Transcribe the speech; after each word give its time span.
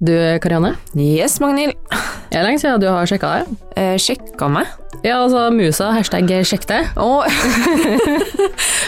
Du, 0.00 0.14
Karianne. 0.40 0.78
Yes, 0.96 1.34
Magnhild. 1.44 1.76
Det 2.30 2.38
er 2.38 2.46
lenge 2.46 2.60
siden 2.62 2.80
du 2.80 2.86
har 2.88 3.08
sjekka 3.08 3.32
deg. 3.34 3.50
Eh, 3.76 3.96
sjekka 4.00 4.46
meg. 4.48 4.70
Ja, 5.04 5.18
altså 5.20 5.42
musa, 5.52 5.90
hashtag 5.92 6.30
sjekk 6.48 6.64
deg. 6.70 6.88
Oh. 7.00 7.20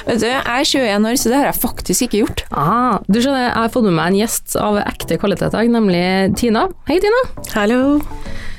Vet 0.07 0.23
du, 0.23 0.27
jeg 0.27 0.41
er 0.41 0.65
21 0.65 1.09
år, 1.11 1.19
så 1.21 1.31
det 1.31 1.37
har 1.37 1.51
jeg 1.51 1.61
faktisk 1.61 2.07
ikke 2.07 2.23
gjort. 2.23 2.43
Ah, 2.49 2.97
du 3.13 3.21
skjønner, 3.21 3.45
jeg 3.45 3.55
har 3.59 3.75
fått 3.77 3.87
med 3.91 3.97
meg 3.99 4.15
en 4.15 4.19
gjest 4.23 4.57
av 4.57 4.81
ekte 4.87 5.21
kvalitet 5.21 5.55
nemlig 5.69 6.03
Tina. 6.41 6.65
Hei, 6.89 6.97
Tina. 7.05 7.23
Hallo. 7.53 8.01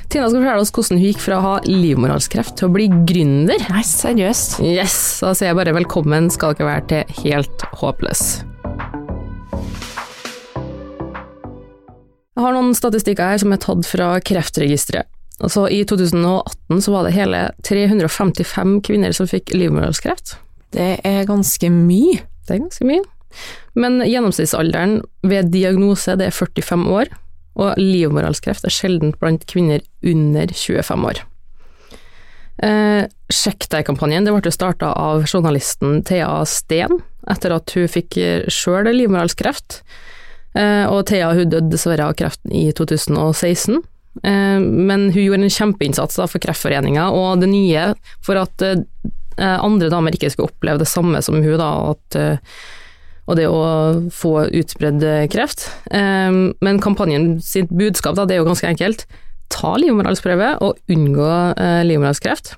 Tina 0.06 0.30
skal 0.30 0.38
fortelle 0.38 0.62
oss 0.62 0.72
hvordan 0.78 1.02
hun 1.02 1.06
gikk 1.10 1.26
fra 1.26 1.40
å 1.40 1.44
ha 1.48 1.54
livmorhalskreft 1.66 2.54
til 2.60 2.70
å 2.70 2.74
bli 2.78 2.86
gründer. 3.10 3.66
Nei, 3.66 3.82
seriøst. 3.82 4.60
Yes, 4.62 4.96
da 5.26 5.34
sier 5.34 5.50
jeg 5.50 5.58
bare 5.58 5.74
velkommen 5.74 6.30
skal 6.30 6.54
dere 6.54 6.70
være 6.70 6.90
til 6.94 7.22
Helt 7.24 7.70
håpløs. 7.82 8.28
Jeg 12.34 12.42
har 12.42 12.54
noen 12.56 12.74
statistikker 12.74 13.34
her 13.34 13.40
som 13.42 13.54
er 13.54 13.60
tatt 13.62 13.86
fra 13.86 14.14
Kreftregisteret. 14.26 15.06
Altså, 15.42 15.66
I 15.70 15.82
2018 15.86 16.82
så 16.82 16.92
var 16.94 17.06
det 17.06 17.16
hele 17.16 17.40
355 17.66 18.78
kvinner 18.86 19.14
som 19.14 19.28
fikk 19.30 19.50
livmorhalskreft. 19.54 20.36
Det 20.74 20.96
er 21.06 21.26
ganske 21.28 21.70
mye. 21.70 22.22
Det 22.46 22.56
er 22.56 22.62
ganske 22.62 22.86
mye. 22.86 23.02
Men 23.78 23.98
gjennomsnittsalderen 24.06 25.00
ved 25.26 25.50
diagnose 25.54 26.14
det 26.18 26.30
er 26.30 26.34
45 26.34 26.86
år, 26.94 27.10
og 27.58 27.78
livmorhalskreft 27.78 28.66
er 28.66 28.74
sjeldent 28.74 29.18
blant 29.22 29.46
kvinner 29.50 29.82
under 30.06 30.54
25 30.54 31.08
år. 31.10 31.22
Eh, 32.62 33.02
Sjekk 33.34 33.66
deg-kampanjen 33.72 34.26
ble 34.28 34.54
starta 34.54 34.92
av 34.94 35.24
journalisten 35.26 36.02
Thea 36.06 36.44
Steen 36.46 37.00
etter 37.30 37.54
at 37.56 37.72
hun 37.74 37.90
fikk 37.90 38.18
sjøl 38.52 38.90
livmorhalskreft. 38.94 39.80
Eh, 40.54 40.86
og 40.86 41.02
Thea 41.10 41.32
hun 41.34 41.50
døde 41.50 41.72
dessverre 41.72 42.06
av 42.08 42.16
kreften 42.18 42.54
i 42.54 42.68
2016. 42.76 43.80
Eh, 44.22 44.60
men 44.62 45.08
hun 45.10 45.20
gjorde 45.20 45.42
en 45.42 45.56
kjempeinnsats 45.56 46.20
for 46.22 46.42
Kreftforeninga, 46.42 47.10
og 47.10 47.42
det 47.42 47.50
nye 47.50 47.90
for 48.24 48.38
at 48.40 48.64
eh, 48.66 48.78
andre 49.40 49.90
damer 49.90 50.14
ikke 50.14 50.30
skulle 50.30 50.52
oppleve 50.52 50.84
det 50.84 50.90
samme 50.90 51.22
som 51.24 51.40
hun, 51.42 51.58
da, 51.58 51.70
at, 51.90 52.18
og 53.24 53.38
det 53.40 53.48
å 53.50 53.62
få 54.14 54.44
utbredd 54.46 55.02
kreft. 55.32 55.64
Men 55.90 56.78
kampanjen 56.84 57.40
sitt 57.42 57.72
budskap 57.74 58.14
da, 58.14 58.28
det 58.28 58.36
er 58.36 58.44
jo 58.44 58.46
ganske 58.46 58.68
enkelt. 58.68 59.02
Ta 59.50 59.72
livmorhalsprøve 59.80 60.52
og 60.62 60.78
unngå 60.92 61.32
livmorhalskreft. 61.88 62.52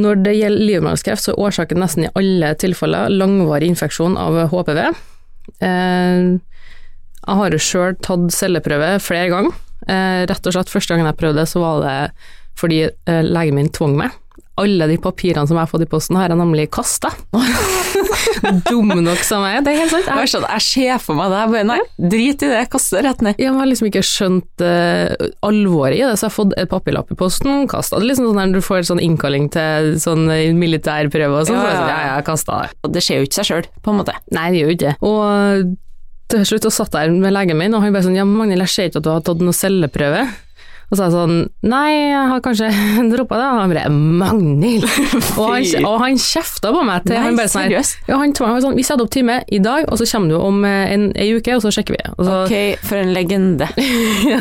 Når 0.00 0.22
det 0.24 0.36
gjelder 0.38 0.64
livmorhalskreft, 0.70 1.26
så 1.26 1.34
er 1.34 1.44
årsaken 1.50 1.82
nesten 1.84 2.06
i 2.06 2.12
alle 2.16 2.54
tilfeller 2.62 3.12
langvarig 3.12 3.68
infeksjon 3.74 4.16
av 4.16 4.38
HPV. 4.54 4.80
Jeg 7.24 7.40
har 7.40 7.54
jo 7.54 7.62
sjøl 7.62 7.98
tatt 8.04 8.30
celleprøve 8.34 8.94
flere 9.02 9.32
ganger. 9.32 9.64
Eh, 9.88 10.22
rett 10.28 10.48
og 10.48 10.54
slett 10.54 10.72
første 10.72 10.94
gangen 10.94 11.08
jeg 11.08 11.20
prøvde, 11.20 11.44
så 11.48 11.62
var 11.62 11.84
det 11.84 11.98
fordi 12.58 12.86
eh, 12.88 13.22
legen 13.26 13.58
min 13.58 13.70
tvang 13.74 13.94
meg. 13.98 14.16
Alle 14.58 14.88
de 14.90 14.96
papirene 14.98 15.46
som 15.46 15.54
jeg 15.54 15.62
har 15.62 15.70
fått 15.70 15.84
i 15.84 15.90
posten, 15.90 16.16
har 16.18 16.32
jeg 16.32 16.38
nemlig 16.40 16.64
kasta. 16.74 17.12
Dum 18.66 18.90
nok 18.90 19.22
som 19.22 19.44
jeg 19.46 19.60
er, 19.60 19.62
det 19.62 19.70
er 19.70 19.78
helt 19.84 19.92
sant. 19.92 20.08
Jeg, 20.10 20.42
jeg 20.42 20.64
ser 20.66 21.02
for 21.02 21.18
meg 21.18 21.30
det, 21.30 21.38
jeg 21.44 21.52
bare 21.52 21.68
nei, 21.68 21.78
drit 22.10 22.42
i 22.42 22.50
det, 22.50 22.64
kast 22.72 22.94
det 22.94 23.04
rett 23.06 23.22
ned. 23.22 23.38
Jeg 23.38 23.54
har 23.54 23.70
liksom 23.70 23.90
ikke 23.90 24.02
skjønt 24.06 24.66
uh, 24.66 25.14
alvoret 25.46 26.00
i 26.00 26.02
det, 26.02 26.12
så 26.18 26.26
jeg 26.26 26.32
har 26.32 26.36
fått 26.40 26.58
et 26.58 26.72
papirlapp 26.74 27.14
i 27.14 27.18
posten, 27.22 27.68
kasta 27.70 28.02
det. 28.02 28.10
Liksom 28.10 28.32
sånn 28.32 28.54
du 28.56 28.62
får 28.66 28.88
sånn 28.90 29.02
innkalling 29.04 29.46
til 29.54 29.94
sånn 30.02 30.26
militærprøve 30.58 31.44
og 31.44 31.50
sånn, 31.50 31.62
ja, 31.62 31.70
ja. 31.70 31.74
så 31.76 31.82
jeg, 31.84 31.92
ja, 31.94 32.14
jeg 32.16 32.30
kasta 32.32 32.62
det. 32.64 32.94
Det 32.98 33.06
skjer 33.06 33.22
jo 33.22 33.30
ikke 33.30 33.38
seg 33.38 33.52
sjøl, 33.52 33.74
på 33.78 33.94
en 33.94 34.02
måte. 34.02 34.18
Nei, 34.34 34.48
det 34.50 34.64
gjør 34.64 34.72
jo 34.72 34.78
ikke 34.80 34.88
det. 34.88 34.96
Og 35.06 35.76
til 36.28 36.44
slutt 36.48 36.68
og 36.68 36.74
satt 36.74 36.92
der 36.94 37.14
med 37.14 37.32
legen 37.34 37.58
min, 37.60 37.74
og 37.76 37.84
han 37.84 37.94
bare 37.94 38.06
sånn 38.06 38.18
ja, 38.18 38.26
Magnhild, 38.28 38.66
jeg 38.66 38.74
ser 38.74 38.90
ikke 38.90 39.02
at 39.02 39.08
du 39.08 39.10
har 39.14 39.24
tatt 39.24 39.42
noen 39.44 39.56
celleprøve. 39.56 40.26
Og 40.88 40.96
så 40.96 41.02
sa 41.02 41.06
jeg 41.10 41.12
sånn 41.12 41.34
Nei, 41.68 41.88
jeg 42.14 42.28
har 42.30 42.40
kanskje 42.44 42.68
droppa 43.12 43.36
det. 43.36 43.48
Og 43.52 43.58
han 43.60 43.72
bare 43.74 43.90
Magnhild! 43.92 44.86
og, 45.40 45.50
han, 45.52 45.66
og 45.84 45.96
han 46.00 46.20
kjefta 46.22 46.72
på 46.72 46.84
meg 46.88 47.04
til 47.04 47.12
Nei, 47.12 47.24
han 47.26 47.36
bare 47.36 47.52
sånn 47.52 47.66
seriøst? 47.66 47.98
Ja, 48.08 48.20
han 48.22 48.32
tvang 48.36 48.54
meg 48.54 48.64
sånn 48.64 48.78
Vi 48.78 48.86
setter 48.88 49.04
opp 49.04 49.12
time 49.12 49.36
i 49.52 49.60
dag, 49.64 49.84
og 49.84 50.00
så 50.00 50.08
kommer 50.08 50.32
du 50.32 50.38
om 50.40 50.64
en, 50.64 51.10
ei 51.12 51.28
uke, 51.36 51.58
og 51.58 51.64
så 51.64 51.72
sjekker 51.76 51.98
vi. 51.98 52.00
Så, 52.16 52.38
ok, 52.46 52.86
for 52.88 53.02
en 53.02 53.12
legende. 53.16 53.68
ja, 54.32 54.40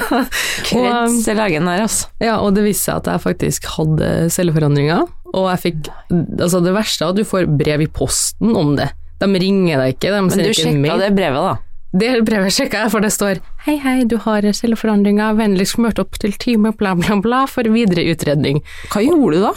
Kreds 0.69 1.19
til 1.27 1.39
legen 1.41 1.67
der, 1.67 1.83
altså. 1.83 2.07
Ja, 2.23 2.39
og 2.39 2.55
det 2.55 2.63
viste 2.67 2.93
seg 2.93 3.01
at 3.03 3.11
jeg 3.11 3.25
faktisk 3.27 3.67
hadde 3.75 4.11
celleforandringer, 4.33 5.03
og 5.33 5.51
jeg 5.51 5.63
fikk 5.65 5.91
Altså, 6.07 6.61
det 6.63 6.71
verste 6.75 7.03
er 7.03 7.11
at 7.11 7.19
du 7.19 7.27
får 7.27 7.49
brev 7.59 7.83
i 7.83 7.91
posten 7.91 8.55
om 8.55 8.77
det. 8.79 8.87
De 9.19 9.27
ringer 9.27 9.81
deg 9.81 9.95
ikke, 9.97 10.13
de 10.13 10.19
Men 10.21 10.31
sender 10.31 10.47
du 10.47 10.55
ikke 10.55 10.69
en 10.69 10.79
mail. 10.79 10.91
sjekka 10.93 11.03
det 11.03 11.15
brevet, 11.17 11.47
da? 11.49 11.55
Det 11.95 12.09
brevet 12.27 12.51
sjekka 12.51 12.83
jeg, 12.83 12.91
for 12.91 13.03
det 13.03 13.13
står 13.15 13.39
Hei, 13.63 13.77
hei, 13.83 14.01
du 14.09 14.17
har 14.23 14.43
celleforandringer, 14.43 15.37
vennligst 15.39 15.79
møt 15.79 16.01
opp 16.03 16.19
til 16.19 16.35
time, 16.35 16.73
bla, 16.75 16.93
bla, 16.99 17.19
bla, 17.23 17.45
for 17.47 17.67
videre 17.71 18.03
utredning. 18.11 18.59
Hva 18.91 19.03
gjorde 19.05 19.37
du 19.37 19.45
da? 19.45 19.53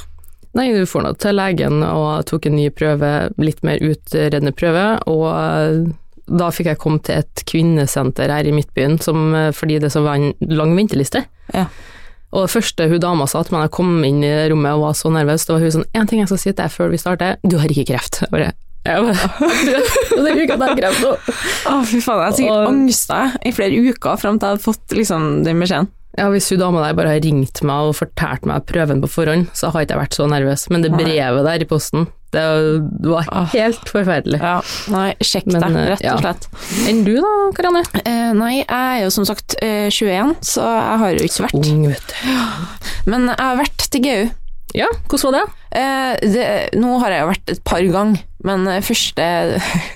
Nei, 0.59 0.71
du 0.75 0.87
får 0.89 1.05
nå 1.07 1.13
til 1.23 1.37
legen 1.39 1.83
og 1.87 2.27
tok 2.31 2.49
en 2.51 2.57
ny 2.59 2.69
prøve, 2.75 3.11
litt 3.39 3.61
mer 3.67 3.83
utredende 3.87 4.55
prøve, 4.55 4.87
og 5.11 5.91
da 6.31 6.49
fikk 6.55 6.73
jeg 6.73 6.81
komme 6.83 7.03
til 7.07 7.23
et 7.23 7.43
kvinnesenter 7.47 8.31
her 8.31 8.47
i 8.47 8.55
Midtbyen, 8.55 8.99
som, 9.03 9.31
fordi 9.55 9.79
det 9.83 9.93
så 9.95 10.03
var 10.07 10.19
en 10.19 10.35
lang 10.51 10.75
venteliste. 10.79 11.25
Ja. 11.55 11.67
Og 12.31 12.47
det 12.47 12.53
første 12.53 12.87
hun 12.91 13.03
dama 13.03 13.27
sa 13.27 13.43
til 13.43 13.57
meg 13.57 13.65
da 13.65 13.69
jeg 13.69 13.77
kom 13.79 14.05
inn 14.07 14.23
i 14.23 14.33
rommet 14.51 14.77
og 14.77 14.85
var 14.85 14.99
så 14.99 15.11
nervøs, 15.11 15.47
det 15.47 15.55
var 15.55 15.65
hun 15.65 15.73
sånn 15.81 15.89
En 15.99 16.11
ting 16.11 16.23
jeg 16.23 16.31
skal 16.31 16.39
si 16.43 16.51
til 16.53 16.61
deg 16.63 16.75
før 16.75 16.93
vi 16.93 17.01
starter, 17.03 17.39
du 17.43 17.59
har 17.59 17.73
ikke 17.75 17.89
kreft. 17.91 18.21
Jeg 18.23 18.31
bare 18.35 18.53
jeg 18.89 20.59
bare, 20.59 20.77
kreft 20.79 21.03
nå. 21.05 21.15
Fy 21.85 22.01
faen, 22.01 22.21
jeg 22.21 22.27
har 22.27 22.37
sikkert 22.37 22.71
angsta 22.71 23.23
i 23.45 23.53
flere 23.55 23.81
uker 23.91 24.21
fram 24.21 24.39
til 24.41 24.49
jeg 24.49 24.57
hadde 24.57 24.65
fått 24.65 24.97
liksom, 24.97 25.33
den 25.47 25.61
beskjeden. 25.61 25.91
Ja, 26.19 26.27
hvis 26.33 26.49
hun 26.51 26.59
dama 26.59 26.83
der 26.83 26.97
bare 26.99 27.13
har 27.15 27.21
ringt 27.23 27.61
meg 27.67 27.91
og 27.91 27.95
fortalt 28.01 28.47
meg 28.49 28.65
prøven 28.69 29.03
på 29.03 29.11
forhånd, 29.13 29.47
så 29.55 29.71
har 29.71 29.85
ikke 29.85 29.95
jeg 29.95 30.03
vært 30.03 30.17
så 30.19 30.27
nervøs. 30.31 30.67
Men 30.73 30.83
det 30.83 30.91
brevet 30.97 31.47
der 31.47 31.63
i 31.63 31.69
posten, 31.71 32.09
det 32.35 32.43
var 33.07 33.25
helt 33.27 33.55
helt 33.55 33.89
forferdelig. 33.91 34.41
Ja, 34.43 34.57
nei, 34.93 35.07
sjekk 35.23 35.49
Men, 35.51 35.63
deg, 35.63 35.79
eh, 35.79 35.89
rett 35.95 36.05
og 36.13 36.25
slett. 36.25 36.49
Enn 36.91 37.01
du 37.07 37.15
da, 37.23 37.31
Karianne? 37.57 37.85
Eh, 38.03 38.33
nei, 38.39 38.53
jeg 38.59 38.67
er 38.81 39.01
jo 39.05 39.15
som 39.15 39.27
sagt 39.29 39.57
eh, 39.63 39.87
21, 39.91 40.37
så 40.51 40.67
jeg 40.67 41.01
har 41.05 41.17
jo 41.17 41.31
ikke 41.31 41.47
vært. 41.47 41.71
Ung, 41.73 41.87
vet 41.91 42.13
du. 42.13 43.11
Men 43.11 43.31
jeg 43.33 43.41
har 43.43 43.59
vært 43.63 43.89
til 43.91 44.07
GU. 44.07 44.21
Ja, 44.77 44.87
hvordan 45.11 45.33
var 45.33 45.39
det? 45.39 45.47
Eh, 45.81 46.29
det, 46.35 46.45
nå 46.79 46.99
har 47.03 47.11
jeg 47.15 47.23
jo 47.25 47.31
vært 47.31 47.53
et 47.55 47.63
par 47.67 47.83
ganger, 47.95 48.21
men 48.47 48.69
eh, 48.71 48.81
første 48.87 49.27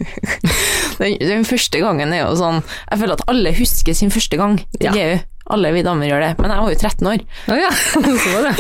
den, 1.01 1.19
den 1.21 1.45
første 1.49 1.81
gangen 1.83 2.13
er 2.15 2.25
jo 2.25 2.35
sånn 2.39 2.61
Jeg 2.63 3.01
føler 3.01 3.17
at 3.19 3.25
alle 3.31 3.53
husker 3.57 3.97
sin 3.97 4.13
første 4.15 4.39
gang 4.41 4.59
i 4.81 4.85
Ja. 4.89 4.93
GU. 4.95 5.23
Alle 5.53 5.75
vi 5.75 5.83
damer 5.85 6.09
gjør 6.09 6.23
det. 6.25 6.31
Men 6.41 6.55
jeg 6.55 6.63
var 6.65 6.71
jo 6.73 6.77
13 6.81 7.09
år. 7.11 7.25
Å 7.53 7.57
ja, 7.61 7.71
så 8.25 8.31
var 8.33 8.47
det. 8.47 8.53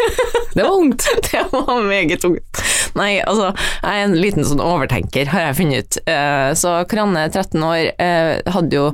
Det 0.52 0.66
var 0.66 0.74
ungt. 0.76 1.06
Det 1.30 1.44
var 1.54 1.78
meget 1.88 2.20
tungt. 2.20 2.60
Nei, 2.94 3.18
altså, 3.26 3.48
jeg 3.82 3.90
er 4.00 4.04
en 4.06 4.14
liten 4.18 4.46
sånn 4.46 4.62
overtenker, 4.62 5.26
har 5.32 5.48
jeg 5.48 5.56
funnet 5.58 5.84
ut. 5.88 5.98
Eh, 6.06 6.50
Så 6.54 6.74
Karianne, 6.90 7.24
13 7.32 7.64
år, 7.66 7.88
eh, 7.98 8.52
hadde 8.54 8.78
jo 8.78 8.84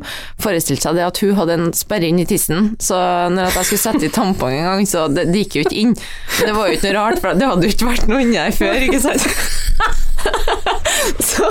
forestilt 0.40 0.80
seg 0.82 0.96
det 0.96 1.04
at 1.04 1.20
hun 1.20 1.34
hadde 1.36 1.58
en 1.58 1.72
sperre 1.76 2.08
inn 2.08 2.18
i 2.22 2.24
tissen, 2.28 2.74
så 2.80 2.96
når 3.32 3.50
jeg 3.52 3.68
skulle 3.70 3.84
sette 3.84 4.08
i 4.08 4.12
tampong 4.14 4.56
en 4.56 4.64
gang, 4.70 4.86
så 4.88 5.06
det, 5.12 5.28
det 5.32 5.44
gikk 5.44 5.60
jo 5.60 5.66
ikke 5.68 5.80
inn. 5.84 5.94
Det 6.40 6.54
var 6.56 6.68
jo 6.70 6.78
ikke 6.78 6.88
noe 6.90 6.96
rart, 7.00 7.20
for 7.20 7.36
det 7.36 7.50
hadde 7.52 7.68
jo 7.68 7.74
ikke 7.76 7.90
vært 7.92 8.08
noe 8.08 8.22
inni 8.24 8.40
her 8.40 8.56
før, 8.56 8.80
ikke 8.88 9.02
sant? 9.04 9.26
Så 11.20 11.44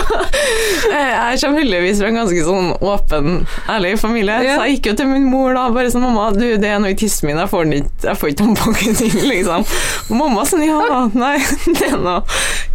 eh, 0.93 1.13
jeg 1.31 1.39
kommer 1.41 1.59
heldigvis 1.61 1.99
fra 2.01 2.09
en 2.11 2.17
ganske 2.19 2.41
sånn 2.45 2.67
åpen, 2.85 3.29
ærlig 3.71 3.95
familie, 4.01 4.35
Ja. 4.45 4.57
så 4.59 4.65
jeg 4.67 4.75
gikk 4.77 4.89
jo 4.91 4.93
til 4.99 5.09
min 5.09 5.25
mor 5.31 5.53
da, 5.57 5.63
bare 5.73 5.89
sånn, 5.91 6.03
mamma, 6.05 6.27
du, 6.35 6.43
det 6.61 6.69
er 6.69 6.81
noe 6.83 6.91
i 6.93 6.97
tissen 6.99 7.29
min, 7.29 7.39
jeg 7.41 7.49
får 7.51 7.71
ikke, 7.79 7.91
jeg 8.05 8.19
får 8.21 8.31
ikke 8.31 8.39
tampongen 8.43 9.01
inn, 9.07 9.17
liksom. 9.33 9.65
Og 10.09 10.13
mamma 10.19 10.45
sånn, 10.49 10.63
ja, 10.67 11.01
nei, 11.17 11.33
det 11.79 11.89
er 11.89 11.97
noe, 11.97 12.21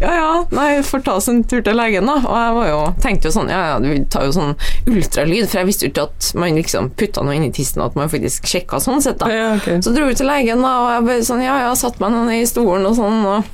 ja, 0.03 0.11
ja, 0.19 0.29
nei, 0.55 0.67
får 0.85 1.05
ta 1.07 1.17
oss 1.21 1.29
en 1.31 1.43
tur 1.47 1.63
til 1.65 1.79
legen 1.79 2.09
da, 2.11 2.17
og 2.23 2.35
jeg 2.41 2.55
var 2.59 2.69
jo, 2.71 2.81
tenkte 3.07 3.29
jo 3.31 3.35
sånn, 3.37 3.51
ja, 3.55 3.61
ja, 3.73 3.79
du 3.83 3.91
tar 4.11 4.27
jo 4.27 4.35
sånn 4.35 4.55
ultralyd, 4.91 5.47
for 5.47 5.61
jeg 5.61 5.71
visste 5.71 5.87
jo 5.87 5.93
ikke 5.93 6.07
at 6.09 6.31
man 6.43 6.59
liksom 6.59 6.91
putta 6.99 7.23
noe 7.25 7.37
inn 7.39 7.47
i 7.49 7.53
tissen, 7.55 7.83
at 7.85 7.95
man 7.99 8.11
faktisk 8.11 8.47
sjekka 8.51 8.81
sånn 8.83 9.03
sett 9.05 9.21
da. 9.23 9.31
Ja, 9.31 9.51
okay. 9.55 9.79
Så 9.85 9.95
dro 9.95 10.09
vi 10.09 10.17
til 10.19 10.27
legen 10.29 10.63
da, 10.65 10.75
og 10.83 10.91
jeg 10.97 11.07
bare 11.09 11.27
sånn, 11.31 11.45
ja, 11.45 11.59
ja, 11.65 11.75
satt 11.79 12.01
meg 12.03 12.15
ned 12.19 12.41
i 12.41 12.47
stolen 12.49 12.87
og 12.91 12.97
sånn, 12.99 13.21
og 13.31 13.53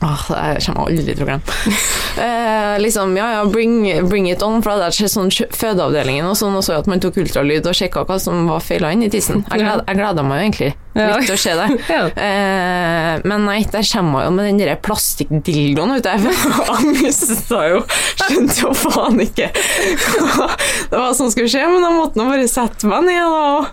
Åh, 0.00 0.24
det 0.30 0.62
kommer 0.62 0.90
jeg 0.90 1.00
aldri 1.00 1.14
til 1.14 1.24
å 1.24 1.30
glemme. 1.32 1.60
Eh, 2.18 2.80
liksom, 2.82 3.12
ja 3.14 3.28
ja, 3.30 3.42
bring, 3.46 3.84
bring 4.08 4.26
it 4.26 4.42
on, 4.42 4.56
for 4.58 4.74
det 4.74 4.88
hadde 4.88 5.10
sånn 5.12 5.30
fødeavdelingen 5.30 6.26
og 6.26 6.34
sånn, 6.40 6.56
og 6.58 6.64
så 6.66 6.74
at 6.80 6.88
man 6.90 6.98
tok 6.98 7.20
ultralyd 7.22 7.68
og 7.70 7.76
sjekka 7.78 8.02
hva 8.08 8.16
som 8.18 8.48
var 8.50 8.64
feila 8.64 8.90
i 8.90 9.10
tissen. 9.12 9.44
Jeg, 9.46 9.62
gled, 9.62 9.84
jeg 9.86 10.00
gleda 10.00 10.24
meg 10.26 10.40
jo 10.40 10.46
egentlig. 10.48 10.70
Litt 10.98 11.30
å 11.34 11.38
se 11.38 11.54
det. 11.58 11.68
Ja. 11.88 12.02
Eh, 12.12 13.20
men 13.28 13.44
nei, 13.48 13.60
der 13.72 13.86
kommer 13.88 14.26
jo 14.26 14.32
med 14.36 14.48
den 14.50 14.58
der 14.60 14.76
plastikkdildoen, 14.84 15.94
vet 15.96 16.06
du. 16.06 16.28
Jeg 16.28 16.68
angsta 16.74 17.62
jo, 17.72 17.80
skjønte 18.20 18.58
jo 18.62 18.72
faen 18.76 19.22
ikke 19.24 19.48
hva 20.36 20.48
det 20.90 20.98
var 21.00 21.14
som 21.16 21.30
skulle 21.32 21.48
skje, 21.50 21.64
men 21.70 21.82
jeg 21.84 21.94
måtte 21.96 22.18
nå 22.20 22.26
bare 22.30 22.48
sette 22.50 22.88
meg 22.90 23.06
ned, 23.08 23.24
og- 23.24 23.66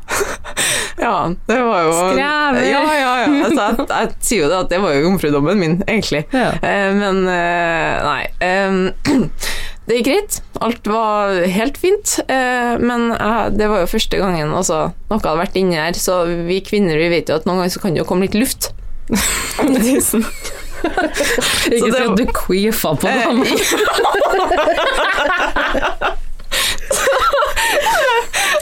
Ja, 1.02 1.16
det 1.48 1.58
var 1.60 1.82
jo 1.86 1.92
Skrever. 1.96 2.62
Ja, 2.70 2.82
ja, 2.96 3.14
ja. 3.26 3.32
Altså, 3.46 3.66
jeg, 3.68 3.88
jeg 3.92 4.12
sier 4.24 4.44
jo 4.46 4.50
det 4.52 4.60
at 4.64 4.70
det 4.72 4.80
var 4.84 4.96
jo 4.96 5.04
jomfrudommen 5.10 5.60
min, 5.60 5.76
egentlig. 5.88 6.24
Ja. 6.36 6.52
Eh, 6.64 6.92
men 6.96 7.22
eh, 7.32 8.06
nei. 8.06 8.24
eh, 8.40 8.72
Det 9.86 10.00
gikk 10.00 10.08
greit. 10.08 10.40
Alt 10.66 10.88
var 10.90 11.36
helt 11.46 11.78
fint. 11.78 12.16
Eh, 12.26 12.74
men 12.82 13.12
eh, 13.14 13.46
det 13.54 13.68
var 13.70 13.84
jo 13.84 13.92
første 13.92 14.18
gangen 14.18 14.54
altså, 14.58 14.88
noe 15.12 15.20
hadde 15.22 15.42
vært 15.44 15.60
inni 15.62 15.78
her, 15.78 15.94
så 16.00 16.24
vi 16.48 16.58
kvinner 16.66 16.98
vi 16.98 17.12
vet 17.14 17.30
jo 17.30 17.38
at 17.38 17.46
noen 17.46 17.62
ganger 17.62 17.76
så 17.76 17.84
kan 17.84 17.94
det 17.94 18.02
jo 18.02 18.10
komme 18.10 18.26
litt 18.26 18.38
luft. 18.40 18.72
Tusen. 19.62 20.26
Ikke 20.86 21.80
så 21.80 21.90
si 21.90 22.02
at 22.02 22.18
du 22.18 22.26
queefa 22.34 22.92
på 22.98 23.08
dem. 23.10 23.44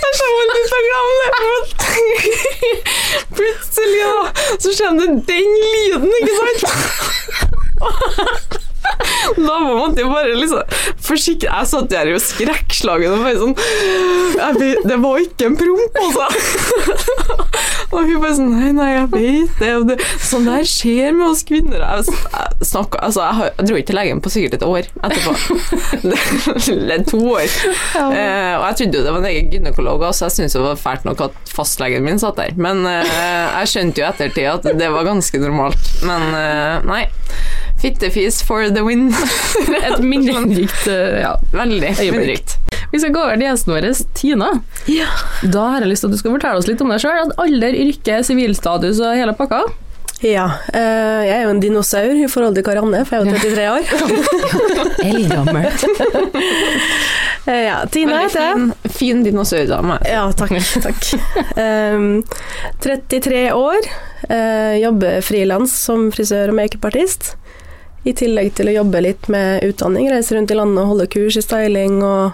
Jeg 0.04 0.12
så 0.20 0.26
om 0.34 0.50
det. 0.50 0.62
for 0.72 0.82
Plutselig 3.34 4.00
ja, 4.00 4.18
så 4.60 4.70
kommer 4.78 5.02
det 5.08 5.16
den 5.28 5.50
lyden, 5.64 6.12
ikke 6.20 6.34
sant? 6.40 6.62
Da 9.38 9.58
måtte 9.84 10.04
jeg 10.04 10.12
bare 10.12 10.38
liksom 10.38 10.78
forsikre 11.04 11.52
Jeg 11.52 11.70
satt 11.70 11.90
der 11.92 12.12
jo 12.14 12.20
skrekkslagen 12.22 13.16
og 13.18 13.26
bare 13.26 13.40
sånn 13.42 13.56
jeg 14.34 14.74
Det 14.88 14.98
var 15.04 15.22
ikke 15.22 15.50
en 15.50 15.58
promp, 15.60 16.00
altså. 16.04 16.26
Og 17.94 18.08
hun 18.08 18.22
bare 18.24 18.36
sånn 18.38 18.52
Nei, 18.54 18.72
nei, 18.76 18.90
jeg 18.94 19.08
vet 19.12 19.60
det. 19.60 19.72
Det 19.90 19.98
sånn 20.24 20.48
der 20.48 20.66
skjer 20.68 21.14
med 21.16 21.26
oss 21.28 21.44
kvinner. 21.48 21.82
Jeg, 21.82 22.14
jeg, 22.14 22.68
snakket, 22.70 23.00
altså, 23.06 23.26
jeg, 23.26 23.52
jeg 23.58 23.68
dro 23.70 23.80
ikke 23.80 23.90
til 23.90 24.00
legen 24.00 24.22
på 24.24 24.32
sikkert 24.34 24.58
et 24.58 24.66
år 24.68 24.90
etterpå. 25.08 25.34
Eller 26.74 27.06
to 27.08 27.20
år. 27.34 27.46
Eh, 27.46 28.54
og 28.58 28.66
jeg 28.68 28.78
trodde 28.80 29.00
jo 29.00 29.06
det 29.06 29.16
var 29.16 29.20
en 29.22 29.30
egen 29.30 29.52
gynekolog 29.54 30.06
så 30.14 30.28
jeg 30.28 30.38
syntes 30.38 30.58
det 30.58 30.64
var 30.64 30.80
fælt 30.80 31.08
nok 31.08 31.26
at 31.28 31.54
fastlegen 31.54 32.06
min 32.06 32.22
satt 32.22 32.40
der. 32.40 32.56
Men 32.60 32.86
eh, 32.90 33.14
jeg 33.62 33.74
skjønte 33.74 34.02
jo 34.02 34.08
i 34.08 34.10
ettertid 34.12 34.50
at 34.54 34.80
det 34.80 34.90
var 34.94 35.10
ganske 35.10 35.44
normalt. 35.44 35.94
Men 36.08 36.30
eh, 36.40 36.90
nei. 36.90 37.04
Fittefis 37.84 38.40
for 38.48 38.70
the 38.72 38.84
win. 38.86 39.10
Et 39.88 40.00
minnerikt 40.00 40.88
eh, 40.88 41.20
ja. 41.26 41.36
Veldig 41.52 41.96
minnerikt. 42.00 42.58
Vi 42.94 43.00
skal 43.02 43.12
gå 43.12 43.20
over 43.20 43.36
til 43.36 43.48
gjesten 43.48 43.74
vår, 43.74 43.88
Tina. 44.16 44.50
Da 45.44 45.64
har 45.74 45.84
jeg 45.84 45.92
lyst 45.92 46.06
til 46.06 46.12
at 46.12 46.16
du 46.16 46.22
skal 46.22 46.36
fortelle 46.38 46.62
oss 46.62 46.70
litt 46.70 46.84
om 46.86 46.94
deg 46.94 47.02
sjøl. 47.04 47.34
Alder, 47.42 47.76
yrke, 47.76 48.20
sivilstatus 48.24 49.02
og 49.04 49.18
hele 49.18 49.34
pakka. 49.36 49.66
Ja, 50.24 50.46
eh, 50.72 51.24
jeg 51.28 51.34
er 51.36 51.42
jo 51.44 51.52
en 51.52 51.60
dinosaur 51.60 52.16
i 52.16 52.30
forhold 52.32 52.56
til 52.56 52.64
Karianne, 52.64 53.02
for 53.04 53.18
jeg 53.18 53.26
er 53.26 53.34
jo 53.34 53.42
33 53.44 53.66
år. 53.74 53.84
Eldgammel. 55.12 55.70
Eh, 57.44 57.66
ja, 57.66 57.82
Tina 57.92 58.22
heter 58.22 58.40
jeg. 58.40 58.54
fin, 58.56 58.92
fin 58.96 59.24
dinosaurdame. 59.26 59.98
Ja, 60.08 60.22
takk. 60.32 60.54
takk. 60.80 61.10
Um, 61.60 62.22
33 62.80 63.42
år, 63.52 63.90
eh, 64.30 64.78
jobber 64.80 65.20
frilans 65.28 65.74
som 65.76 66.06
frisør 66.16 66.54
og 66.54 66.56
makeupartist. 66.62 67.34
I 68.06 68.14
tillegg 68.20 68.54
til 68.58 68.68
å 68.68 68.76
jobbe 68.82 69.00
litt 69.06 69.30
med 69.32 69.64
utdanning, 69.64 70.10
reise 70.12 70.36
rundt 70.36 70.52
i 70.52 70.58
landet 70.60 70.82
og 70.84 70.90
holde 70.94 71.08
kurs 71.14 71.38
i 71.40 71.44
styling 71.46 72.02
og 72.04 72.34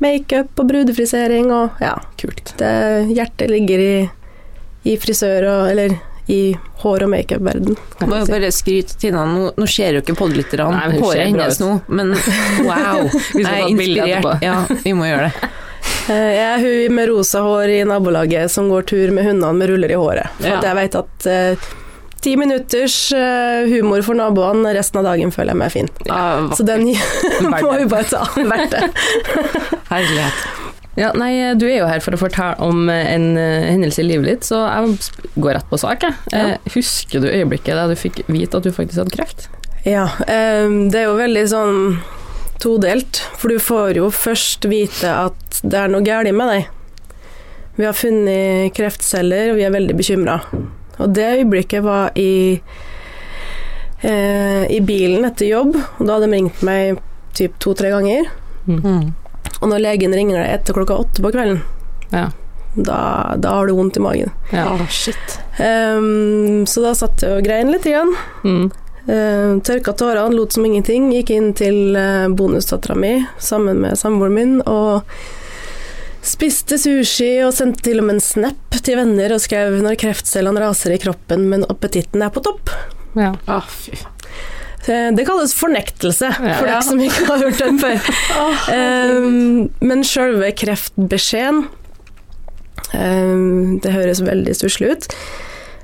makeup 0.00 0.60
og 0.62 0.68
brudefrisering 0.70 1.50
og 1.52 1.80
ja. 1.82 1.96
Kult. 2.20 2.54
Det, 2.60 2.70
hjertet 3.16 3.50
ligger 3.50 3.82
i, 3.82 3.94
i 4.86 4.94
frisør 5.02 5.48
og 5.50 5.70
eller 5.72 5.96
i 6.30 6.54
hår- 6.84 7.02
og 7.02 7.10
makeup-verden. 7.10 7.74
Må 8.06 8.20
jo 8.20 8.26
si. 8.28 8.32
bare 8.36 8.52
skryte 8.54 8.94
Tina, 9.02 9.24
nå, 9.26 9.48
nå 9.58 9.66
ser 9.68 9.96
jo 9.98 10.02
ikke 10.04 10.14
podlytterne 10.20 10.84
håret 11.00 11.26
hennes 11.26 11.58
nå, 11.58 11.72
men 11.90 12.12
wow. 12.68 13.08
Vi 13.10 13.42
skal 13.42 13.42
Jeg 13.42 13.50
er 13.50 13.66
ta 13.66 13.80
bilde 13.80 14.04
etterpå. 14.06 14.36
inspirert. 14.38 14.46
Ja, 14.46 14.78
vi 14.86 14.92
må 14.94 15.08
gjøre 15.10 15.26
det. 15.32 15.50
Eh, 16.14 16.30
Jeg 16.36 16.46
er 16.52 16.62
hun 16.62 16.94
med 17.00 17.10
rosa 17.10 17.42
hår 17.42 17.74
i 17.74 17.80
nabolaget 17.88 18.50
som 18.54 18.70
går 18.70 18.86
tur 18.92 19.10
med 19.16 19.26
hundene 19.26 19.52
med 19.58 19.72
ruller 19.74 19.90
i 19.90 19.98
håret. 19.98 20.30
For 20.38 20.48
Ja. 20.52 20.58
at 20.62 20.68
jeg 20.70 20.78
vet 20.78 20.98
at 21.02 21.26
eh, 21.34 21.68
ti 22.20 22.34
minutters 22.36 22.96
eh, 23.16 23.66
humor 23.70 24.02
for 24.06 24.18
naboene, 24.18 24.72
resten 24.76 25.00
av 25.00 25.06
dagen 25.08 25.32
føler 25.34 25.54
jeg 25.54 25.60
meg 25.62 25.72
fin. 25.74 25.88
Ja, 26.08 26.48
Så 26.56 26.66
den 26.68 26.86
må 27.50 27.76
vi 27.78 27.86
bare 27.90 28.08
ta. 28.10 28.24
Verdt 28.36 28.74
det. 28.76 28.90
herlighet. 29.92 30.48
Ja, 30.98 31.12
nei, 31.16 31.30
du 31.56 31.64
er 31.70 31.78
jo 31.78 31.86
her 31.88 32.02
for 32.04 32.12
å 32.16 32.18
fortelle 32.20 32.58
om 32.66 32.88
eh, 32.92 33.06
en 33.14 33.28
eh, 33.38 33.68
hendelse 33.70 34.02
i 34.02 34.08
livet 34.08 34.26
ditt, 34.28 34.48
så 34.50 34.64
jeg 34.66 34.96
går 35.40 35.54
rett 35.60 35.68
på 35.70 35.78
sak. 35.80 36.02
jeg. 36.04 36.16
Ja. 36.34 36.42
Eh, 36.56 36.72
Husker 36.74 37.22
du 37.24 37.28
øyeblikket 37.30 37.78
da 37.78 37.86
du 37.88 37.94
fikk 37.96 38.24
vite 38.28 38.58
at 38.58 38.66
du 38.66 38.72
faktisk 38.74 39.00
hadde 39.04 39.14
kreft? 39.14 39.46
Ja, 39.86 40.10
det 40.28 40.98
er 40.98 41.06
jo 41.06 41.14
veldig 41.16 41.44
sånn 41.48 41.78
todelt, 42.60 43.22
for 43.40 43.48
du 43.48 43.56
får 43.62 43.96
jo 43.96 44.10
først 44.12 44.66
vite 44.68 45.08
at 45.08 45.62
det 45.64 45.78
er 45.80 45.88
noe 45.88 46.04
galt 46.04 46.28
med 46.36 46.52
deg. 46.52 46.66
Vi 47.78 47.86
har 47.88 47.96
funnet 47.96 48.74
kreftceller, 48.76 49.54
og 49.54 49.56
vi 49.56 49.64
er 49.64 49.72
veldig 49.72 49.96
bekymra. 49.96 50.34
Og 51.00 51.14
det 51.16 51.26
øyeblikket 51.40 51.82
var 51.84 52.10
i, 52.18 52.60
eh, 54.02 54.64
i 54.70 54.80
bilen 54.80 55.24
etter 55.28 55.48
jobb, 55.50 55.76
og 55.76 56.06
da 56.06 56.16
hadde 56.18 56.28
de 56.30 56.36
ringt 56.38 56.62
meg 56.66 57.00
typ 57.36 57.56
to-tre 57.62 57.90
ganger. 57.92 58.28
Mm. 58.68 59.12
Og 59.60 59.68
når 59.68 59.82
legen 59.84 60.14
ringer 60.16 60.40
deg 60.42 60.54
etter 60.58 60.76
klokka 60.76 60.98
åtte 61.04 61.22
på 61.24 61.32
kvelden, 61.34 61.62
Ja. 62.12 62.28
da, 62.76 63.34
da 63.38 63.54
har 63.56 63.66
du 63.66 63.74
vondt 63.74 63.96
i 63.96 64.00
magen. 64.04 64.30
ja. 64.52 64.66
Oh, 64.74 64.86
shit. 64.88 65.38
Ehm, 65.58 66.64
så 66.66 66.82
da 66.82 66.94
satt 66.94 67.22
jeg 67.22 67.38
og 67.38 67.44
grein 67.44 67.70
litt 67.72 67.84
igjen. 67.86 68.14
Mm. 68.44 68.70
Uh, 69.10 69.58
tørka 69.64 69.92
tårene, 69.96 70.36
lot 70.36 70.52
som 70.52 70.64
ingenting. 70.64 71.08
Gikk 71.10 71.30
inn 71.34 71.52
til 71.56 71.96
uh, 71.96 72.28
bonusdattera 72.28 72.94
mi 72.94 73.24
sammen 73.40 73.80
med 73.80 73.96
samboeren 73.98 74.34
min 74.36 74.52
og 74.68 75.02
spiste 76.22 76.76
sushi 76.78 77.30
og 77.46 77.54
sendte 77.56 77.82
til 77.86 77.98
og 78.00 78.04
med 78.08 78.18
en 78.18 78.20
snap 78.24 78.76
til 78.84 78.96
venner 78.98 79.32
og 79.32 79.40
skrev 79.40 79.80
'når 79.80 79.96
kreftcellene 80.00 80.60
raser 80.60 80.92
i 80.94 80.98
kroppen, 80.98 81.48
men 81.48 81.64
appetitten 81.68 82.22
er 82.22 82.28
på 82.30 82.42
topp'. 82.44 82.70
ja. 83.16 83.32
Ah, 83.48 83.62
fy. 83.66 83.92
Eh, 84.88 85.10
Det 85.12 85.26
kalles 85.26 85.54
fornektelse, 85.54 86.28
Ja. 86.40 86.54
for 86.58 86.66
dere 86.66 86.82
som 86.82 86.98
ikke 86.98 87.26
har 87.26 87.38
hørt 87.38 87.58
den 87.58 87.78
før. 87.78 88.00
Um, 89.16 89.70
men 89.80 90.02
sjølve 90.02 90.52
kreftbeskjeden 90.54 91.66
um, 92.94 93.78
Det 93.80 93.92
høres 93.92 94.20
veldig 94.22 94.54
stusslig 94.56 94.90
ut. 94.92 95.08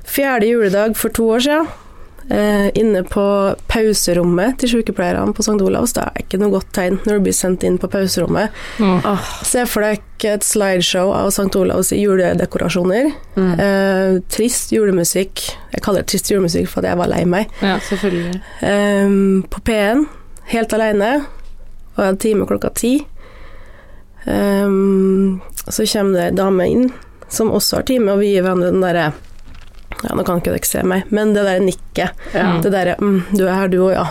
Fjerde 0.07 0.47
juledag 0.49 0.95
for 0.95 1.09
to 1.09 1.29
år 1.29 1.39
siden, 1.43 1.67
eh, 2.29 2.67
inne 2.77 3.03
på 3.07 3.23
pauserommet 3.71 4.59
til 4.61 4.71
sykepleierne 4.75 5.33
på 5.35 5.45
St. 5.45 5.57
Olavs. 5.63 5.95
Det 5.97 6.03
er 6.03 6.23
ikke 6.23 6.39
noe 6.41 6.53
godt 6.57 6.69
tegn 6.77 6.99
når 7.05 7.19
du 7.19 7.25
blir 7.27 7.37
sendt 7.37 7.65
inn 7.67 7.79
på 7.81 7.89
pauserommet. 7.91 8.55
Mm. 8.79 9.01
Se 9.47 9.65
for 9.69 9.85
deg 9.85 10.03
et 10.27 10.45
slideshow 10.45 11.11
av 11.13 11.29
St. 11.33 11.49
Olavs 11.59 11.91
juledekorasjoner. 11.95 13.11
Mm. 13.37 13.51
Eh, 13.63 14.13
trist 14.33 14.73
julemusikk. 14.75 15.43
Jeg 15.73 15.83
kaller 15.85 16.05
det 16.05 16.11
trist 16.13 16.31
julemusikk 16.31 16.69
fordi 16.71 16.91
jeg 16.91 17.01
var 17.03 17.11
lei 17.13 17.23
meg. 17.29 17.53
ja. 17.61 17.77
Selvfølgelig. 17.87 18.41
Eh, 18.65 19.19
på 19.53 19.61
P1, 19.67 20.07
helt 20.53 20.73
alene, 20.73 21.11
og 21.95 22.03
hadde 22.03 22.19
time 22.21 22.47
klokka 22.49 22.73
ti. 22.75 22.97
Ehm, 24.27 25.39
så 25.67 25.85
kommer 25.85 26.19
det 26.19 26.25
ei 26.25 26.35
dame 26.35 26.67
inn 26.67 26.89
som 27.29 27.51
også 27.51 27.79
har 27.79 27.87
time, 27.87 28.11
og 28.11 28.21
vi 28.21 28.33
gir 28.33 28.43
hverandre 28.43 28.71
den 28.71 28.83
derre 28.83 29.11
ja, 30.03 30.13
Nå 30.13 30.23
kan 30.27 30.41
ikke 30.41 30.53
dere 30.53 30.67
se 30.69 30.83
meg, 30.85 31.07
men 31.13 31.31
det 31.33 31.45
der 31.47 31.63
nikket. 31.63 32.27
Ja. 32.35 32.51
Det 32.61 32.69
derre 32.73 32.97
mm, 33.01 33.31
'du 33.31 33.47
er 33.47 33.55
her, 33.55 33.71
du 33.71 33.79
òg, 33.81 33.95
ja'. 33.95 34.05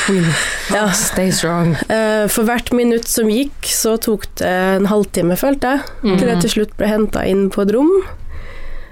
ja. 0.76 0.86
Stay 0.96 1.32
strong. 1.32 1.74
Eh, 1.92 2.24
for 2.32 2.48
hvert 2.48 2.72
minutt 2.72 3.08
som 3.08 3.28
gikk, 3.28 3.68
så 3.68 3.98
tok 4.00 4.24
det 4.40 4.48
en 4.48 4.88
halvtime, 4.88 5.36
følte 5.36 5.74
jeg, 5.76 6.16
til 6.16 6.32
jeg 6.32 6.40
til 6.46 6.54
slutt 6.56 6.72
ble 6.80 6.88
henta 6.88 7.26
inn 7.28 7.50
på 7.52 7.66
et 7.66 7.74
rom. 7.76 7.92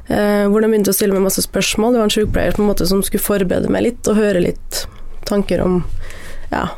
Eh, 0.09 0.45
hvor 0.49 0.61
de 0.61 0.69
begynte 0.71 0.93
å 0.93 0.97
stille 0.97 1.17
meg 1.17 1.27
masse 1.27 1.45
spørsmål. 1.45 1.95
Det 1.95 2.03
var 2.03 2.09
en 2.09 2.15
sykepleier 2.17 2.57
på 2.57 2.65
en 2.65 2.71
måte 2.71 2.89
som 2.89 3.03
skulle 3.05 3.25
forberede 3.25 3.73
meg 3.73 3.89
litt, 3.89 4.09
og 4.09 4.21
høre 4.21 4.45
litt 4.45 4.85
tanker 5.29 5.61
om 5.65 5.83
ja, 6.53 6.69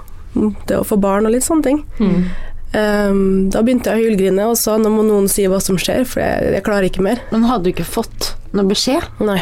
det 0.67 0.79
å 0.79 0.87
få 0.87 0.99
barn 1.03 1.29
og 1.29 1.35
litt 1.35 1.47
sånne 1.47 1.67
ting. 1.67 1.83
Mm. 1.99 2.31
Eh, 2.73 3.15
da 3.51 3.63
begynte 3.67 3.91
jeg 3.91 3.99
å 3.99 4.09
hylgrine 4.11 4.51
og 4.51 4.59
sa 4.61 4.77
nå 4.79 4.91
må 4.93 5.03
noen 5.07 5.29
si 5.31 5.47
hva 5.51 5.59
som 5.63 5.79
skjer, 5.81 6.05
for 6.09 6.23
jeg, 6.23 6.53
jeg 6.57 6.67
klarer 6.67 6.91
ikke 6.91 7.05
mer. 7.07 7.23
Men 7.33 7.49
hadde 7.51 7.67
du 7.69 7.73
ikke 7.75 7.89
fått 7.89 8.35
noe 8.55 8.69
beskjed? 8.71 9.07
Nei. 9.23 9.41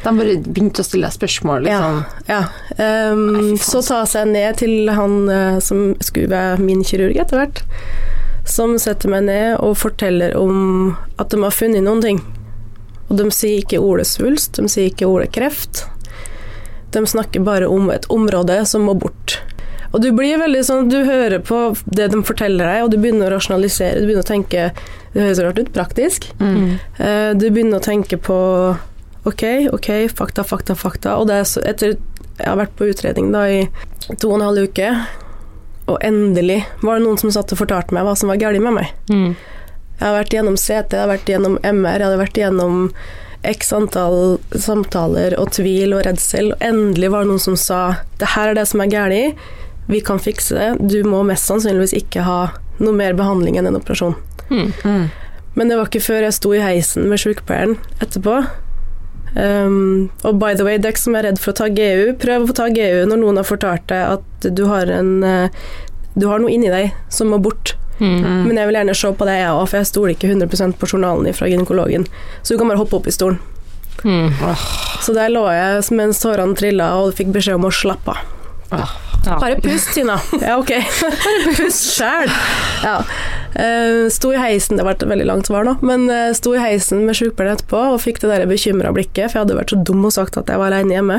De 0.00 0.12
bare 0.16 0.36
begynte 0.40 0.80
å 0.80 0.86
stille 0.86 1.08
deg 1.10 1.12
spørsmål, 1.18 1.66
liksom. 1.66 1.98
Ja. 2.30 2.38
ehm, 2.80 3.24
Nei, 3.34 3.56
så 3.60 3.82
ta 3.84 3.98
seg 4.08 4.30
ned 4.32 4.56
til 4.62 4.88
han 4.96 5.16
eh, 5.28 5.58
som 5.60 5.90
skulle 6.00 6.30
være 6.32 6.62
min 6.64 6.80
kirurg 6.86 7.18
etter 7.20 7.42
hvert, 7.42 7.60
som 8.48 8.78
setter 8.80 9.12
meg 9.12 9.26
ned 9.28 9.58
og 9.60 9.76
forteller 9.76 10.32
om 10.40 10.94
at 11.20 11.28
de 11.34 11.42
har 11.42 11.52
funnet 11.52 11.84
noen 11.84 12.00
ting. 12.06 12.22
Og 13.10 13.18
de 13.18 13.26
sier 13.34 13.60
ikke 13.60 13.82
ordet 13.82 14.06
svulst, 14.08 14.56
de 14.56 14.70
sier 14.70 14.88
ikke 14.88 15.10
ordet 15.10 15.32
kreft. 15.36 15.84
De 16.94 17.02
snakker 17.06 17.44
bare 17.44 17.68
om 17.68 17.90
et 17.92 18.06
område 18.10 18.56
som 18.66 18.86
må 18.88 18.94
bort. 18.98 19.39
Og 19.90 20.02
du 20.04 20.10
blir 20.14 20.38
veldig 20.38 20.60
sånn, 20.66 20.90
du 20.90 21.00
hører 21.06 21.40
på 21.42 21.72
det 21.90 22.10
de 22.12 22.20
forteller 22.26 22.68
deg, 22.68 22.84
og 22.84 22.92
du 22.92 22.98
begynner 23.02 23.26
å 23.26 23.34
rasjonalisere, 23.34 23.98
du 23.98 24.06
begynner 24.06 24.26
å 24.26 24.30
tenke 24.30 24.68
Det 25.10 25.24
høres 25.24 25.40
rart 25.42 25.58
ut, 25.58 25.72
praktisk. 25.74 26.28
Mm. 26.38 26.78
Uh, 27.00 27.32
Du 27.34 27.48
begynner 27.50 27.80
å 27.80 27.84
tenke 27.84 28.20
på 28.22 28.38
ok, 29.26 29.44
ok, 29.74 29.90
fakta, 30.14 30.44
fakta, 30.46 30.76
fakta. 30.78 31.16
Og 31.18 31.26
det 31.26 31.40
er 31.40 31.48
så, 31.50 31.62
etter 31.66 31.96
jeg 31.96 32.46
har 32.46 32.60
vært 32.60 32.76
på 32.78 32.86
utredning 32.88 33.32
da 33.34 33.44
i 33.50 33.64
to 34.14 34.30
og 34.30 34.38
en 34.38 34.46
halv 34.46 34.70
uke, 34.70 34.92
og 35.90 35.98
endelig 36.06 36.62
var 36.84 36.98
det 36.98 37.08
noen 37.08 37.18
som 37.20 37.32
satt 37.34 37.50
og 37.52 37.60
fortalte 37.60 37.94
meg 37.94 38.06
hva 38.06 38.14
som 38.16 38.30
var 38.30 38.38
galt 38.40 38.62
med 38.62 38.78
meg. 38.78 38.92
Mm. 39.10 39.34
Jeg 40.00 40.06
har 40.06 40.14
vært 40.16 40.36
gjennom 40.36 40.56
CT, 40.56 40.94
jeg 40.94 41.02
har 41.02 41.10
vært 41.10 41.28
gjennom 41.28 41.58
MR, 41.60 41.98
jeg 41.98 42.06
hadde 42.06 42.22
vært 42.22 42.40
gjennom 42.40 42.78
x 43.50 43.72
antall 43.72 44.38
samtaler 44.52 45.34
og 45.40 45.50
tvil 45.56 45.96
og 45.96 46.04
redsel, 46.06 46.52
og 46.54 46.64
endelig 46.64 47.10
var 47.12 47.24
det 47.24 47.32
noen 47.32 47.42
som 47.42 47.56
sa 47.58 47.80
det 48.20 48.32
her 48.36 48.52
er 48.52 48.60
det 48.60 48.66
som 48.70 48.82
er 48.84 48.92
galt, 48.92 49.50
vi 49.90 50.00
kan 50.04 50.20
fikse 50.22 50.56
det, 50.56 50.70
du 50.92 51.02
må 51.08 51.22
mest 51.26 51.48
sannsynligvis 51.50 51.96
ikke 51.98 52.24
ha 52.26 52.40
noe 52.80 52.96
mer 52.96 53.16
behandling 53.18 53.58
enn 53.58 53.68
en 53.70 53.78
operasjon. 53.80 54.16
Mm. 54.50 54.72
Mm. 54.84 55.04
Men 55.58 55.70
det 55.70 55.78
var 55.78 55.90
ikke 55.90 56.04
før 56.04 56.26
jeg 56.26 56.36
sto 56.36 56.52
i 56.54 56.62
heisen 56.62 57.08
med 57.10 57.20
sykepleieren 57.20 57.76
etterpå. 58.00 58.40
Um, 59.34 60.10
og 60.26 60.40
by 60.42 60.56
the 60.58 60.66
way, 60.66 60.78
dekk 60.82 60.98
som 60.98 61.14
er 61.14 61.28
redd 61.28 61.38
for 61.42 61.52
å 61.52 61.58
ta 61.60 61.68
GU, 61.70 62.14
prøv 62.18 62.50
å 62.50 62.56
ta 62.56 62.66
GU 62.72 63.04
når 63.06 63.20
noen 63.20 63.38
har 63.38 63.46
fortalt 63.46 63.86
deg 63.90 64.16
at 64.16 64.48
du 64.56 64.64
har 64.66 64.90
en 64.90 65.22
eh, 65.22 65.68
Du 66.18 66.26
har 66.26 66.40
noe 66.42 66.50
inni 66.50 66.66
deg 66.72 66.90
som 67.12 67.30
må 67.30 67.38
bort. 67.38 67.76
Mm. 68.00 68.16
Mm. 68.24 68.40
Men 68.48 68.58
jeg 68.58 68.66
vil 68.66 68.78
gjerne 68.80 68.96
se 68.98 69.12
på 69.14 69.28
det, 69.28 69.36
jeg 69.38 69.52
òg, 69.54 69.68
for 69.70 69.78
jeg 69.78 69.88
stoler 69.90 70.14
ikke 70.16 70.32
100% 70.32 70.78
på 70.80 70.88
journalen 70.90 71.36
fra 71.36 71.46
gynekologen. 71.46 72.06
Så 72.42 72.54
du 72.54 72.58
kan 72.58 72.72
bare 72.72 72.80
hoppe 72.80 72.98
opp 72.98 73.06
i 73.06 73.14
stolen. 73.14 73.38
Mm. 74.02 74.32
Så 75.04 75.14
der 75.14 75.30
lå 75.30 75.44
jeg 75.52 75.84
mens 75.94 76.22
tårene 76.22 76.56
trilla 76.58 76.90
og 76.98 77.14
fikk 77.18 77.30
beskjed 77.36 77.60
om 77.60 77.68
å 77.68 77.74
slappe 77.74 78.16
av. 78.16 78.39
Ja. 78.70 78.86
Bare 79.40 79.56
pust, 79.60 79.90
Tina. 79.94 80.14
Ja, 80.40 80.56
ok. 80.60 80.70
Bare 80.70 81.54
pust 81.56 81.90
sjæl. 81.96 82.30
Ja. 82.84 82.94
Eh, 83.60 84.06
sto 84.14 84.30
i 84.32 84.38
heisen, 84.40 84.78
det 84.78 84.84
ble 84.86 84.94
et 84.94 85.02
veldig 85.10 85.26
langt 85.28 85.50
svar 85.50 85.66
nå, 85.66 85.74
men 85.84 86.06
eh, 86.12 86.30
sto 86.38 86.52
i 86.54 86.62
heisen 86.62 87.02
med 87.08 87.18
sykepleieren 87.18 87.58
etterpå 87.58 87.80
og 87.96 88.00
fikk 88.04 88.22
det 88.22 88.30
der 88.30 88.46
bekymra 88.48 88.92
blikket, 88.94 89.26
for 89.32 89.40
jeg 89.40 89.44
hadde 89.44 89.58
vært 89.58 89.74
så 89.74 89.80
dum 89.90 90.06
og 90.06 90.14
sagt 90.14 90.38
at 90.40 90.48
jeg 90.52 90.60
var 90.62 90.70
alene 90.72 90.94
hjemme. 90.96 91.18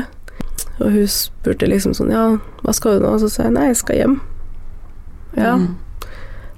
Og 0.80 0.88
hun 0.96 1.06
spurte 1.12 1.68
liksom 1.68 1.92
sånn, 1.94 2.10
ja, 2.14 2.24
hva 2.64 2.74
skal 2.74 2.96
du 2.98 3.04
nå? 3.04 3.12
Og 3.18 3.22
så 3.22 3.28
sa 3.30 3.44
jeg 3.46 3.54
nei, 3.58 3.68
jeg 3.70 3.78
skal 3.84 4.00
hjem. 4.00 4.18
Ja, 5.36 5.54
Mm. 5.60 5.68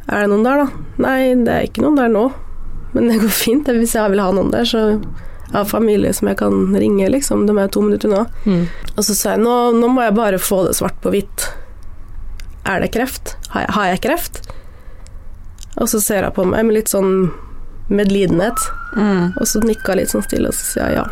er 0.08 0.20
det 0.24 0.30
noen 0.30 0.46
der 0.46 0.62
da? 0.62 0.66
Nei, 1.02 1.18
det 1.44 1.52
er 1.58 1.66
ikke 1.68 1.82
noen 1.84 1.98
der 1.98 2.08
nå, 2.14 2.24
men 2.94 3.10
det 3.10 3.20
går 3.22 3.34
fint. 3.34 3.68
Hvis 3.68 3.94
jeg 3.98 4.10
vil 4.14 4.22
ha 4.22 4.30
noen 4.34 4.50
der, 4.54 4.64
så 4.68 4.80
har 5.52 5.64
familie 5.68 6.12
som 6.16 6.28
jeg 6.30 6.38
kan 6.40 6.74
ringe, 6.76 7.08
liksom. 7.12 7.46
De 7.46 7.56
er 7.58 7.68
to 7.68 7.82
minutter 7.84 8.08
unna. 8.08 8.24
Mm. 8.46 8.64
Og 8.96 9.04
så 9.04 9.14
sa 9.14 9.34
jeg 9.34 9.42
nå, 9.44 9.54
nå 9.78 9.88
må 9.92 10.02
jeg 10.02 10.14
bare 10.16 10.38
få 10.42 10.62
det 10.66 10.74
svart 10.78 10.96
på 11.04 11.12
hvitt. 11.14 11.48
Er 12.66 12.80
det 12.80 12.92
kreft? 12.94 13.36
Har 13.52 13.66
jeg, 13.66 13.74
har 13.76 13.86
jeg 13.92 14.00
kreft? 14.06 14.40
Og 15.76 15.88
så 15.90 16.00
ser 16.00 16.22
hun 16.24 16.32
på 16.36 16.44
meg 16.48 16.64
med 16.64 16.78
litt 16.80 16.88
sånn 16.92 17.30
medlidenhet, 17.92 18.58
Mm. 18.94 19.32
og 19.40 19.46
så 19.50 19.58
nikka 19.58 19.90
jeg 19.92 19.98
litt 20.04 20.10
sånn 20.12 20.22
stille, 20.22 20.46
og 20.48 20.54
så 20.54 20.64
sier 20.68 20.84
jeg 20.86 21.00
ja. 21.00 21.06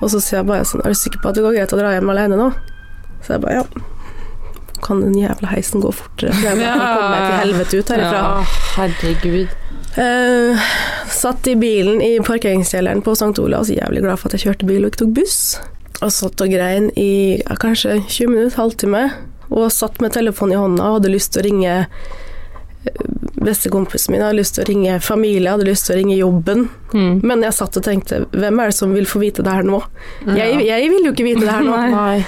Og 0.00 0.08
så 0.10 0.20
sier 0.20 0.38
jeg 0.40 0.46
bare 0.48 0.64
sånn 0.64 0.80
Er 0.84 0.94
du 0.94 0.98
sikker 0.98 1.20
på 1.20 1.28
at 1.28 1.36
det 1.36 1.42
går 1.44 1.54
greit 1.58 1.72
å 1.72 1.78
dra 1.80 1.90
hjem 1.92 2.08
alene 2.12 2.36
nå? 2.40 2.46
Så 3.24 3.34
jeg 3.34 3.42
bare 3.44 3.58
ja. 3.60 3.64
Kan 4.84 5.00
den 5.04 5.14
jævla 5.16 5.50
heisen 5.52 5.80
gå 5.84 5.92
fortere? 5.92 6.32
For 6.32 6.46
jeg 6.48 6.58
bare 6.60 6.72
kan 6.72 6.96
komme 6.96 7.12
meg 7.12 7.22
til 7.26 7.38
helvete 7.42 7.80
ut 7.80 7.92
herifra. 7.94 8.18
Ja, 8.18 8.44
herregud. 8.78 9.54
Eh, 9.96 10.58
satt 11.08 11.46
i 11.46 11.56
bilen 11.56 12.02
i 12.02 12.18
parkeringskjelleren 12.20 13.00
på 13.02 13.14
St. 13.16 13.38
Olavs, 13.40 13.70
jævlig 13.72 14.02
glad 14.04 14.20
for 14.20 14.28
at 14.28 14.36
jeg 14.36 14.50
kjørte 14.50 14.68
bil 14.68 14.84
og 14.84 14.92
ikke 14.92 15.04
tok 15.04 15.14
buss. 15.16 15.38
Og 16.04 16.12
satt 16.12 16.42
og 16.44 16.52
grein 16.52 16.90
i 17.00 17.38
ja, 17.40 17.56
kanskje 17.56 18.02
20 18.04 18.32
minutter, 18.32 18.58
halvtime. 18.60 19.04
Og 19.48 19.70
satt 19.72 20.02
med 20.04 20.12
telefonen 20.12 20.52
i 20.52 20.60
hånda 20.60 20.84
og 20.84 20.98
hadde 20.98 21.12
lyst 21.14 21.32
til 21.32 21.40
å 21.40 21.46
ringe 21.46 21.76
eh, 21.80 23.06
bestekompisen 23.40 24.12
min, 24.12 24.24
hadde 24.26 24.36
lyst 24.36 24.58
til 24.58 24.66
å 24.66 24.68
ringe 24.68 24.98
familie, 25.04 25.54
hadde 25.54 25.68
lyst 25.68 25.88
til 25.88 25.96
å 25.96 26.00
ringe 26.02 26.18
jobben. 26.18 26.66
Mm. 26.92 27.22
Men 27.24 27.46
jeg 27.46 27.56
satt 27.56 27.78
og 27.80 27.86
tenkte, 27.86 28.26
hvem 28.36 28.60
er 28.60 28.72
det 28.72 28.76
som 28.76 28.92
vil 28.92 29.08
få 29.08 29.22
vite 29.22 29.46
det 29.46 29.54
her 29.54 29.64
nå? 29.64 29.80
Jeg, 30.28 30.58
jeg 30.66 30.90
vil 30.92 31.08
jo 31.08 31.14
ikke 31.14 31.28
vite 31.30 31.46
det 31.46 31.54
her 31.54 31.64
nå. 31.64 31.78
Nei. 31.96 32.18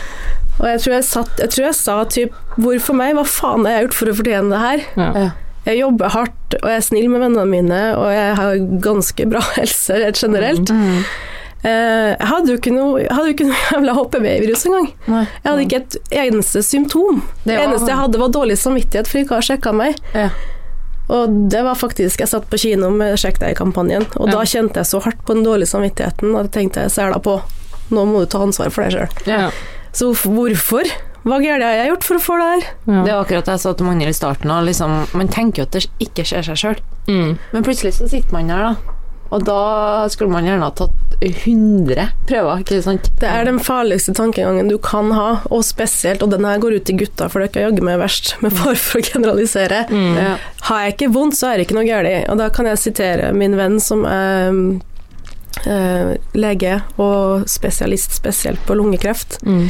Og 0.58 0.64
jeg 0.72 0.80
tror 0.86 0.94
jeg, 0.96 1.04
satt, 1.06 1.36
jeg 1.38 1.52
tror 1.52 1.66
jeg 1.68 1.76
sa 1.78 1.98
typ, 2.16 2.40
hvorfor 2.56 2.96
meg? 2.96 3.12
Hva 3.18 3.26
faen 3.28 3.68
har 3.68 3.76
jeg 3.76 3.86
gjort 3.88 3.98
for 3.98 4.10
å 4.10 4.16
fortjene 4.22 4.54
det 4.54 4.62
her? 4.62 4.88
Ja. 4.96 5.28
Jeg 5.66 5.80
jobber 5.80 6.08
hardt, 6.14 6.54
og 6.62 6.68
jeg 6.70 6.76
er 6.80 6.84
snill 6.86 7.08
med 7.12 7.20
vennene 7.20 7.46
mine, 7.50 7.80
og 7.98 8.12
jeg 8.14 8.36
har 8.38 8.60
ganske 8.84 9.26
bra 9.28 9.40
helse 9.58 9.98
rett 10.00 10.20
generelt. 10.22 10.70
Mm. 10.70 11.00
Eh, 11.58 12.12
jeg 12.14 12.28
hadde 12.30 12.52
jo 12.52 12.56
ikke 12.60 12.72
noe, 12.72 13.00
jeg 13.02 13.10
hadde 13.12 13.26
jo 13.32 13.34
ikke 13.34 13.48
noe 13.48 13.62
jævla 13.72 13.96
HPV-virus 13.98 14.62
engang. 14.70 14.86
Nei. 15.10 15.24
Jeg 15.26 15.48
hadde 15.50 15.64
ikke 15.66 15.80
et 15.82 15.98
eneste 16.22 16.62
symptom. 16.64 17.18
Det, 17.42 17.50
Det 17.50 17.58
eneste 17.66 17.90
jeg 17.92 17.98
hadde, 18.00 18.20
var 18.22 18.32
dårlig 18.36 18.56
samvittighet 18.62 19.10
for 19.10 19.20
ikke 19.24 19.34
å 19.36 19.40
ha 19.42 19.48
sjekka 19.50 19.74
meg. 19.76 19.98
Ja. 20.14 20.30
Og 21.08 21.36
det 21.48 21.62
var 21.64 21.72
faktisk 21.80 22.20
Jeg 22.20 22.28
satt 22.28 22.50
på 22.52 22.58
kino 22.60 22.90
med 22.92 23.14
Sjekk 23.16 23.38
deg-kampanjen, 23.40 24.04
og 24.20 24.28
Ja. 24.28 24.34
da 24.36 24.42
kjente 24.44 24.82
jeg 24.82 24.90
så 24.90 25.00
hardt 25.00 25.22
på 25.24 25.34
den 25.38 25.44
dårlige 25.46 25.70
samvittigheten, 25.72 26.34
og 26.36 26.44
da 26.44 26.52
tenkte 26.60 26.82
jeg 26.84 26.92
sela 26.92 27.16
på. 27.24 27.38
Nå 27.90 28.02
må 28.04 28.20
du 28.20 28.26
ta 28.28 28.42
ansvar 28.44 28.68
for 28.70 28.84
deg 28.84 28.92
sjøl. 28.92 29.22
Ja. 29.26 29.50
Så 29.96 30.10
hvorfor? 30.12 30.84
Hva 31.26 31.38
gærent 31.42 31.64
har 31.66 31.74
jeg 31.80 31.88
gjort 31.90 32.04
for 32.06 32.16
å 32.18 32.22
få 32.22 32.36
det 32.40 32.46
her? 32.52 32.68
Ja. 32.86 33.00
Det 33.04 33.12
var 33.14 33.24
akkurat 33.24 33.44
det 33.48 33.56
jeg 33.56 33.64
sa 33.64 33.72
til 33.74 33.86
Magnhild 33.88 34.10
i 34.14 34.16
starten. 34.16 34.50
Og 34.54 34.64
liksom, 34.68 34.94
man 35.18 35.28
tenker 35.34 35.62
jo 35.62 35.66
at 35.68 35.74
det 35.76 35.86
ikke 36.06 36.24
skjer 36.28 36.46
seg 36.52 36.56
sjøl, 36.62 36.78
Mm. 37.08 37.38
men 37.52 37.62
plutselig 37.64 37.94
så 37.96 38.06
sitter 38.08 38.32
man 38.36 38.48
der, 38.52 38.62
da. 38.68 38.94
Og 39.32 39.42
da 39.44 40.08
skulle 40.08 40.30
man 40.32 40.44
gjerne 40.44 40.64
ha 40.64 40.70
tatt 40.72 40.94
100 41.20 42.12
prøver, 42.28 42.60
ikke 42.62 42.78
sant? 42.84 43.08
Det 43.20 43.28
er 43.28 43.44
den 43.48 43.58
farligste 43.60 44.14
tankegangen 44.16 44.68
du 44.70 44.76
kan 44.78 45.10
ha, 45.12 45.40
og 45.50 45.64
spesielt, 45.66 46.22
og 46.22 46.30
den 46.32 46.44
her 46.48 46.60
går 46.62 46.76
ut 46.78 46.84
til 46.88 46.96
gutta, 47.02 47.28
for 47.28 47.40
det 47.44 47.50
er 47.56 47.66
jaggu 47.66 47.82
meg 47.84 47.98
verst, 48.00 48.36
men 48.40 48.52
bare 48.56 48.76
for 48.80 49.00
å 49.00 49.04
generalisere. 49.04 49.82
Mm. 49.90 50.16
Ja. 50.16 50.36
Har 50.70 50.84
jeg 50.84 50.94
ikke 50.96 51.10
vondt, 51.16 51.36
så 51.36 51.50
er 51.50 51.56
det 51.60 51.66
ikke 51.66 51.76
noe 51.80 51.88
galt. 51.88 52.28
Og 52.32 52.38
da 52.40 52.48
kan 52.54 52.68
jeg 52.70 52.78
sitere 52.80 53.32
min 53.36 53.56
venn 53.58 53.76
som 53.84 54.04
er 54.08 54.52
eh, 55.66 56.14
lege 56.38 56.78
og 57.00 57.48
spesialist 57.50 58.14
spesielt 58.16 58.60
på 58.68 58.76
lungekreft. 58.78 59.40
Mm. 59.44 59.68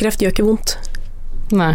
Kreft 0.00 0.24
gjør 0.24 0.34
ikke 0.34 0.46
vondt. 0.48 0.76
Nei. 1.52 1.74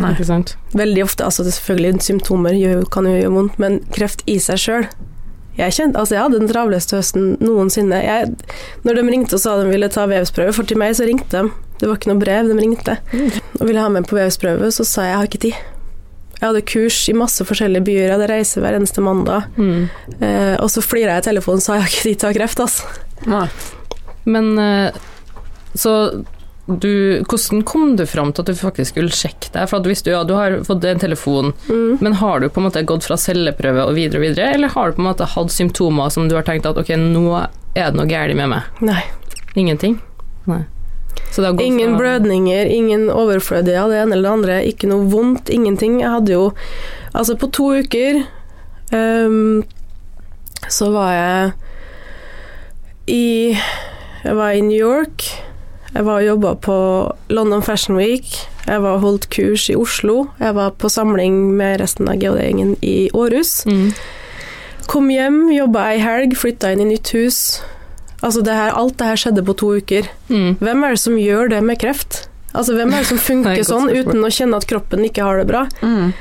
Nei. 0.00 0.14
Ikke 0.14 0.26
sant? 0.26 0.56
Veldig 0.76 1.04
ofte, 1.04 1.26
altså 1.26 1.44
selvfølgelig 1.46 2.02
symptomer 2.04 2.56
gjør, 2.56 2.82
kan 2.92 3.06
jo 3.08 3.14
gjøre 3.14 3.36
vondt, 3.36 3.62
men 3.62 3.80
kreft 3.94 4.24
i 4.30 4.38
seg 4.42 4.60
sjøl 4.60 4.90
jeg, 5.58 5.74
kjente, 5.76 5.98
altså 5.98 6.16
jeg 6.16 6.24
hadde 6.24 6.38
den 6.40 6.50
travleste 6.50 6.96
høsten 6.96 7.34
noensinne. 7.42 7.98
Jeg, 8.04 8.30
når 8.86 8.96
de 8.96 9.02
ringte 9.10 9.36
og 9.36 9.42
sa 9.42 9.56
de 9.58 9.66
ville 9.68 9.90
ta 9.92 10.06
vevsprøve, 10.08 10.54
for 10.56 10.68
til 10.68 10.80
meg 10.80 10.94
så 10.96 11.08
ringte 11.08 11.42
de. 11.42 11.50
Det 11.80 11.88
var 11.88 11.98
ikke 11.98 12.12
noe 12.12 12.20
brev, 12.20 12.48
de 12.48 12.56
ringte. 12.56 12.96
Og 13.58 13.66
ville 13.66 13.82
ha 13.82 13.90
meg 13.92 14.06
på 14.08 14.16
vevsprøve, 14.18 14.70
så 14.72 14.86
sa 14.86 15.06
jeg 15.06 15.12
jeg 15.12 15.18
har 15.18 15.28
ikke 15.28 15.42
tid. 15.44 15.60
Jeg 16.40 16.46
hadde 16.46 16.64
kurs 16.70 16.98
i 17.12 17.16
masse 17.16 17.44
forskjellige 17.44 17.84
byer, 17.84 18.06
jeg 18.06 18.14
hadde 18.14 18.30
reise 18.30 18.62
hver 18.62 18.78
eneste 18.78 19.04
mandag. 19.04 19.50
Mm. 19.60 19.88
Eh, 20.16 20.56
og 20.56 20.70
så 20.72 20.84
flira 20.84 21.18
jeg 21.18 21.26
i 21.26 21.28
telefonen 21.28 21.60
og 21.60 21.66
sa 21.66 21.76
jeg 21.76 21.84
har 21.84 21.92
ikke 21.92 22.06
tid 22.06 22.20
til 22.20 22.28
å 22.28 22.30
ha 22.30 22.38
kreft, 22.38 22.62
altså. 22.64 23.02
Nei. 23.28 23.46
Men 24.30 24.52
eh, 24.62 25.00
så 25.76 25.96
du, 26.66 27.22
hvordan 27.26 27.62
kom 27.66 27.96
du 27.96 28.04
fram 28.06 28.32
til 28.32 28.42
at 28.42 28.46
du 28.46 28.54
faktisk 28.54 28.92
skulle 28.94 29.10
sjekke 29.10 29.50
deg? 29.54 29.68
For 29.70 29.80
hvis 29.82 30.02
du, 30.06 30.10
ja, 30.12 30.20
du 30.24 30.34
har 30.38 30.58
fått 30.66 30.84
en 30.86 30.98
telefon, 31.02 31.52
Mm. 31.68 31.98
men 32.00 32.12
har 32.20 32.40
du 32.40 32.48
på 32.48 32.60
en 32.60 32.68
måte 32.68 32.84
gått 32.86 33.04
fra 33.08 33.16
celleprøve 33.18 33.86
og 33.88 33.94
videre 33.96 34.20
og 34.20 34.26
videre, 34.28 34.52
eller 34.54 34.68
har 34.68 34.90
du 34.90 34.96
på 34.98 35.02
en 35.02 35.08
måte 35.12 35.26
hatt 35.26 35.50
symptomer 35.50 36.10
som 36.10 36.28
du 36.28 36.36
har 36.36 36.44
tenkt 36.46 36.66
at 36.66 36.78
ok, 36.78 36.92
nå 37.00 37.24
er 37.74 37.90
det 37.90 37.96
noe 37.98 38.06
galt 38.06 38.36
med 38.36 38.48
meg? 38.52 38.62
Nei. 38.80 39.02
Ingenting? 39.56 39.98
Nei. 40.46 40.62
Så 41.30 41.42
det 41.42 41.46
har 41.50 41.52
gått 41.58 41.66
Ingen 41.66 41.96
fra- 41.96 41.98
blødninger, 42.04 42.66
ingen 42.70 43.08
overflødige 43.10 43.78
av 43.82 43.90
det 43.90 43.98
ene 44.04 44.12
eller 44.14 44.28
det 44.28 44.36
andre, 44.38 44.60
ikke 44.70 44.88
noe 44.90 45.10
vondt, 45.10 45.50
ingenting. 45.50 46.00
Jeg 46.00 46.10
hadde 46.10 46.32
jo 46.36 46.52
Altså, 47.14 47.34
på 47.34 47.50
to 47.50 47.64
uker 47.82 48.22
um, 48.92 49.64
så 50.70 50.92
var 50.94 51.10
jeg 51.12 51.52
i 53.08 53.58
Jeg 54.24 54.34
var 54.36 54.52
i 54.54 54.60
New 54.60 54.78
York. 54.78 55.24
Jeg 55.90 56.06
var 56.06 56.20
og 56.20 56.26
jobba 56.26 56.54
på 56.62 56.76
London 57.34 57.62
Fashion 57.66 57.96
Week. 57.98 58.28
Jeg 58.66 58.82
var 58.82 58.98
og 58.98 59.04
holdt 59.04 59.26
kurs 59.34 59.66
i 59.72 59.76
Oslo. 59.78 60.28
Jeg 60.38 60.54
var 60.54 60.70
på 60.78 60.88
samling 60.92 61.56
med 61.58 61.80
resten 61.82 62.08
av 62.10 62.20
GHD-gjengen 62.22 62.76
i 62.86 63.10
Århus. 63.16 63.64
Mm. 63.66 63.90
Kom 64.90 65.10
hjem, 65.10 65.42
jobba 65.54 65.88
ei 65.90 66.00
helg, 66.02 66.36
flytta 66.38 66.70
inn 66.74 66.84
i 66.84 66.88
nytt 66.92 67.10
hus. 67.16 67.40
Altså 68.20 68.44
det 68.46 68.54
her, 68.54 68.74
alt 68.76 68.98
det 69.00 69.08
her 69.08 69.18
skjedde 69.18 69.44
på 69.46 69.56
to 69.58 69.72
uker. 69.80 70.06
Mm. 70.28 70.60
Hvem 70.60 70.84
er 70.86 70.94
det 70.94 71.02
som 71.02 71.18
gjør 71.18 71.50
det 71.54 71.62
med 71.66 71.80
kreft? 71.82 72.26
Altså 72.50 72.74
Hvem 72.74 72.94
er 72.94 73.02
det 73.02 73.10
som 73.10 73.20
er 73.22 73.26
funker 73.26 73.66
sånn 73.66 73.90
uten 73.90 74.26
å 74.26 74.30
kjenne 74.34 74.58
at 74.60 74.68
kroppen 74.70 75.06
ikke 75.06 75.26
har 75.26 75.42
det 75.42 75.48
bra? 75.50 75.64
Mm. 75.82 76.12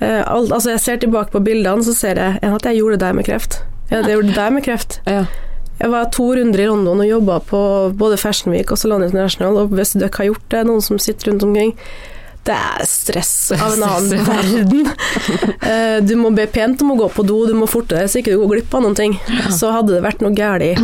Alt, 0.00 0.48
altså 0.48 0.72
Jeg 0.72 0.80
ser 0.80 1.00
tilbake 1.02 1.34
på 1.34 1.42
bildene, 1.44 1.84
så 1.84 1.92
ser 1.92 2.16
jeg 2.20 2.40
at 2.40 2.68
jeg 2.68 2.80
gjorde 2.80 2.96
det 2.96 3.04
der 3.04 3.16
med 3.20 3.28
kreft. 3.28 3.60
Ja, 3.90 4.00
det 4.00 4.14
gjorde 4.14 4.32
det 4.32 4.38
der 4.38 4.52
med 4.54 4.64
kreft. 4.64 5.00
Ja. 5.04 5.24
Jeg 5.80 5.90
var 5.90 6.10
to 6.12 6.26
runder 6.36 6.60
i 6.60 6.66
London 6.68 7.00
og 7.00 7.08
jobba 7.08 7.38
på 7.48 7.60
både 7.96 8.18
Fashion 8.20 8.52
Week 8.52 8.70
og 8.72 8.78
Salon 8.78 9.02
International, 9.06 9.56
og 9.62 9.70
hvis 9.76 9.94
dere 9.96 10.10
har 10.18 10.28
gjort 10.28 10.48
det, 10.52 10.64
noen 10.68 10.82
som 10.84 10.98
sitter 11.00 11.30
rundt 11.32 11.42
omkring 11.46 11.74
det 12.48 12.54
er 12.56 12.84
stress 12.88 13.52
av 13.52 13.74
en 13.76 13.82
annen 13.84 14.22
verden. 14.30 14.86
Eh, 15.60 15.98
du 16.04 16.14
må 16.16 16.30
be 16.32 16.46
pent 16.48 16.80
om 16.84 16.94
å 16.94 16.96
gå 17.02 17.08
på 17.12 17.24
do, 17.28 17.42
du 17.46 17.52
må 17.56 17.66
forte 17.68 17.96
deg 17.98 18.08
så 18.08 18.20
ikke 18.22 18.32
du 18.32 18.40
går 18.40 18.54
glipp 18.54 18.74
av 18.78 18.84
noen 18.86 18.96
ting. 18.96 19.16
Så 19.52 19.68
hadde 19.74 19.92
det 19.98 20.02
vært 20.06 20.22
noe 20.24 20.32
galt 20.32 20.80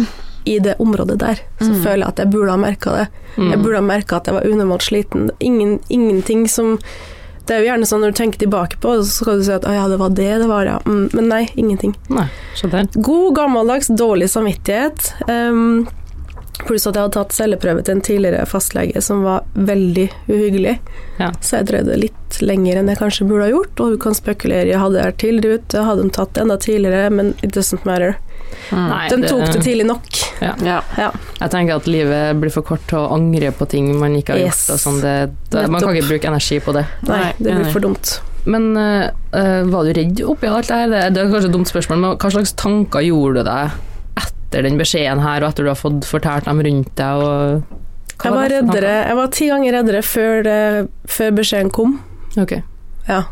i 0.46 0.58
det 0.62 0.76
området 0.78 1.16
der, 1.18 1.40
så 1.58 1.72
Mm. 1.72 1.80
føler 1.82 2.02
jeg 2.04 2.08
at 2.12 2.20
jeg 2.22 2.30
burde 2.30 2.50
ha 2.52 2.56
merka 2.60 2.92
det. 2.98 3.06
Jeg 3.36 3.56
Mm. 3.58 3.62
burde 3.64 3.80
ha 3.80 3.86
merka 3.88 4.16
at 4.20 4.26
jeg 4.28 4.34
var 4.36 4.44
unormalt 4.46 4.84
sliten. 4.84 5.30
Ingen, 5.40 5.80
ingenting 5.90 6.44
som 6.48 6.78
Det 7.46 7.54
er 7.54 7.60
jo 7.62 7.68
gjerne 7.68 7.86
sånn 7.86 8.00
når 8.02 8.14
du 8.14 8.18
tenker 8.18 8.38
tilbake 8.42 8.78
på 8.82 8.96
det, 8.96 9.04
så 9.06 9.22
skal 9.22 9.38
du 9.38 9.44
si 9.46 9.52
at 9.54 9.66
ja, 9.70 9.84
det 9.88 9.98
var 10.00 10.10
det 10.18 10.30
det 10.42 10.48
var, 10.50 10.64
ja. 10.66 10.80
Mm, 10.86 11.04
men 11.12 11.28
nei, 11.30 11.44
ingenting. 11.54 11.92
Nei. 12.10 12.26
God, 12.96 13.36
gammeldags, 13.38 13.86
dårlig 13.94 14.26
samvittighet. 14.32 15.12
Um, 15.30 15.86
pluss 16.66 16.86
at 16.88 16.96
jeg 16.96 17.04
hadde 17.04 17.14
tatt 17.18 17.34
celleprøve 17.36 17.82
til 17.84 17.98
en 17.98 18.02
tidligere 18.02 18.46
fastlege 18.48 19.02
som 19.04 19.22
var 19.22 19.44
veldig 19.54 20.08
uhyggelig. 20.26 20.78
Ja. 21.20 21.30
Så 21.44 21.60
jeg 21.60 21.68
drøyde 21.70 21.98
litt 22.00 22.38
lenger 22.42 22.80
enn 22.80 22.90
jeg 22.90 22.98
kanskje 23.02 23.28
burde 23.28 23.46
ha 23.46 23.52
gjort, 23.52 23.78
og 23.84 23.94
du 23.94 23.98
kan 24.02 24.16
spekulere 24.16 24.72
i 24.72 24.78
hadde 24.80 24.98
jeg 24.98 25.12
vært 25.12 25.22
tidligere 25.22 25.60
ute, 25.62 25.84
hadde 25.86 26.06
de 26.08 26.14
tatt 26.16 26.34
det 26.34 26.42
enda 26.46 26.56
tidligere, 26.66 27.10
men 27.14 27.34
it 27.42 27.54
doesn't 27.54 27.86
matter. 27.86 28.16
Nei, 28.72 29.06
De 29.12 29.20
det- 29.22 29.30
tok 29.30 29.46
det 29.52 29.62
tidlig 29.62 29.86
nok. 29.86 30.08
Ja. 30.42 30.52
Ja. 30.64 30.80
Ja. 31.00 31.10
Jeg 31.40 31.50
tenker 31.54 31.78
at 31.80 31.86
livet 31.88 32.36
blir 32.40 32.52
for 32.52 32.62
kort 32.66 32.82
til 32.90 32.98
å 33.00 33.10
angre 33.14 33.52
på 33.56 33.66
ting 33.72 33.88
man 34.00 34.14
ikke 34.18 34.34
har 34.36 34.42
Yes. 34.44 34.66
gjort. 34.66 34.74
Og 34.76 34.80
sånn. 34.82 35.00
det, 35.00 35.14
det, 35.54 35.66
man 35.72 35.80
kan 35.80 35.94
ikke 35.96 36.10
bruke 36.10 36.28
energi 36.28 36.58
på 36.60 36.74
det. 36.76 36.84
Nei, 37.08 37.32
det 37.38 37.54
blir 37.56 37.70
for 37.72 37.80
dumt. 37.86 38.16
Men 38.46 38.76
eh, 38.78 39.08
eh, 39.34 39.62
var 39.72 39.84
du 39.88 39.92
redd 39.96 40.20
oppi 40.22 40.46
alt 40.46 40.68
det 40.68 40.76
her? 40.82 40.90
Det, 40.92 41.00
det 41.16 41.22
er 41.24 41.30
kanskje 41.32 41.48
et 41.50 41.56
dumt 41.56 41.70
spørsmål, 41.72 41.98
men 42.04 42.18
hva 42.22 42.30
slags 42.30 42.52
tanker 42.60 43.02
gjorde 43.06 43.42
du 43.42 43.48
deg 43.48 43.70
etter 44.22 44.62
den 44.68 44.76
beskjeden 44.78 45.22
her, 45.24 45.42
og 45.42 45.48
etter 45.50 45.66
du 45.66 45.70
har 45.72 45.80
fått 45.80 46.06
fortalt 46.06 46.46
dem 46.46 46.60
rundt 46.62 46.92
deg? 47.00 47.24
Og 47.26 48.22
Jeg 48.22 48.32
var, 48.36 48.46
reddere, 48.52 48.92
jeg 49.08 49.16
var 49.18 49.32
ti 49.34 49.48
ganger 49.50 49.74
reddere 49.80 50.02
før, 50.06 50.42
det, 50.46 50.60
før 51.10 51.34
beskjeden 51.40 51.72
kom. 51.74 51.96
Ok. 52.38 52.54
Ja. 53.08 53.24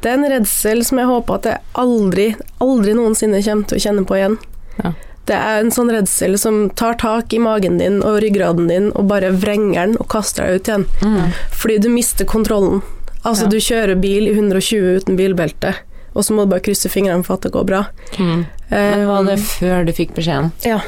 Det 0.00 0.08
er 0.08 0.16
en 0.16 0.30
redsel 0.32 0.80
som 0.88 0.96
jeg 1.02 1.10
håper 1.10 1.34
at 1.36 1.46
jeg 1.50 1.60
aldri, 1.82 2.26
aldri 2.64 2.94
noensinne 2.96 3.42
kommer 3.44 3.68
til 3.68 3.76
å 3.76 3.84
kjenne 3.84 4.06
på 4.08 4.16
igjen. 4.16 4.38
Ja. 4.80 4.94
Det 5.30 5.36
er 5.38 5.60
en 5.62 5.70
sånn 5.70 5.90
redsel 5.94 6.34
som 6.42 6.64
tar 6.74 6.96
tak 6.98 7.32
i 7.36 7.38
magen 7.42 7.76
din 7.78 8.00
og 8.02 8.16
ryggraden 8.24 8.66
din 8.70 8.88
og 8.98 9.06
bare 9.12 9.30
vrenger 9.30 9.86
den 9.86 9.92
og 10.02 10.08
kaster 10.10 10.48
deg 10.48 10.58
ut 10.58 10.70
igjen. 10.72 10.86
Mm. 11.06 11.36
Fordi 11.60 11.76
du 11.84 11.88
mister 11.92 12.26
kontrollen. 12.26 12.80
Altså, 13.22 13.44
Ja. 13.46 13.50
du 13.52 13.56
kjører 13.62 14.00
bil 14.00 14.26
i 14.26 14.32
120 14.34 14.96
uten 15.04 15.16
bilbelte, 15.16 15.74
og 16.16 16.24
så 16.24 16.32
må 16.34 16.46
du 16.46 16.50
bare 16.54 16.64
krysse 16.66 16.88
fingrene 16.90 17.22
for 17.22 17.34
at 17.36 17.42
det 17.46 17.52
går 17.52 17.66
bra. 17.68 17.84
Mm. 18.18 18.46
Men 18.70 19.06
var 19.06 19.24
det 19.24 19.38
Eh, 19.38 19.44
før 19.60 19.86
du 19.86 19.92
fikk 19.92 20.14
beskjeden? 20.16 20.50
Ja. 20.64 20.80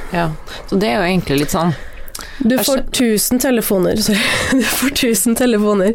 Så 0.67 0.79
det 0.81 0.89
er 0.89 0.97
jo 0.99 1.07
egentlig 1.13 1.39
litt 1.45 1.51
sånn 1.55 1.75
Du 2.39 2.57
får 2.59 2.79
1000 2.91 3.41
telefoner 3.43 3.97
sorry, 4.07 4.19
du 4.53 4.63
får 4.63 4.89
1000 4.95 5.37
telefoner 5.39 5.93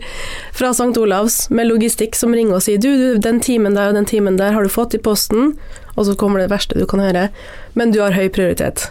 fra 0.53 0.69
St. 0.75 0.91
Olavs 1.01 1.49
med 1.49 1.67
logistikk 1.67 2.15
som 2.15 2.33
ringer 2.35 2.59
og 2.59 2.61
sier 2.65 2.77
du, 2.83 2.89
du, 2.97 3.17
den 3.23 3.39
timen 3.43 3.73
der 3.77 3.89
og 3.91 3.97
den 3.97 4.05
timen 4.05 4.37
der 4.37 4.53
har 4.55 4.63
du 4.63 4.69
fått 4.69 4.93
i 4.95 5.01
posten, 5.01 5.55
og 5.95 6.05
så 6.05 6.15
kommer 6.15 6.39
det 6.43 6.51
verste 6.53 6.77
du 6.77 6.85
kan 6.85 7.01
høre, 7.03 7.29
men 7.73 7.91
du 7.95 7.99
har 8.03 8.11
høy 8.17 8.27
prioritet, 8.29 8.89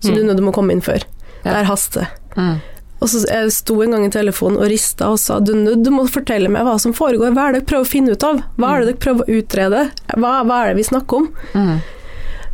så 0.00 0.10
Mm. 0.10 0.14
du 0.14 0.20
er 0.20 0.26
nødt 0.28 0.36
til 0.38 0.48
å 0.50 0.52
komme 0.54 0.72
inn 0.76 0.82
før. 0.84 1.02
Ja. 1.44 1.50
Det 1.50 1.58
er 1.62 1.68
haste. 1.72 2.06
mm. 2.36 2.54
Og 3.02 3.08
så 3.10 3.20
jeg 3.28 3.50
sto 3.52 3.74
en 3.82 3.90
gang 3.92 4.04
i 4.06 4.10
telefonen 4.14 4.56
og 4.62 4.68
rista 4.70 5.10
og 5.12 5.18
sa 5.20 5.36
du, 5.40 5.50
du 5.76 5.90
må 5.92 6.06
fortelle 6.08 6.48
meg 6.48 6.62
hva 6.64 6.78
som 6.80 6.94
foregår, 6.96 7.34
hva 7.36 7.48
er 7.50 7.52
det 7.52 7.58
dere 7.64 7.68
prøver 7.72 7.84
å 7.84 7.90
finne 7.90 8.14
ut 8.14 8.24
av? 8.24 8.38
Hva 8.56 8.70
er 8.70 8.80
det 8.80 8.86
dere 8.94 9.00
prøver 9.02 9.26
å 9.26 9.34
utrede? 9.42 9.82
Hva, 10.14 10.30
hva 10.46 10.60
er 10.62 10.70
det 10.70 10.76
vi 10.78 10.86
snakker 10.88 11.18
om? 11.18 11.26
Mm. 11.52 11.74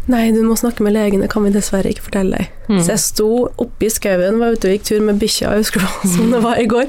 Nei, 0.08 0.30
du 0.32 0.40
må 0.42 0.56
snakke 0.58 0.82
med 0.82 0.94
legen, 0.96 1.20
det 1.20 1.28
kan 1.30 1.44
vi 1.44 1.50
dessverre 1.54 1.90
ikke 1.92 2.06
fortelle 2.08 2.38
deg. 2.38 2.46
Mm. 2.70 2.78
Så 2.82 2.94
jeg 2.94 3.02
sto 3.04 3.28
oppe 3.60 3.86
i 3.86 3.90
skauen, 3.92 4.38
var 4.40 4.56
ute 4.56 4.66
og 4.70 4.72
gikk 4.74 4.86
tur 4.88 5.02
med 5.06 5.20
bikkja, 5.20 5.52
jeg 5.52 5.64
husker 5.66 5.84
det 5.84 6.10
som 6.14 6.30
det 6.32 6.40
var 6.42 6.58
i 6.58 6.66
går, 6.70 6.88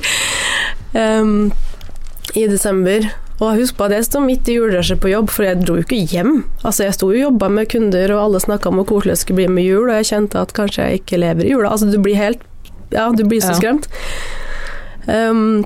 um, 0.96 1.52
i 2.34 2.46
desember. 2.48 3.10
Og 3.42 3.58
husk 3.58 3.74
på 3.78 3.88
at 3.88 3.94
jeg 3.96 4.06
sto 4.06 4.20
midt 4.22 4.50
i 4.54 4.56
julerushet 4.60 5.00
på 5.02 5.10
jobb, 5.10 5.30
for 5.34 5.44
jeg 5.48 5.64
dro 5.66 5.76
jo 5.80 5.82
ikke 5.86 5.98
hjem. 6.14 6.44
Altså, 6.62 6.84
jeg 6.86 6.94
sto 6.94 7.08
og 7.10 7.18
jobba 7.18 7.50
med 7.50 7.70
kunder, 7.74 8.14
og 8.16 8.24
alle 8.28 8.42
snakka 8.44 8.70
om 8.70 8.78
hvor 8.80 8.86
koselig 8.94 9.16
det 9.16 9.22
skulle 9.24 9.42
bli 9.42 9.48
med 9.50 9.66
jul, 9.66 9.90
og 9.90 9.98
jeg 9.98 10.10
kjente 10.12 10.42
at 10.46 10.54
kanskje 10.58 10.86
jeg 10.88 11.02
ikke 11.02 11.22
lever 11.24 11.46
i 11.50 11.54
jula. 11.56 11.72
Altså, 11.74 11.90
du 11.90 11.98
blir 12.02 12.18
helt 12.20 12.48
Ja, 12.92 13.08
du 13.16 13.24
blir 13.24 13.40
så 13.42 13.54
Ja. 13.54 13.58
skremt. 13.58 13.88
Um, 15.08 15.64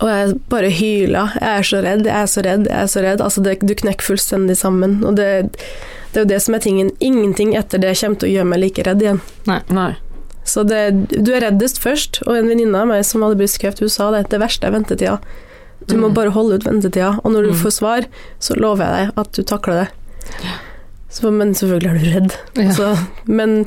og 0.00 0.08
jeg 0.10 0.34
bare 0.50 0.70
hyla. 0.74 1.28
Jeg 1.38 1.58
er 1.58 1.62
så 1.68 1.80
redd, 1.84 2.06
jeg 2.08 2.22
er 2.22 2.26
så 2.26 2.42
redd, 2.42 2.66
jeg 2.66 2.82
er 2.82 2.86
så 2.90 3.02
redd. 3.04 3.20
Altså, 3.22 3.42
det, 3.44 3.58
du 3.62 3.74
knekker 3.74 4.02
fullstendig 4.08 4.56
sammen. 4.58 5.04
Og 5.04 5.14
det, 5.16 5.28
det 6.14 6.20
er 6.20 6.24
jo 6.24 6.30
det 6.30 6.40
som 6.44 6.54
er 6.56 6.62
tingen. 6.64 6.90
Ingenting 7.02 7.54
etter 7.58 7.80
det 7.82 7.96
kommer 8.00 8.20
til 8.22 8.28
å 8.30 8.34
gjøre 8.38 8.48
meg 8.52 8.60
like 8.62 8.84
redd 8.86 9.02
igjen. 9.02 9.20
Nei. 9.50 9.60
nei. 9.74 9.90
Så 10.46 10.62
det, 10.68 10.80
du 11.24 11.32
er 11.34 11.40
reddest 11.46 11.80
først, 11.82 12.20
og 12.28 12.36
en 12.38 12.48
venninne 12.52 12.76
av 12.78 12.86
meg 12.90 13.02
som 13.08 13.22
hadde 13.24 13.38
brystkreft, 13.40 13.80
hun 13.82 13.90
sa 13.92 14.10
det, 14.14 14.26
det 14.30 14.38
verste 14.42 14.68
er 14.68 14.74
ventetida. 14.76 15.18
Du 15.88 15.96
må 15.96 16.08
Mm. 16.08 16.14
bare 16.16 16.30
holde 16.32 16.56
ut 16.60 16.64
ventetida, 16.64 17.18
og 17.24 17.32
når 17.32 17.42
du 17.48 17.50
Mm. 17.52 17.60
får 17.64 17.72
svar, 17.76 18.06
så 18.40 18.54
lover 18.56 18.84
jeg 18.86 18.94
deg 19.08 19.18
at 19.24 19.32
du 19.32 19.42
takler 19.42 19.74
det. 19.82 19.88
Så, 21.10 21.30
men 21.30 21.52
selvfølgelig 21.54 21.90
er 21.90 21.98
du 21.98 22.10
redd. 22.14 22.36
Ja. 22.56 22.72
Så, 22.72 22.86
men 23.26 23.66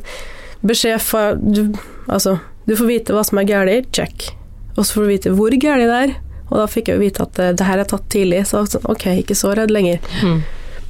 beskjed 0.66 1.00
fra 1.02 1.34
du, 1.36 1.74
Altså, 2.08 2.40
du 2.68 2.76
får 2.76 2.88
vite 2.88 3.14
hva 3.14 3.24
som 3.26 3.38
er 3.40 3.44
galt, 3.50 3.92
check. 3.92 4.30
Og 4.78 4.86
så 4.86 4.94
får 4.96 5.02
du 5.04 5.08
vite 5.12 5.34
hvor 5.36 5.50
galt 5.60 5.84
det 5.84 5.98
er. 6.02 6.16
Og 6.50 6.58
da 6.62 6.66
fikk 6.72 6.88
jeg 6.88 6.96
jo 6.98 7.04
vite 7.04 7.22
at 7.26 7.34
det, 7.36 7.48
det 7.60 7.66
her 7.68 7.80
er 7.80 7.84
tatt 7.90 8.06
tidlig, 8.10 8.46
så 8.48 8.62
sånn, 8.68 8.86
ok, 8.88 9.06
ikke 9.24 9.36
så 9.36 9.52
redd 9.58 9.72
lenger. 9.72 10.00
Mm. 10.24 10.44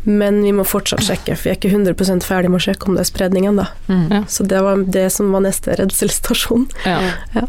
Men 0.08 0.40
vi 0.44 0.54
må 0.56 0.64
fortsatt 0.64 1.04
sjekke, 1.04 1.36
for 1.36 1.50
vi 1.50 1.52
er 1.52 1.58
ikke 1.58 1.72
100 1.74 2.24
ferdig 2.24 2.50
med 2.54 2.62
å 2.62 2.64
sjekke 2.64 2.88
om 2.88 2.96
det 2.96 3.02
er 3.04 3.10
spredning 3.10 3.48
ennå. 3.50 3.66
Mm. 3.90 4.06
Ja. 4.14 4.22
Så 4.32 4.46
det 4.48 4.62
var 4.64 4.86
det 4.88 5.10
som 5.12 5.34
var 5.36 5.44
neste 5.44 5.76
redselsstasjon. 5.76 6.64
Ja. 6.88 7.02
Ja. 7.36 7.44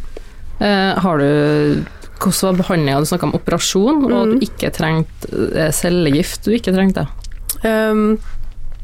Eh, 0.58 0.98
har 0.98 1.18
du 1.22 1.84
Hvordan 2.18 2.48
var 2.50 2.56
behandlinga? 2.64 2.98
Du 2.98 3.06
snakka 3.06 3.28
om 3.28 3.34
operasjon, 3.38 4.00
og 4.04 4.10
Mm. 4.10 4.30
du 4.40 4.46
ikke 4.48 4.72
trengte 4.74 5.28
eh, 5.54 5.70
cellegift. 5.70 6.42
Du 6.44 6.50
ikke 6.50 6.74
trengte. 6.74 7.04
Um, 7.62 8.18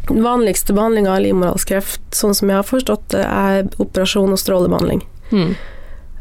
den 0.06 0.22
vanligste 0.22 0.72
behandlinga 0.72 1.10
av 1.16 1.22
livmorhalskreft, 1.24 2.00
sånn 2.14 2.34
som 2.34 2.48
jeg 2.48 2.60
har 2.60 2.62
forstått 2.68 3.08
det, 3.08 3.24
er 3.26 3.66
operasjon 3.82 4.30
og 4.30 4.38
strålebehandling. 4.38 5.02
Mm. 5.32 5.56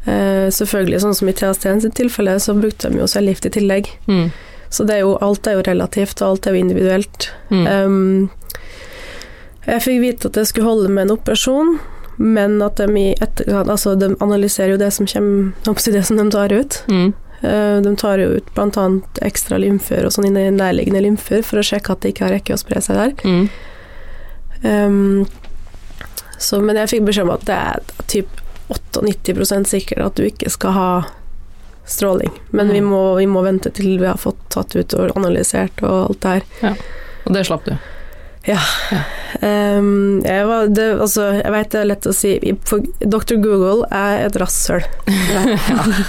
Eh, 0.06 0.50
selvfølgelig, 0.50 1.04
sånn 1.04 1.16
som 1.16 1.30
i 1.30 1.34
TST 1.38 1.70
sitt 1.86 1.94
tilfelle, 1.96 2.40
så 2.40 2.56
brukte 2.60 2.90
de 2.90 2.98
jo 3.04 3.06
cellegift 3.08 3.46
i 3.46 3.54
tillegg. 3.60 3.92
Mm. 4.08 4.32
Så 4.74 4.86
det 4.90 4.96
er 4.98 5.04
jo, 5.04 5.18
alt 5.22 5.46
er 5.48 5.60
jo 5.60 5.66
relativt, 5.68 6.22
og 6.22 6.32
alt 6.32 6.48
er 6.48 6.56
jo 6.56 6.64
individuelt. 6.64 7.28
Mm. 7.54 7.66
Um, 7.68 8.30
jeg 9.68 9.84
fikk 9.86 10.00
vite 10.02 10.32
at 10.32 10.40
det 10.40 10.48
skulle 10.50 10.66
holde 10.66 10.90
med 10.90 11.06
en 11.06 11.14
operasjon, 11.14 11.76
men 12.18 12.58
at 12.62 12.82
de 12.82 13.06
etter, 13.14 13.50
Altså, 13.64 13.94
de 13.98 14.16
analyserer 14.22 14.74
jo 14.74 14.82
det 14.82 14.90
som 14.94 15.10
kommer 15.10 15.70
opp 15.70 15.82
si 15.82 15.94
det 15.94 16.04
som 16.10 16.18
de 16.18 16.26
tar 16.34 16.54
ut. 16.54 16.80
Mm. 16.90 17.14
Uh, 17.44 17.78
De 17.86 17.96
tar 18.00 18.18
jo 18.24 18.34
ut 18.40 18.52
bl.a. 18.56 18.88
ekstra 19.22 19.62
lymfer 19.62 20.08
og 20.08 20.16
sånn 20.16 20.32
i 20.32 20.50
nærliggende 20.50 21.06
lymfer 21.06 21.46
for 21.46 21.62
å 21.62 21.66
sjekke 21.66 21.94
at 21.94 22.02
det 22.02 22.14
ikke 22.14 22.28
har 22.28 22.38
rekke 22.40 22.58
å 22.58 22.62
spre 22.62 22.82
seg 22.82 22.98
der. 22.98 23.16
Mm. 23.30 23.50
Um, 24.64 25.26
så, 26.40 26.60
men 26.64 26.80
jeg 26.82 26.96
fikk 26.96 27.10
beskjed 27.12 27.28
om 27.28 27.36
at 27.36 27.46
det 27.46 27.60
er 27.60 28.08
typ 28.10 28.42
98% 28.74 29.70
sikkert 29.70 30.06
at 30.08 30.18
du 30.18 30.26
ikke 30.26 30.50
skal 30.50 30.76
ha 30.76 30.90
stråling. 31.86 32.32
Men 32.52 32.70
vi, 32.72 32.80
Mm. 32.82 32.90
må, 32.92 33.02
vi 33.18 33.26
må 33.28 33.42
vente 33.44 33.70
til 33.74 33.98
vi 34.00 34.06
har 34.08 34.18
fått 34.18 34.40
tatt 34.50 34.76
ut 34.76 34.94
og 34.94 35.12
analysert 35.18 35.84
og 35.84 36.10
alt 36.10 36.22
det 36.22 36.44
her. 36.62 36.78
Og 37.26 37.34
det 37.34 37.46
slapp 37.48 37.66
du. 37.66 37.76
Um, 39.42 40.22
jeg, 40.26 40.46
var, 40.48 40.68
det, 40.68 40.86
altså, 41.02 41.26
jeg 41.40 41.52
vet 41.54 41.70
det 41.74 41.80
er 41.80 41.88
lett 41.90 42.08
å 42.10 42.14
si 42.16 42.34
for 42.68 42.84
Dr. 43.00 43.38
Google 43.42 43.88
er 43.92 44.26
et 44.28 44.36
rasshøl. 44.40 44.84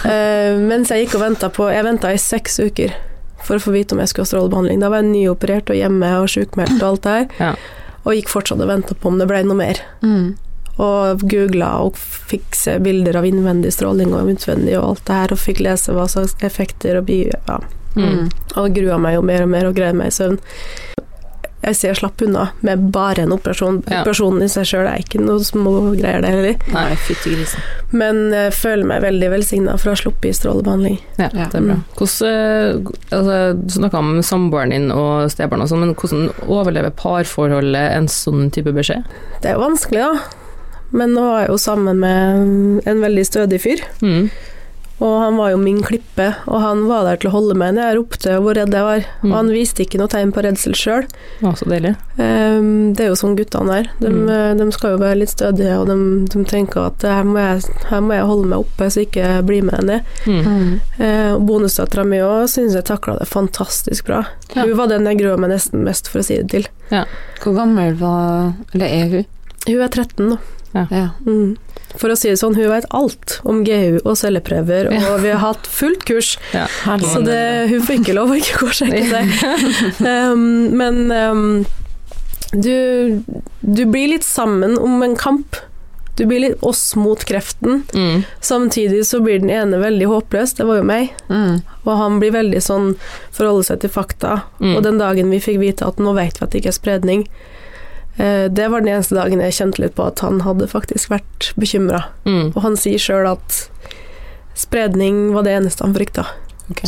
Uh, 0.04 0.58
mens 0.60 0.90
jeg 0.92 1.04
gikk 1.06 1.14
og 1.16 1.22
venta 1.24 1.48
på 1.52 1.66
Jeg 1.72 1.84
venta 1.86 2.10
i 2.12 2.18
seks 2.20 2.58
uker 2.60 2.92
for 3.44 3.56
å 3.58 3.62
få 3.62 3.72
vite 3.74 3.94
om 3.94 4.00
jeg 4.02 4.10
skulle 4.10 4.24
ha 4.26 4.30
strålebehandling. 4.32 4.80
Da 4.82 4.88
var 4.92 5.02
jeg 5.02 5.10
nyoperert 5.12 5.70
og 5.72 5.76
hjemme 5.78 6.10
og 6.22 6.28
sjukmeldt 6.32 6.78
og 6.80 6.86
alt 6.94 7.02
det 7.06 7.14
her. 7.14 7.26
Ja. 7.40 7.50
Og 8.04 8.14
gikk 8.18 8.30
fortsatt 8.32 8.60
og 8.64 8.68
venta 8.70 8.94
på 8.96 9.10
om 9.10 9.18
det 9.20 9.26
ble 9.28 9.42
noe 9.44 9.58
mer. 9.58 9.80
Mm. 10.04 10.34
Og 10.82 11.20
googla 11.30 11.68
og 11.84 11.96
fikk 11.96 12.56
se 12.58 12.78
bilder 12.82 13.20
av 13.20 13.26
innvendig 13.28 13.70
stråling 13.76 14.14
og 14.16 14.32
utvendig 14.32 14.74
og 14.78 14.88
alt 14.88 15.04
det 15.06 15.18
her, 15.20 15.32
og 15.36 15.38
fikk 15.38 15.60
lese 15.62 15.94
hva 15.94 16.08
slags 16.10 16.34
effekter 16.42 16.98
og 16.98 17.06
bi... 17.06 17.20
Ja. 17.30 17.60
Mm. 17.94 18.08
Mm. 18.10 18.30
Og 18.58 18.72
grua 18.74 18.96
meg 18.98 19.14
jo 19.14 19.22
mer 19.22 19.44
og 19.44 19.52
mer 19.52 19.68
og 19.68 19.76
greide 19.76 19.94
meg 19.94 20.10
i 20.10 20.14
søvn. 20.16 20.40
Jeg 21.64 21.76
sier 21.78 21.94
slapp 21.96 22.20
unna 22.26 22.48
med 22.66 22.90
bare 22.92 23.22
en 23.24 23.32
operasjon. 23.32 23.78
Ja. 23.88 24.02
Operasjonen 24.02 24.42
i 24.44 24.50
seg 24.52 24.66
sjøl 24.68 24.84
er 24.90 25.00
ikke 25.00 25.22
noe 25.22 25.40
små 25.46 25.70
greier, 25.96 26.20
det 26.20 26.32
heller. 26.34 26.58
Nei, 26.74 26.90
fytti 27.06 27.32
grisen. 27.32 27.62
Men 27.96 28.18
jeg 28.34 28.50
føler 28.58 28.84
meg 28.90 29.00
veldig 29.06 29.30
velsigna 29.32 29.78
for 29.78 29.88
å 29.88 29.94
ha 29.94 30.00
sluppet 30.02 30.28
i 30.28 30.34
strålebehandling. 30.36 30.98
Ja, 31.16 31.30
Ja. 31.32 31.46
det 31.48 31.62
er 31.62 31.68
bra. 31.70 31.78
Hvordan, 31.96 32.28
eh, 32.28 33.16
altså, 33.16 33.38
du 33.62 33.72
snakka 33.78 34.02
om 34.02 34.12
samboeren 34.26 34.74
din 34.76 34.90
og 34.92 35.30
stebarn 35.32 35.62
og 35.64 35.70
sånn, 35.70 35.86
men 35.86 35.94
hvordan 35.94 36.28
overlever 36.44 36.90
parforholdet 36.90 37.92
en 37.96 38.08
sånn 38.12 38.50
type 38.52 38.74
beskjed? 38.74 39.04
Det 39.40 39.48
er 39.48 39.54
jo 39.56 39.64
vanskelig, 39.64 40.04
da. 40.04 40.43
Men 40.94 41.14
nå 41.16 41.26
var 41.26 41.44
jeg 41.44 41.52
jo 41.54 41.60
sammen 41.60 41.98
med 41.98 42.86
en 42.88 43.00
veldig 43.02 43.26
stødig 43.26 43.58
fyr. 43.64 43.82
Mm. 44.00 44.28
Og 45.02 45.14
han 45.18 45.34
var 45.36 45.48
jo 45.50 45.56
min 45.58 45.80
klippe, 45.82 46.28
og 46.46 46.60
han 46.62 46.84
var 46.86 47.02
der 47.02 47.16
til 47.18 47.28
å 47.28 47.32
holde 47.34 47.56
meg 47.58 47.72
når 47.74 47.82
jeg 47.88 47.96
ropte 47.98 48.34
hvor 48.40 48.54
redd 48.54 48.72
jeg 48.78 48.86
var. 48.86 49.02
Mm. 49.24 49.26
Og 49.26 49.32
han 49.40 49.48
viste 49.50 49.82
ikke 49.82 49.98
noe 49.98 50.12
tegn 50.12 50.30
på 50.32 50.44
redsel 50.46 50.76
sjøl. 50.78 51.08
Å, 51.42 51.50
det 52.94 53.02
er 53.02 53.10
jo 53.10 53.16
sånn 53.18 53.34
guttene 53.36 53.80
er. 53.82 53.88
De, 53.98 54.12
Mm. 54.14 54.28
eh, 54.30 54.54
de 54.60 54.68
skal 54.72 54.94
jo 54.94 55.00
være 55.02 55.18
litt 55.18 55.34
stødige, 55.34 55.74
og 55.82 55.90
de, 55.90 55.96
de 56.30 56.44
tenker 56.46 56.86
at 56.86 57.02
her 57.10 57.26
må, 57.26 57.42
jeg, 57.42 57.66
her 57.90 58.00
må 58.06 58.14
jeg 58.14 58.28
holde 58.30 58.46
meg 58.54 58.62
oppe 58.62 58.86
så 58.94 59.02
jeg 59.02 59.10
ikke 59.10 59.32
blir 59.50 59.66
med 59.66 59.82
ned. 59.90 60.14
Mm. 60.30 60.40
Mm. 60.46 60.72
Eh, 61.02 61.30
og 61.34 61.44
bonusdattera 61.50 62.06
mi 62.06 62.22
òg 62.22 62.46
syns 62.54 62.78
jeg 62.78 62.86
takla 62.86 63.18
det 63.18 63.26
fantastisk 63.34 64.06
bra. 64.06 64.22
Ja. 64.54 64.62
Hun 64.62 64.76
var 64.78 64.94
den 64.94 65.10
jeg 65.10 65.18
grua 65.24 65.36
meg 65.42 65.50
nesten 65.56 65.82
mest 65.84 66.06
for 66.08 66.22
å 66.22 66.24
si 66.30 66.38
det 66.38 66.48
til. 66.54 66.70
Hvor 67.42 67.58
gammel 67.58 67.98
var 67.98 68.52
Eller 68.72 68.86
er 68.86 69.10
hun? 69.10 69.26
Hun 69.66 69.80
er 69.82 69.88
13 69.90 70.28
nå. 70.30 70.38
Ja. 70.74 71.08
Mm. 71.26 71.54
For 71.94 72.10
å 72.10 72.16
si 72.18 72.32
det 72.32 72.40
sånn, 72.40 72.56
hun 72.58 72.72
vet 72.72 72.88
alt 72.94 73.38
om 73.46 73.62
GU 73.66 74.00
og 74.02 74.16
celleprøver, 74.18 74.90
og 74.90 75.20
vi 75.22 75.30
har 75.30 75.42
hatt 75.42 75.68
fullt 75.70 76.02
kurs. 76.08 76.34
Ja. 76.54 76.66
Så 76.98 77.22
det, 77.22 77.38
hun 77.70 77.84
får 77.86 78.00
ikke 78.00 78.16
lov 78.18 78.34
å 78.34 78.38
ikke 78.40 78.64
gå 78.64 78.70
og 78.72 78.78
sjekke 78.80 79.04
seg. 79.12 79.30
Um, 80.02 80.74
men 80.74 81.04
um, 81.14 81.44
du, 82.50 83.22
du 83.60 83.84
blir 83.86 84.10
litt 84.16 84.26
sammen 84.26 84.74
om 84.78 85.02
en 85.06 85.14
kamp. 85.18 85.60
Du 86.18 86.26
blir 86.30 86.44
litt 86.44 86.62
oss 86.62 86.96
mot 86.98 87.22
kreften. 87.26 87.82
Mm. 87.94 88.22
Samtidig 88.42 89.06
så 89.06 89.18
blir 89.22 89.40
den 89.42 89.50
ene 89.50 89.78
veldig 89.82 90.10
håpløs, 90.10 90.54
det 90.58 90.66
var 90.66 90.78
jo 90.78 90.86
meg. 90.86 91.14
Mm. 91.30 91.62
Og 91.82 91.96
han 91.98 92.20
blir 92.22 92.34
veldig 92.34 92.62
sånn 92.62 92.92
forholde 93.34 93.66
seg 93.70 93.82
til 93.82 93.90
fakta. 93.94 94.40
Mm. 94.62 94.76
Og 94.76 94.84
den 94.86 95.02
dagen 95.02 95.34
vi 95.34 95.42
fikk 95.42 95.58
vite 95.62 95.86
at 95.86 95.98
nå 96.02 96.14
vet 96.18 96.38
vi 96.38 96.46
at 96.46 96.54
det 96.54 96.62
ikke 96.62 96.74
er 96.74 96.78
spredning, 96.78 97.26
Det 98.16 98.68
var 98.70 98.84
den 98.84 98.92
eneste 98.92 99.16
dagen 99.18 99.40
jeg 99.42 99.56
kjente 99.56 99.82
litt 99.82 99.96
på 99.98 100.04
at 100.06 100.20
han 100.22 100.40
hadde 100.46 100.68
faktisk 100.70 101.10
vært 101.10 101.48
bekymra. 101.58 102.04
Mm. 102.28 102.52
Og 102.52 102.60
han 102.62 102.76
sier 102.78 103.02
sjøl 103.02 103.26
at 103.32 103.64
spredning 104.54 105.32
var 105.34 105.42
det 105.48 105.56
eneste 105.58 105.82
han 105.82 105.96
frykta. 105.96 106.28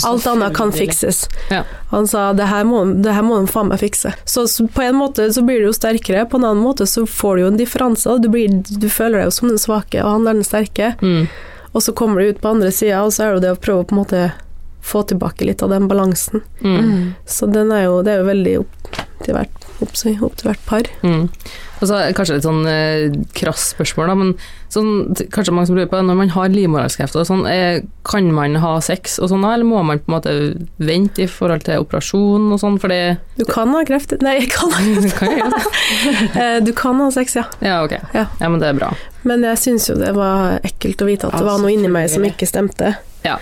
Alt 0.04 0.26
annet 0.26 0.54
kan 0.56 0.72
fikses. 0.72 1.28
Ja. 1.50 1.64
Han 1.90 2.08
sa 2.08 2.32
det 2.32 2.44
her 2.48 2.64
må, 2.64 2.84
det 2.84 3.12
her 3.12 3.22
må 3.22 3.40
de 3.40 3.50
faen 3.50 3.68
meg 3.68 3.82
fikse. 3.82 4.14
Så, 4.24 4.46
så 4.48 4.64
på 4.72 4.82
en 4.86 4.96
måte 4.96 5.26
så 5.32 5.42
blir 5.44 5.60
du 5.60 5.68
jo 5.68 5.74
sterkere, 5.76 6.24
på 6.30 6.40
en 6.40 6.46
annen 6.48 6.64
måte 6.64 6.86
så 6.88 7.04
får 7.06 7.36
du 7.36 7.42
jo 7.42 7.50
en 7.52 7.60
differanse. 7.60 8.16
Du, 8.22 8.30
blir, 8.32 8.62
du 8.64 8.88
føler 8.88 9.20
deg 9.20 9.28
jo 9.28 9.36
som 9.36 9.50
den 9.52 9.60
svake, 9.60 10.00
og 10.02 10.14
han 10.14 10.26
er 10.30 10.38
den 10.38 10.48
sterke. 10.48 10.94
Mm. 11.02 11.28
Og 11.76 11.84
så 11.84 11.92
kommer 11.92 12.22
du 12.22 12.32
ut 12.32 12.40
på 12.40 12.54
andre 12.54 12.72
sida, 12.72 13.02
og 13.04 13.12
så 13.12 13.26
er 13.26 13.28
det 13.28 13.36
jo 13.36 13.44
det 13.44 13.52
å 13.52 13.62
prøve 13.66 13.84
å 13.84 13.88
på 13.88 13.96
en 13.96 14.00
måte 14.00 14.22
få 14.86 15.02
tilbake 15.10 15.48
litt 15.48 15.64
av 15.66 15.72
den 15.74 15.88
balansen. 15.90 16.44
Mm. 16.62 17.14
Så 17.26 17.48
den 17.50 17.72
er 17.74 17.88
jo, 17.88 18.00
det 18.06 18.14
er 18.14 18.22
jo 18.22 18.30
veldig 18.30 18.56
opp 18.62 18.90
til 19.24 19.34
hvert, 19.34 19.64
opp, 19.82 19.94
opp 20.28 20.36
til 20.38 20.50
hvert 20.50 20.66
par. 20.68 20.88
Mm. 21.02 21.24
Og 21.76 21.88
så 21.90 21.98
Kanskje 22.16 22.36
litt 22.38 22.46
sånn 22.46 22.62
eh, 22.70 23.16
krass 23.36 23.70
spørsmål, 23.74 24.08
da, 24.08 24.14
men 24.16 24.30
sånn, 24.72 24.90
kanskje 25.32 25.52
mange 25.54 25.68
som 25.68 25.76
lurer 25.76 25.90
på 25.90 25.98
Når 26.04 26.16
man 26.18 26.30
har 26.32 26.48
livmorhalskreft 26.52 27.18
og 27.20 27.26
sånn, 27.28 27.42
eh, 27.50 27.82
kan 28.08 28.30
man 28.34 28.56
ha 28.62 28.76
sex 28.84 29.18
og 29.20 29.28
sånn 29.32 29.44
da, 29.44 29.52
eller 29.56 29.68
må 29.68 29.82
man 29.86 30.00
på 30.00 30.08
en 30.10 30.16
måte 30.16 30.34
vente 30.80 31.26
i 31.26 31.28
forhold 31.30 31.66
til 31.66 31.84
operasjon 31.84 32.48
og 32.54 32.62
sånn, 32.62 32.78
fordi 32.82 33.00
Du 33.36 33.44
kan 33.50 33.72
ha 33.76 33.82
kreft 33.88 34.14
Nei, 34.24 34.38
jeg 34.40 34.52
kan 34.54 34.72
ha 34.72 34.86
kan 35.20 35.36
jeg. 35.36 35.66
Eh, 36.40 36.58
Du 36.64 36.72
kan 36.76 37.00
ha 37.02 37.10
sex, 37.12 37.36
ja. 37.36 37.44
Ja, 37.64 37.82
ok. 37.84 37.96
Ja. 38.16 38.26
Ja, 38.40 38.48
men 38.48 38.60
det 38.62 38.72
er 38.72 38.80
bra. 38.80 38.90
Men 39.28 39.44
jeg 39.44 39.60
syns 39.60 39.90
jo 39.90 39.98
det 40.00 40.14
var 40.16 40.60
ekkelt 40.66 41.02
å 41.02 41.08
vite 41.08 41.28
at 41.28 41.36
det 41.36 41.46
var 41.46 41.60
noe 41.60 41.72
inni 41.74 41.90
meg 41.92 42.08
som 42.12 42.24
ikke 42.26 42.48
stemte. 42.48 42.94
Ja. 43.26 43.36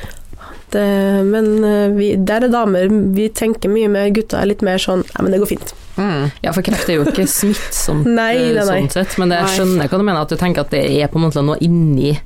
Det, 0.74 0.84
men 1.30 1.48
eh, 1.64 1.88
vi, 1.94 2.10
der 2.18 2.46
er 2.48 2.50
damer, 2.52 2.90
vi 3.14 3.28
tenker 3.30 3.70
mye 3.70 3.88
mer, 3.92 4.08
gutta 4.16 4.40
er 4.42 4.48
litt 4.50 4.62
mer 4.66 4.80
sånn 4.82 5.04
Nei, 5.06 5.22
men 5.22 5.34
det 5.36 5.40
går 5.44 5.50
fint. 5.54 5.74
Mm. 5.94 6.24
Ja, 6.42 6.50
for 6.56 6.66
kreft 6.66 6.88
er 6.90 6.96
jo 6.98 7.04
ikke 7.06 7.26
smittsomt 7.30 8.08
Nei, 8.18 8.32
eh, 8.34 8.48
nei, 8.56 8.64
nei. 8.64 8.64
sånn 8.66 8.90
sett, 8.96 9.14
men 9.22 9.30
det, 9.30 9.38
jeg 9.44 9.60
skjønner 9.60 9.90
hva 9.92 10.00
du 10.00 10.06
mener, 10.08 10.22
at 10.26 10.32
du 10.34 10.38
tenker 10.40 10.64
at 10.66 10.72
det 10.74 10.80
er 10.98 11.12
på 11.12 11.20
en 11.20 11.28
måte 11.28 11.44
noe 11.46 11.58
inni 11.62 12.16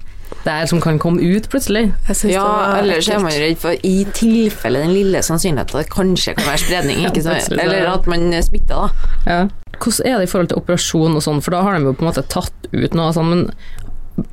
der 0.45 0.67
som 0.69 0.81
kan 0.81 0.99
komme 1.01 1.21
ut 1.25 1.47
plutselig. 1.53 1.87
Ja, 2.29 2.45
ellers 2.79 3.09
er 3.13 3.21
man 3.25 3.33
redd 3.33 3.59
for 3.61 3.77
i 3.85 3.95
tilfelle 4.17 4.81
den 4.85 4.93
lille 4.95 5.21
sannsynligheten 5.25 5.81
at 5.81 5.87
det 5.89 5.93
kanskje 5.93 6.35
kan 6.39 6.49
være 6.51 6.63
spredning, 6.65 7.01
ikke 7.09 7.23
Ja, 7.25 7.39
så- 7.45 7.57
Eller 7.61 7.89
at 7.93 8.07
man 8.09 8.29
er 8.37 8.45
smitta, 8.45 8.87
da. 8.87 9.13
Ja. 9.27 9.39
Hvordan 9.79 10.07
er 10.11 10.19
det 10.21 10.29
i 10.29 10.31
forhold 10.33 10.49
til 10.53 10.61
operasjon 10.61 11.17
og 11.17 11.25
sånn, 11.25 11.41
for 11.45 11.57
da 11.57 11.63
har 11.65 11.77
de 11.79 11.89
jo 11.89 11.95
på 11.97 12.05
en 12.05 12.11
måte 12.11 12.25
tatt 12.33 12.69
ut 12.73 12.97
noe 12.99 13.13
sånn, 13.17 13.29
men 13.33 13.45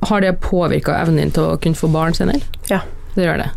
har 0.08 0.24
det 0.24 0.34
påvirka 0.44 0.96
evnen 1.00 1.20
din 1.26 1.30
til 1.36 1.52
å 1.52 1.58
kunne 1.62 1.78
få 1.78 1.88
barn 1.92 2.16
senere? 2.16 2.40
Ja. 2.72 2.80
Det 3.14 3.24
gjør 3.24 3.44
det. 3.44 3.50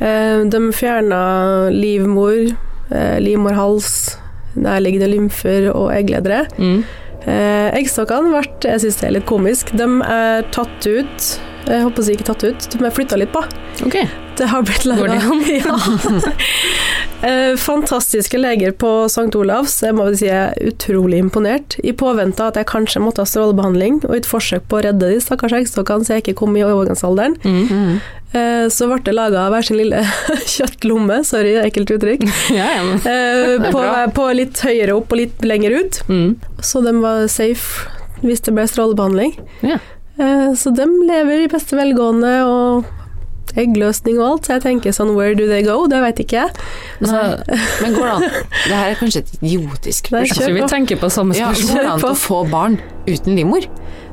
Eh, 0.00 0.44
De 0.50 0.60
fjerna 0.74 1.70
livmor, 1.70 2.52
eh, 2.90 3.16
livmorhals, 3.22 4.18
nærliggende 4.54 5.08
lymfer 5.10 5.70
og 5.74 5.92
eggledere. 5.94 6.44
Mm. 6.58 6.84
Eh, 7.26 7.70
Eggstokkene 7.80 8.30
ble, 8.34 8.42
jeg 8.68 8.80
synes 8.84 9.00
det 9.00 9.08
er 9.08 9.16
litt 9.18 9.26
komisk, 9.26 9.72
de 9.76 9.86
er 10.04 10.42
tatt 10.54 10.86
ut. 10.86 11.28
Jeg 11.64 11.84
håper 11.86 12.04
jeg 12.04 12.18
ikke 12.18 12.28
tatt 12.28 12.44
ut, 12.44 12.68
de 12.74 12.84
har 12.84 12.92
flytta 12.94 13.16
litt 13.20 13.32
på. 13.32 13.40
Ok. 13.86 13.96
Det 14.36 14.46
har 14.50 14.64
blitt 14.66 14.84
Går 14.84 15.08
ja. 15.14 15.76
Eh, 17.24 17.56
Fantastiske 17.56 18.36
leger 18.36 18.74
på 18.76 18.88
St. 19.08 19.30
Olavs. 19.38 19.78
Jeg 19.80 19.94
må 19.96 20.04
vel 20.10 20.16
si 20.18 20.26
jeg 20.26 20.50
er 20.50 20.66
utrolig 20.68 21.22
imponert. 21.22 21.78
I 21.80 21.94
påvente 21.96 22.42
av 22.44 22.50
at 22.52 22.58
jeg 22.60 22.68
kanskje 22.68 23.00
måtte 23.00 23.24
ha 23.24 23.28
strålebehandling, 23.30 24.02
og 24.04 24.12
i 24.12 24.20
et 24.20 24.28
forsøk 24.28 24.66
på 24.68 24.76
å 24.76 24.82
redde 24.84 25.08
de 25.08 25.22
stakkars 25.24 25.54
eggstokkene 25.56 26.04
så 26.04 26.18
jeg 26.18 26.24
ikke 26.26 26.36
kom 26.42 26.58
i 26.58 26.64
overgangsalderen, 26.66 27.38
Mm. 27.44 27.64
-hmm. 27.68 28.68
så 28.68 28.86
ble 28.90 28.98
det 29.04 29.14
laga 29.14 29.48
hver 29.48 29.62
sin 29.62 29.76
lille 29.76 30.04
kjøttlomme, 30.56 31.24
sorry, 31.24 31.54
ekkelt 31.64 31.90
uttrykk, 31.96 32.28
Ja, 32.50 32.66
ja, 32.76 32.82
eh, 32.92 33.70
på, 33.72 33.80
på 34.14 34.32
litt 34.34 34.60
høyere 34.60 34.92
opp 34.92 35.12
og 35.12 35.18
litt 35.18 35.44
lenger 35.44 35.70
ut. 35.80 36.02
Mm. 36.08 36.36
Så 36.60 36.84
de 36.84 36.92
var 37.00 37.26
safe 37.28 37.88
hvis 38.22 38.40
det 38.40 38.54
ble 38.54 38.66
strålebehandling. 38.68 39.38
Ja. 39.62 39.78
Eh, 40.18 40.52
Så 40.54 40.70
de 40.74 40.86
lever 41.08 41.44
i 41.44 41.48
beste 41.50 41.76
velgående 41.78 42.34
og 42.46 42.84
eggløsning 43.54 44.16
og 44.18 44.24
alt, 44.28 44.46
så 44.48 44.54
jeg 44.56 44.62
tenker 44.64 44.94
sånn 44.94 45.12
where 45.14 45.34
do 45.38 45.44
they 45.46 45.62
go? 45.62 45.84
Det 45.90 46.00
vet 46.02 46.18
ikke 46.24 46.40
jeg. 46.40 46.50
Altså, 47.00 47.20
Men 47.84 47.94
går 47.94 48.08
det 48.08 48.14
an 48.14 48.24
Det 48.68 48.78
her 48.78 48.88
er 48.90 48.96
kanskje 48.98 49.20
et 49.22 49.32
idiotisk 49.38 50.08
jeg 50.10 50.26
spørsmål. 50.30 50.40
tror 50.48 50.54
vi 50.56 50.64
tenker 50.72 50.98
på 51.02 51.10
samme 51.14 51.36
Ja, 51.38 51.52
spørsmål. 51.52 51.74
går 51.76 51.82
det 51.84 51.92
an 51.92 52.08
å 52.08 52.14
få 52.18 52.40
barn 52.50 52.78
uten 53.06 53.36
livmor? 53.38 53.68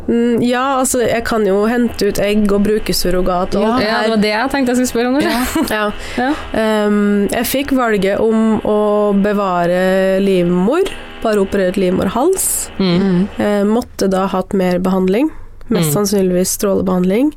Mm, 0.07 0.41
Ja, 0.45 0.63
altså 0.81 1.01
jeg 1.07 1.23
kan 1.25 1.45
jo 1.45 1.63
hente 1.69 2.09
ut 2.11 2.19
egg 2.21 2.51
og 2.51 2.63
bruke 2.65 2.93
surrogat 2.93 3.55
og 3.57 3.65
alt 3.65 3.83
Ja, 3.85 4.01
det 4.03 4.09
var 4.13 4.21
det 4.27 4.31
jeg 4.33 4.51
tenkte 4.53 4.73
jeg 4.75 4.79
skulle 4.81 4.93
spørre 4.93 5.09
om. 5.09 5.19
Ja. 5.21 5.91
Ja. 6.21 6.85
Um, 6.87 7.27
jeg 7.31 7.45
fikk 7.49 7.73
valget 7.77 8.19
om 8.21 8.59
å 8.65 8.77
bevare 9.21 10.19
livmor, 10.21 10.85
bare 11.23 11.41
operert 11.41 11.77
livmorhals. 11.81 12.69
Mm. 12.81 13.27
Uh, 13.39 13.61
måtte 13.69 14.09
da 14.11 14.27
hatt 14.29 14.53
mer 14.57 14.77
behandling, 14.81 15.29
mest 15.71 15.91
Mm. 15.91 15.93
sannsynligvis 16.05 16.57
strålebehandling. 16.59 17.33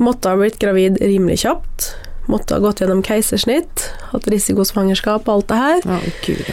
Måtte 0.00 0.28
ha 0.32 0.36
blitt 0.40 0.58
gravid 0.58 0.96
rimelig 1.00 1.42
kjapt. 1.44 1.94
Måtte 2.30 2.54
ha 2.54 2.60
gått 2.62 2.78
gjennom 2.78 3.00
keisersnitt, 3.02 3.88
hatt 4.12 4.26
risikosvangerskap 4.30 5.26
og 5.26 5.32
alt 5.34 5.48
det 5.50 5.56
her. 5.58 5.80
Oh, 5.96 6.04
Gud. 6.22 6.44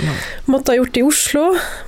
Måtte 0.50 0.72
ha 0.72 0.78
gjort 0.80 0.94
det 0.96 1.02
i 1.04 1.06
Oslo. 1.06 1.44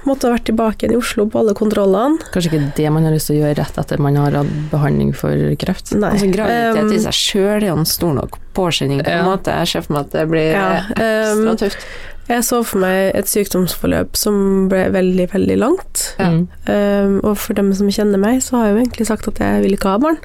Måtte 0.06 0.28
ha 0.30 0.36
vært 0.36 0.46
tilbake 0.46 0.84
igjen 0.86 0.94
i 0.94 1.00
Oslo 1.00 1.26
på 1.26 1.40
alle 1.42 1.56
kontrollene. 1.58 2.20
Kanskje 2.32 2.52
ikke 2.52 2.76
det 2.78 2.92
man 2.94 3.04
har 3.08 3.16
lyst 3.16 3.32
til 3.32 3.40
å 3.40 3.48
gjøre 3.48 3.58
rett 3.58 3.80
etter 3.82 3.98
man 4.04 4.16
har 4.20 4.32
hatt 4.44 4.52
behandling 4.70 5.16
for 5.16 5.34
kreft. 5.58 5.96
Nei. 5.96 6.12
Altså, 6.12 6.30
graviditet 6.32 6.94
i 6.94 7.00
Um, 7.00 7.06
seg 7.08 7.18
sjøl 7.18 7.64
er 7.64 7.72
en 7.74 7.86
stor 7.90 8.14
nok 8.14 8.38
påkjenning 8.54 9.02
på 9.02 9.10
en 9.10 9.18
Ja. 9.18 9.26
måte. 9.26 9.46
Jeg 9.58 9.68
ser 9.74 9.82
for 9.82 9.94
meg 9.94 10.06
at 10.06 10.12
det 10.12 10.28
blir 10.30 10.52
Ja, 10.54 10.70
ekstra 10.94 11.50
um, 11.50 11.58
tøft. 11.58 11.88
Jeg 12.30 12.46
så 12.46 12.62
for 12.68 12.84
meg 12.84 13.12
et 13.18 13.30
sykdomsforløp 13.30 14.18
som 14.20 14.68
ble 14.72 14.86
veldig, 14.94 15.30
veldig 15.34 15.60
langt. 15.60 16.06
Ja. 16.20 16.32
Um, 16.70 17.20
og 17.24 17.36
for 17.42 17.58
dem 17.58 17.74
som 17.78 17.90
kjenner 17.94 18.22
meg, 18.22 18.44
så 18.46 18.60
har 18.60 18.70
jeg 18.70 18.76
jo 18.76 18.82
egentlig 18.86 19.10
sagt 19.10 19.30
at 19.32 19.42
jeg 19.44 19.66
vil 19.66 19.78
ikke 19.78 19.96
ha 19.96 20.02
barn. 20.04 20.20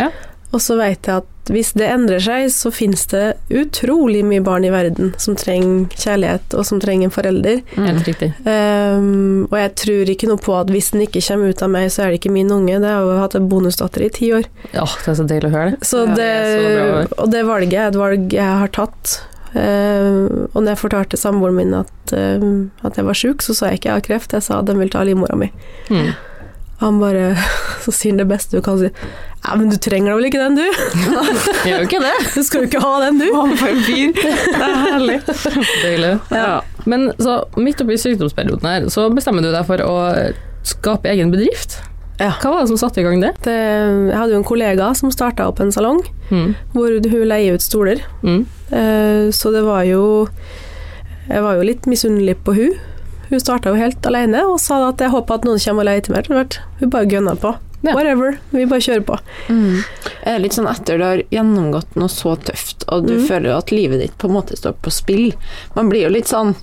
Ja. 0.00 0.10
Og 0.52 0.60
så 0.60 0.76
vet 0.76 1.08
jeg 1.08 1.22
at 1.22 1.28
hvis 1.50 1.72
det 1.74 1.88
endrer 1.90 2.20
seg, 2.22 2.44
så 2.54 2.70
finnes 2.70 3.02
det 3.10 3.22
utrolig 3.50 4.20
mye 4.26 4.42
barn 4.44 4.66
i 4.66 4.70
verden 4.70 5.10
som 5.20 5.34
trenger 5.38 5.88
kjærlighet, 5.96 6.54
og 6.54 6.66
som 6.68 6.78
trenger 6.82 7.08
en 7.08 7.14
forelder. 7.14 7.62
Mm. 7.74 7.86
Helt 7.88 8.10
riktig. 8.10 8.28
Um, 8.46 9.48
og 9.48 9.56
jeg 9.58 9.72
tror 9.82 10.12
ikke 10.12 10.30
noe 10.30 10.42
på 10.44 10.54
at 10.60 10.70
hvis 10.70 10.92
den 10.94 11.06
ikke 11.06 11.24
kommer 11.24 11.50
ut 11.50 11.64
av 11.64 11.72
meg, 11.72 11.88
så 11.90 12.04
er 12.04 12.12
det 12.12 12.20
ikke 12.20 12.34
min 12.36 12.52
unge. 12.54 12.78
Det 12.84 12.92
har 12.94 13.08
jo 13.08 13.18
hatt 13.18 13.36
en 13.38 13.48
bonusdatter 13.50 14.06
i 14.06 14.12
ti 14.14 14.30
år. 14.36 14.46
Ja, 14.70 14.86
det 14.86 15.12
er 15.14 15.18
så 15.18 15.26
deilig 15.32 15.50
å 15.50 15.56
høre 15.56 15.74
det. 15.74 15.82
Så 15.88 16.04
Ja, 16.04 16.14
det, 16.14 16.16
det 16.20 16.30
er 16.30 17.10
så 17.10 17.20
og 17.24 17.34
det 17.34 17.44
valget 17.48 17.78
er 17.80 17.90
et 17.90 18.00
valg 18.04 18.38
jeg 18.38 18.58
har 18.62 18.74
tatt. 18.76 19.18
Uh, 19.52 20.48
og 20.54 20.62
når 20.62 20.72
jeg 20.72 20.80
fortalte 20.80 21.18
samboeren 21.20 21.58
min 21.58 21.74
at, 21.76 21.92
uh, 22.16 22.44
at 22.88 22.96
jeg 22.96 23.04
var 23.04 23.18
sjuk, 23.18 23.44
så 23.44 23.56
sa 23.56 23.68
jeg 23.68 23.82
ikke 23.82 23.90
jeg 23.90 23.98
har 23.98 24.06
kreft, 24.06 24.36
jeg 24.36 24.44
sa 24.46 24.60
at 24.62 24.68
de 24.70 24.76
vil 24.78 24.92
ta 24.92 25.02
livmora 25.04 25.36
mi. 25.36 25.50
Mm. 25.92 26.12
Han 26.82 26.98
bare 26.98 27.36
Så 27.84 27.92
sier 27.94 28.14
han 28.14 28.22
det 28.22 28.28
beste 28.30 28.58
du 28.58 28.62
kan 28.64 28.78
si. 28.78 28.88
Ja, 29.42 29.56
men 29.58 29.70
du 29.72 29.76
trenger 29.82 30.12
da 30.12 30.18
vel 30.18 30.28
ikke 30.28 30.38
den, 30.38 30.54
du? 30.54 30.66
Gjør 31.66 31.82
jo 31.82 31.88
ikke 31.88 32.02
det. 32.02 32.14
Du 32.36 32.42
skal 32.46 32.62
jo 32.62 32.70
ikke 32.70 32.82
ha 32.84 32.92
den, 33.02 33.18
du. 33.18 33.26
for 33.58 33.72
en 33.72 33.80
fyr! 33.82 34.12
Det 34.14 34.54
er 34.54 34.76
herlig. 34.86 35.16
Deilig. 35.82 36.12
Ja. 36.30 36.60
Men 36.86 37.10
så 37.18 37.40
midt 37.58 37.82
oppi 37.82 37.98
sykdomsperioden 37.98 38.68
her, 38.70 38.86
så 38.94 39.08
bestemmer 39.14 39.42
du 39.42 39.50
deg 39.50 39.66
for 39.66 39.82
å 39.82 39.96
skape 40.66 41.10
egen 41.10 41.34
bedrift. 41.34 41.80
Ja. 42.22 42.30
Hva 42.38 42.52
var 42.54 42.60
det 42.62 42.70
som 42.70 42.78
satte 42.78 43.02
i 43.02 43.04
gang 43.06 43.18
det? 43.22 43.32
Det, 43.42 43.56
jeg 43.56 44.14
hadde 44.16 44.32
jo 44.36 44.40
en 44.40 44.46
kollega 44.46 44.92
som 44.98 45.10
starta 45.10 45.48
opp 45.50 45.58
en 45.64 45.72
salong, 45.74 46.02
Mm. 46.30 46.54
hvor 46.72 46.94
hun 47.10 47.26
leier 47.28 47.58
ut 47.58 47.64
stoler. 47.64 48.00
Mm. 48.22 48.46
Eh, 48.70 49.24
så 49.34 49.50
det 49.52 49.64
var 49.66 49.82
jo 49.84 50.28
Jeg 51.28 51.42
var 51.42 51.54
jo 51.58 51.62
litt 51.66 51.84
misunnelig 51.86 52.36
på 52.44 52.54
hun. 52.56 52.72
Hun 53.30 53.40
starta 53.40 53.70
jo 53.70 53.78
helt 53.78 54.02
alene 54.06 54.40
og 54.44 54.58
sa 54.60 54.80
at 54.88 54.98
jeg 55.00 55.10
håper 55.12 55.34
at 55.38 55.44
noen 55.46 55.60
kommer 55.62 55.82
og 55.84 55.86
leier 55.88 56.02
til 56.02 56.12
meg 56.14 56.24
etter 56.24 56.34
hvert. 56.34 56.56
Hun 56.80 56.90
bare 56.90 57.06
gønna 57.08 57.34
på. 57.38 57.52
Ja. 57.82 57.94
Whatever. 57.96 58.36
Vi 58.52 58.64
bare 58.70 58.80
kjører 58.84 59.04
på. 59.06 59.16
Mm. 59.48 59.78
Litt 60.42 60.52
sånn 60.54 60.68
etter 60.70 60.98
du 60.98 61.04
har 61.04 61.22
gjennomgått 61.34 61.96
noe 61.98 62.10
så 62.12 62.36
tøft, 62.38 62.84
og 62.88 63.06
du 63.08 63.14
Mm. 63.18 63.26
føler 63.26 63.56
at 63.56 63.72
livet 63.72 64.00
ditt 64.00 64.18
på 64.18 64.28
en 64.28 64.34
måte 64.36 64.56
står 64.58 64.74
på 64.82 64.90
spill. 64.92 65.32
Man 65.74 65.88
blir 65.90 66.02
jo 66.06 66.10
litt 66.10 66.26
sånn 66.30 66.54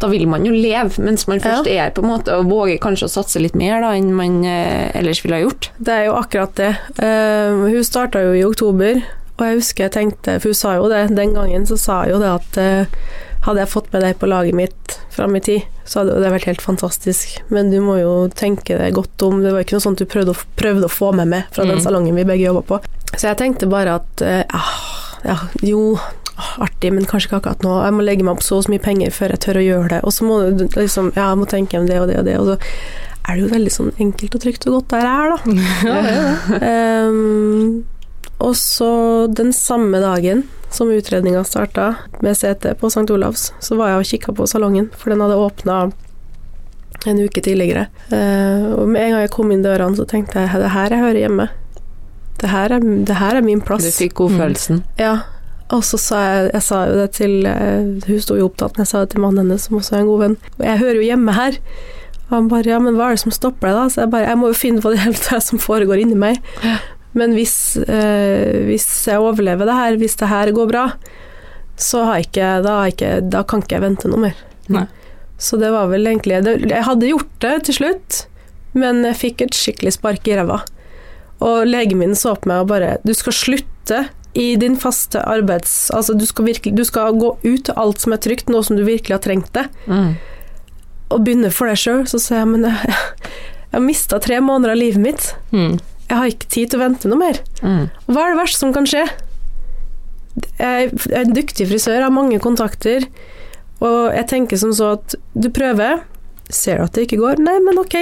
Da 0.00 0.08
vil 0.10 0.26
man 0.28 0.44
jo 0.46 0.52
leve, 0.52 0.90
mens 1.02 1.26
man 1.30 1.40
først 1.40 1.68
er 1.70 1.92
på 1.94 2.02
en 2.02 2.10
måte 2.10 2.34
og 2.34 2.48
våger 2.50 2.80
kanskje 2.82 3.06
å 3.06 3.12
satse 3.12 3.40
litt 3.42 3.54
mer 3.58 3.80
da 3.84 3.92
enn 3.96 4.10
man 4.16 4.40
eh, 4.44 4.90
ellers 4.98 5.22
ville 5.24 5.38
ha 5.38 5.44
gjort. 5.44 5.70
Det 5.78 5.92
er 5.94 6.08
jo 6.08 6.16
akkurat 6.18 6.54
det. 6.58 6.72
Uh, 6.98 7.68
hun 7.70 7.84
starta 7.86 8.22
jo 8.24 8.32
i 8.36 8.42
oktober, 8.44 9.02
og 9.34 9.44
jeg 9.46 9.58
husker 9.58 9.84
jeg 9.88 9.92
tenkte 9.96 10.36
For 10.38 10.52
hun 10.52 10.58
sa 10.58 10.74
jo 10.78 10.88
det 10.92 11.08
den 11.16 11.32
gangen, 11.34 11.64
så 11.66 11.78
sa 11.80 12.00
hun 12.04 12.12
jo 12.14 12.18
det 12.22 12.32
at 12.32 12.58
uh, 12.58 13.06
hadde 13.46 13.60
jeg 13.64 13.72
fått 13.72 13.92
med 13.92 14.04
deg 14.06 14.18
på 14.20 14.28
laget 14.30 14.54
mitt 14.56 14.98
fram 15.14 15.34
i 15.36 15.42
tid, 15.44 15.62
så 15.84 16.00
hadde 16.00 16.18
det 16.22 16.30
vært 16.32 16.46
helt 16.48 16.62
fantastisk. 16.64 17.38
Men 17.54 17.70
du 17.70 17.78
må 17.84 17.98
jo 18.00 18.12
tenke 18.34 18.78
deg 18.80 18.94
godt 18.96 19.22
om. 19.26 19.42
Det 19.44 19.52
var 19.52 19.66
ikke 19.66 19.76
noe 19.76 19.84
sånt 19.84 20.00
du 20.00 20.06
prøvde 20.08 20.32
å, 20.34 20.44
prøvde 20.58 20.88
å 20.88 20.92
få 20.92 21.12
med 21.14 21.28
meg 21.30 21.50
fra 21.54 21.66
den 21.68 21.76
Mm. 21.78 21.84
salongen 21.84 22.16
vi 22.16 22.24
begge 22.24 22.46
jobba 22.48 22.62
på. 22.66 22.80
Så 23.14 23.28
jeg 23.28 23.38
tenkte 23.42 23.68
bare 23.70 23.98
at 24.00 24.22
ah, 24.24 24.70
ja, 25.28 25.36
jo 25.62 25.98
artig, 26.36 26.92
men 26.94 27.06
kanskje 27.06 27.30
ikke 27.30 27.40
akkurat 27.42 27.64
nå. 27.66 27.72
Jeg 27.84 27.96
må 27.96 28.04
legge 28.06 28.26
meg 28.26 28.36
opp 28.36 28.44
så 28.44 28.58
og 28.58 28.66
så 28.66 28.74
mye 28.74 28.82
penger 28.82 29.14
før 29.14 29.34
jeg 29.34 29.42
tør 29.44 29.60
å 29.60 29.64
gjøre 29.64 29.90
det. 29.94 30.00
Og 30.04 30.14
så 30.16 30.28
må 30.28 30.38
du 30.44 30.66
liksom 30.66 31.12
Ja, 31.14 31.30
jeg 31.30 31.40
må 31.40 31.48
tenke 31.50 31.80
om 31.80 31.88
det 31.90 32.00
og 32.00 32.08
det 32.10 32.20
og 32.20 32.28
det. 32.28 32.36
Og 32.40 32.52
så 32.52 32.58
er 33.24 33.36
det 33.36 33.44
jo 33.44 33.52
veldig 33.54 33.72
sånn 33.72 33.92
enkelt 34.02 34.36
og 34.36 34.44
trygt 34.44 34.66
og 34.68 34.78
godt 34.78 34.94
der 34.94 35.06
jeg 35.06 35.14
er, 35.14 35.32
da. 35.32 35.38
Ja, 35.88 35.96
det 36.04 36.14
er 36.14 36.24
det. 36.24 36.60
Ehm, 36.68 37.84
og 38.44 38.56
så 38.58 38.90
den 39.30 39.54
samme 39.56 40.00
dagen 40.02 40.44
som 40.74 40.90
utredninga 40.90 41.44
starta 41.46 41.94
med 42.20 42.36
CT 42.36 42.74
på 42.80 42.90
St. 42.90 43.06
Olavs, 43.14 43.52
så 43.62 43.78
var 43.78 43.92
jeg 43.92 44.00
og 44.00 44.08
kikka 44.10 44.34
på 44.34 44.48
salongen, 44.50 44.90
for 44.98 45.14
den 45.14 45.22
hadde 45.22 45.38
åpna 45.38 45.78
en 47.06 47.20
uke 47.20 47.40
tidligere. 47.44 47.86
Uh, 48.10 48.74
og 48.80 48.88
med 48.90 49.04
en 49.04 49.14
gang 49.14 49.22
jeg 49.22 49.32
kom 49.36 49.52
inn 49.54 49.62
dørene, 49.64 49.96
så 49.96 50.06
tenkte 50.08 50.42
jeg 50.42 50.64
det 50.64 50.72
her 50.74 50.96
jeg 50.96 51.04
hører 51.04 51.20
hjemme. 51.20 51.46
Det 52.40 52.50
her 52.50 52.74
er, 52.74 52.82
det 53.06 53.16
her 53.20 53.38
er 53.38 53.46
min 53.46 53.62
plass. 53.64 53.86
Du 53.86 53.94
fikk 53.94 54.16
godfølelsen. 54.18 54.82
Ja. 54.98 55.14
Og 55.74 55.82
så 55.82 55.98
sa 55.98 56.22
jeg, 56.22 56.48
jeg 56.52 56.64
sa 56.68 56.80
jo 56.86 56.96
det 57.00 57.08
til 57.16 57.46
eh, 57.50 58.06
Hun 58.06 58.22
sto 58.22 58.38
jo 58.38 58.48
opptatt, 58.48 58.76
men 58.76 58.84
jeg 58.84 58.92
sa 58.92 59.02
det 59.02 59.14
til 59.14 59.24
mannen 59.24 59.42
hennes, 59.44 59.66
som 59.66 59.78
også 59.80 59.96
er 59.96 60.04
en 60.04 60.10
god 60.12 60.24
venn. 60.24 60.36
Og 60.58 60.64
jeg 60.68 60.82
hører 60.82 61.00
jo 61.00 61.06
hjemme 61.08 61.36
her. 61.36 61.60
Og 62.24 62.34
han 62.36 62.50
bare 62.52 62.70
ja, 62.70 62.80
men 62.82 62.96
hva 62.98 63.10
er 63.10 63.18
det 63.18 63.24
som 63.24 63.34
stopper 63.34 63.70
deg, 63.70 63.78
da? 63.78 63.86
Så 63.92 64.04
jeg 64.04 64.12
bare 64.14 64.28
jeg 64.30 64.40
må 64.40 64.50
jo 64.52 64.58
finne 64.58 64.84
på 64.84 64.94
det 64.94 65.02
hele 65.02 65.20
tatt 65.26 65.46
som 65.46 65.62
foregår 65.62 66.04
inni 66.04 66.18
meg. 66.18 66.40
Men 67.14 67.34
hvis, 67.36 67.76
eh, 67.86 68.64
hvis 68.66 68.88
jeg 69.10 69.22
overlever 69.22 69.68
det 69.68 69.78
her, 69.78 69.98
hvis 70.00 70.18
det 70.18 70.30
her 70.30 70.50
går 70.54 70.70
bra, 70.70 70.84
så 71.78 72.04
har 72.06 72.20
jeg 72.20 72.30
ikke, 72.30 72.50
da, 72.64 72.76
har 72.78 72.88
jeg 72.88 72.96
ikke, 72.96 73.14
da 73.30 73.42
kan 73.46 73.62
ikke 73.62 73.76
jeg 73.76 73.84
vente 73.84 74.10
noe 74.10 74.22
mer. 74.28 74.44
Nei. 74.74 74.86
Så 75.38 75.58
det 75.60 75.70
var 75.74 75.90
vel 75.90 76.06
egentlig 76.06 76.38
det, 76.46 76.54
Jeg 76.70 76.86
hadde 76.86 77.10
gjort 77.10 77.32
det 77.42 77.54
til 77.66 77.76
slutt, 77.80 78.18
men 78.78 79.02
jeg 79.06 79.18
fikk 79.20 79.44
et 79.44 79.58
skikkelig 79.58 79.96
spark 79.98 80.30
i 80.30 80.36
ræva. 80.38 80.60
Og 81.44 81.66
legen 81.66 82.00
min 82.00 82.14
så 82.18 82.36
på 82.38 82.48
meg 82.48 82.62
og 82.62 82.70
bare 82.70 82.92
Du 83.02 83.10
skal 83.12 83.34
slutte 83.34 84.04
i 84.34 84.56
din 84.58 84.76
faste 84.80 85.20
arbeids... 85.22 85.90
Altså, 85.94 86.14
du 86.18 86.24
skal, 86.26 86.48
virkelig, 86.48 86.72
du 86.76 86.82
skal 86.84 87.14
gå 87.20 87.32
ut 87.44 87.68
av 87.70 87.78
alt 87.84 88.00
som 88.02 88.12
er 88.16 88.22
trygt, 88.24 88.48
nå 88.50 88.62
som 88.66 88.76
du 88.78 88.82
virkelig 88.86 89.14
har 89.16 89.22
trengt 89.24 89.52
det, 89.54 89.68
Mm. 89.86 90.14
og 91.14 91.20
begynne 91.24 91.50
for 91.54 91.70
deg 91.70 91.78
sjøl. 91.78 92.02
Så 92.10 92.18
sier 92.18 92.40
jeg 92.42 92.48
men 92.50 92.64
jeg, 92.66 92.94
jeg 93.70 93.76
har 93.76 93.84
mista 93.84 94.18
tre 94.18 94.40
måneder 94.42 94.74
av 94.74 94.80
livet 94.80 95.02
mitt. 95.04 95.28
Mm. 95.54 95.76
Jeg 96.08 96.18
har 96.18 96.26
ikke 96.32 96.48
tid 96.52 96.70
til 96.72 96.80
å 96.80 96.84
vente 96.84 97.08
noe 97.12 97.20
mer. 97.20 97.38
Mm. 97.62 97.86
Hva 98.10 98.24
er 98.26 98.34
det 98.34 98.40
verste 98.42 98.58
som 98.64 98.74
kan 98.74 98.86
skje? 98.90 99.04
Jeg 100.58 100.90
er 100.90 101.20
en 101.22 101.34
dyktig 101.36 101.68
frisør, 101.70 102.02
har 102.02 102.10
mange 102.14 102.40
kontakter, 102.42 103.06
og 103.84 104.10
jeg 104.16 104.26
tenker 104.32 104.58
som 104.58 104.72
så 104.74 104.94
at 104.96 105.14
du 105.38 105.46
prøver, 105.54 106.00
ser 106.50 106.80
du 106.80 106.84
at 106.88 106.96
det 106.96 107.06
ikke 107.06 107.20
går, 107.22 107.38
nei, 107.42 107.54
men 107.62 107.78
ok, 107.78 107.94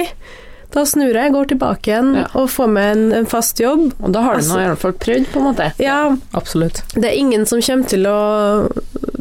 da 0.73 0.83
snur 0.89 1.13
jeg, 1.13 1.31
går 1.35 1.51
tilbake 1.53 1.91
igjen 1.91 2.13
Ja. 2.17 2.25
og 2.33 2.49
får 2.49 2.69
meg 2.73 2.87
en, 2.95 3.03
en 3.13 3.25
fast 3.29 3.59
jobb. 3.61 3.91
Og 4.01 4.11
da 4.15 4.21
har 4.25 4.33
du 4.33 4.41
Altså- 4.41 4.57
nå 4.57 4.63
i 4.63 4.67
hvert 4.71 4.81
fall 4.81 4.93
prøvd, 5.05 5.27
på 5.33 5.39
en 5.41 5.47
måte. 5.51 5.71
Ja, 5.79 5.99
Absolutt. 6.33 6.81
det 6.95 7.05
er 7.11 7.17
ingen 7.17 7.45
som 7.45 7.61
kommer 7.61 7.87
til 7.87 8.07
å 8.09 8.17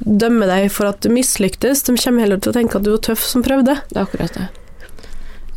dømme 0.03 0.47
deg 0.49 0.71
for 0.73 0.87
at 0.89 1.01
du 1.05 1.09
mislyktes, 1.13 1.85
de 1.87 1.95
kommer 2.01 2.21
heller 2.25 2.41
til 2.43 2.53
å 2.53 2.57
tenke 2.57 2.77
at 2.77 2.83
du 2.85 2.91
var 2.97 2.99
tøff 3.05 3.23
som 3.25 3.43
prøvde. 3.45 3.79
Det 3.93 3.97
er 4.01 4.05
akkurat 4.07 4.33
det. 4.35 4.49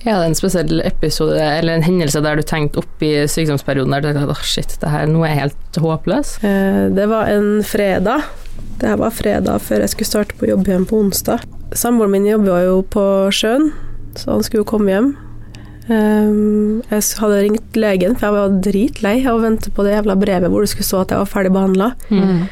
Ja, 0.06 0.20
det 0.20 0.28
en 0.28 0.36
spesiell 0.38 0.82
episode 0.86 1.40
eller 1.42 1.74
en 1.80 1.82
hendelse 1.88 2.22
der 2.22 2.36
du 2.38 2.44
tenkte 2.46 2.78
opp 2.84 3.02
i 3.02 3.24
sykdomsperioden 3.26 3.90
der 3.96 4.02
du 4.04 4.08
tenkte 4.12 4.28
at 4.30 4.36
oh, 4.38 4.44
shit, 4.46 4.76
det 4.80 4.92
her 4.94 5.08
nå 5.10 5.24
er 5.26 5.32
jeg 5.34 5.40
helt 5.40 5.80
håpløs? 5.82 6.36
Eh, 6.46 6.90
Det 6.94 7.08
var 7.10 7.26
en 7.34 7.64
fredag. 7.66 8.22
Det 8.78 8.90
her 8.92 8.98
var 9.02 9.10
fredag 9.10 9.62
før 9.66 9.80
jeg 9.82 9.90
skulle 9.96 10.12
starte 10.12 10.38
på 10.38 10.48
jobb 10.52 10.68
igjen 10.70 10.86
på 10.86 11.00
onsdag. 11.02 11.42
Samboeren 11.74 12.12
min 12.12 12.28
jobba 12.30 12.60
jo 12.68 12.82
på 12.84 13.06
sjøen, 13.34 13.72
så 14.16 14.36
han 14.36 14.44
skulle 14.46 14.62
jo 14.62 14.70
komme 14.76 14.94
hjem. 14.94 15.16
Um, 15.86 16.82
Jeg 16.90 17.04
hadde 17.22 17.42
ringt 17.46 17.78
legen, 17.78 18.16
for 18.18 18.28
jeg 18.28 18.36
var 18.36 18.60
dritlei 18.66 19.16
av 19.24 19.38
å 19.38 19.44
vente 19.44 19.70
på 19.74 19.86
det 19.86 19.94
jævla 19.98 20.16
brevet 20.18 20.50
hvor 20.52 20.66
det 20.66 20.72
skulle 20.72 20.88
stå 20.88 21.02
at 21.04 21.14
jeg 21.14 21.22
var 21.22 21.30
ferdig 21.30 21.54
behandla. 21.56 21.92
Mm. 22.10 22.46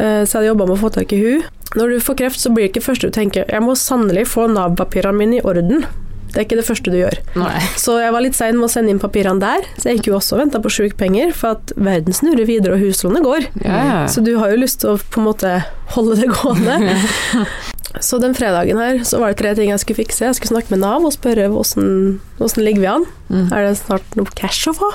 Så 0.00 0.04
jeg 0.24 0.38
hadde 0.38 0.46
jobba 0.48 0.66
med 0.70 0.78
å 0.78 0.80
få 0.80 0.88
tak 0.94 1.12
i 1.12 1.18
hun. 1.20 1.42
Når 1.76 1.90
du 1.92 1.96
får 2.02 2.16
kreft, 2.22 2.40
så 2.40 2.50
blir 2.50 2.64
det 2.66 2.70
ikke 2.72 2.86
første 2.88 3.10
du 3.10 3.14
tenker 3.14 3.44
jeg 3.44 3.62
må 3.62 3.76
sannelig 3.78 4.24
få 4.32 4.46
Nav-papirene 4.50 5.20
mine 5.20 5.36
i 5.38 5.42
orden. 5.46 5.84
Det 6.30 6.38
er 6.38 6.46
ikke 6.46 6.58
det 6.60 6.66
første 6.66 6.92
du 6.92 6.96
gjør. 6.96 7.16
Nei. 7.38 7.58
Så 7.78 7.96
jeg 7.98 8.14
var 8.14 8.22
litt 8.22 8.36
sein 8.38 8.56
med 8.58 8.68
å 8.68 8.70
sende 8.70 8.92
inn 8.94 9.00
papirene 9.02 9.42
der, 9.42 9.66
så 9.76 9.90
jeg 9.90 9.98
gikk 9.98 10.12
jo 10.12 10.16
også 10.20 10.36
og 10.36 10.42
venta 10.44 10.60
på 10.62 10.70
sjukpenger, 10.70 11.32
for 11.34 11.58
at 11.58 11.72
verden 11.74 12.14
snurrer 12.14 12.46
videre 12.46 12.76
og 12.76 12.84
huslånet 12.84 13.26
går. 13.26 13.48
Ja, 13.64 13.80
ja. 13.90 13.98
Så 14.10 14.22
du 14.22 14.36
har 14.38 14.52
jo 14.54 14.60
lyst 14.62 14.80
til 14.84 14.94
å 14.94 15.00
på 15.00 15.20
en 15.22 15.26
måte 15.26 15.56
holde 15.96 16.20
det 16.22 16.30
gående. 16.38 16.94
så 17.98 18.20
den 18.22 18.36
fredagen 18.38 18.78
her 18.78 19.00
så 19.06 19.18
var 19.18 19.32
det 19.32 19.40
tre 19.40 19.54
ting 19.58 19.72
jeg 19.72 19.82
skulle 19.82 19.98
fikse. 20.04 20.28
Jeg 20.28 20.38
skulle 20.38 20.54
snakke 20.54 20.70
med 20.74 20.84
Nav 20.84 21.06
og 21.06 21.14
spørre 21.16 21.48
hvordan, 21.50 22.20
hvordan 22.38 22.66
ligger 22.66 22.84
vi 22.84 22.90
an. 22.92 23.06
Mm. 23.28 23.46
Er 23.48 23.66
det 23.66 23.80
snart 23.80 24.14
noe 24.18 24.38
cash 24.38 24.70
å 24.70 24.76
få? 24.76 24.92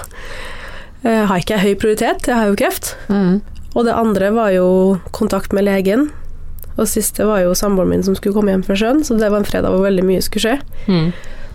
Jeg 1.04 1.28
har 1.30 1.42
ikke 1.42 1.60
høy 1.62 1.74
prioritet? 1.82 2.30
Jeg 2.30 2.40
har 2.40 2.50
jo 2.50 2.58
kreft. 2.60 2.96
Mm. 3.12 3.42
Og 3.76 3.84
det 3.86 3.98
andre 4.00 4.32
var 4.34 4.54
jo 4.56 4.68
kontakt 5.16 5.54
med 5.54 5.68
legen. 5.68 6.08
Og 6.80 6.88
siste 6.92 7.28
var 7.28 7.44
jo 7.44 7.56
samboeren 7.56 7.92
min 7.92 8.04
som 8.04 8.16
skulle 8.18 8.36
komme 8.36 8.52
hjem 8.52 8.64
fra 8.68 8.78
sjøen, 8.80 9.04
så 9.04 9.16
det 9.20 9.30
var 9.32 9.44
en 9.44 9.48
fredag 9.48 9.72
hvor 9.72 9.86
veldig 9.86 10.06
mye 10.08 10.24
skulle 10.24 10.46
skje. 10.48 10.88
Mm. 10.92 11.12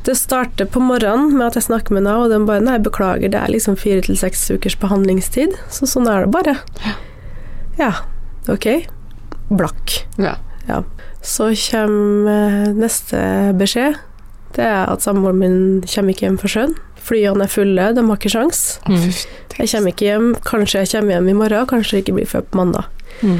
Det 0.06 0.14
starter 0.16 0.68
på 0.68 0.80
morgenen 0.80 1.34
med 1.34 1.50
at 1.50 1.58
jeg 1.58 1.66
snakker 1.66 1.92
med 1.96 2.06
Nav, 2.06 2.24
og 2.24 2.32
de 2.32 2.38
bare 2.48 2.64
nei, 2.64 2.78
beklager, 2.80 3.32
det 3.32 3.40
er 3.40 3.52
liksom 3.52 3.76
fire 3.80 4.04
til 4.06 4.16
seks 4.16 4.46
ukers 4.48 4.78
behandlingstid, 4.80 5.58
så 5.72 5.88
sånn 5.88 6.08
er 6.08 6.24
det 6.24 6.32
bare. 6.32 6.56
Ja, 7.80 7.92
ok. 8.48 8.70
Blakk. 9.52 9.98
Ja. 10.20 10.38
Ja. 10.70 10.80
Så 11.22 11.50
kommer 11.70 12.30
eh, 12.32 12.70
neste 12.74 13.18
beskjed. 13.60 13.98
Det 14.56 14.64
er 14.66 14.88
at 14.90 15.02
samboeren 15.04 15.38
min 15.38 15.58
kommer 15.86 16.14
ikke 16.14 16.26
hjem 16.26 16.38
for 16.40 16.50
sjøen. 16.50 16.72
Flyene 17.00 17.44
er 17.46 17.50
fulle, 17.52 17.84
de 17.96 18.02
har 18.06 18.16
ikke 18.18 18.32
sjans. 18.32 18.62
Mm. 18.88 19.06
Jeg 19.60 19.68
kommer 19.72 19.92
ikke 19.92 20.08
hjem, 20.08 20.28
kanskje 20.46 20.82
jeg 20.82 20.90
kommer 20.94 21.14
hjem 21.16 21.28
i 21.28 21.36
morgen, 21.38 21.66
kanskje 21.70 21.96
jeg 21.98 22.04
ikke 22.06 22.16
blir 22.18 22.28
før 22.30 22.44
på 22.48 22.58
mandag. 22.60 22.88
Mm. 23.22 23.38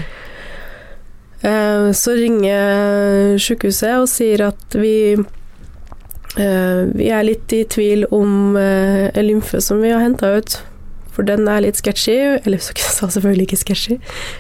Eh, 1.43 1.91
Så 1.97 2.15
ringer 2.19 3.39
sykehuset 3.41 3.97
og 4.03 4.09
sier 4.13 4.43
at 4.51 4.77
vi 4.77 4.95
eh, 5.17 6.81
Vi 6.95 7.09
er 7.11 7.25
litt 7.27 7.53
i 7.57 7.63
tvil 7.65 8.05
om 8.13 8.57
en 8.61 9.25
lymfe 9.27 9.61
som 9.65 9.81
vi 9.83 9.91
har 9.93 10.05
henta 10.05 10.35
ut, 10.39 10.59
for 11.15 11.27
den 11.27 11.49
er 11.51 11.63
litt 11.65 11.81
sketchy. 11.81 12.17
Eller 12.45 12.61
hun 12.63 12.81
sa 12.99 13.09
selvfølgelig 13.11 13.49
ikke 13.49 13.61
sketchy, 13.65 13.99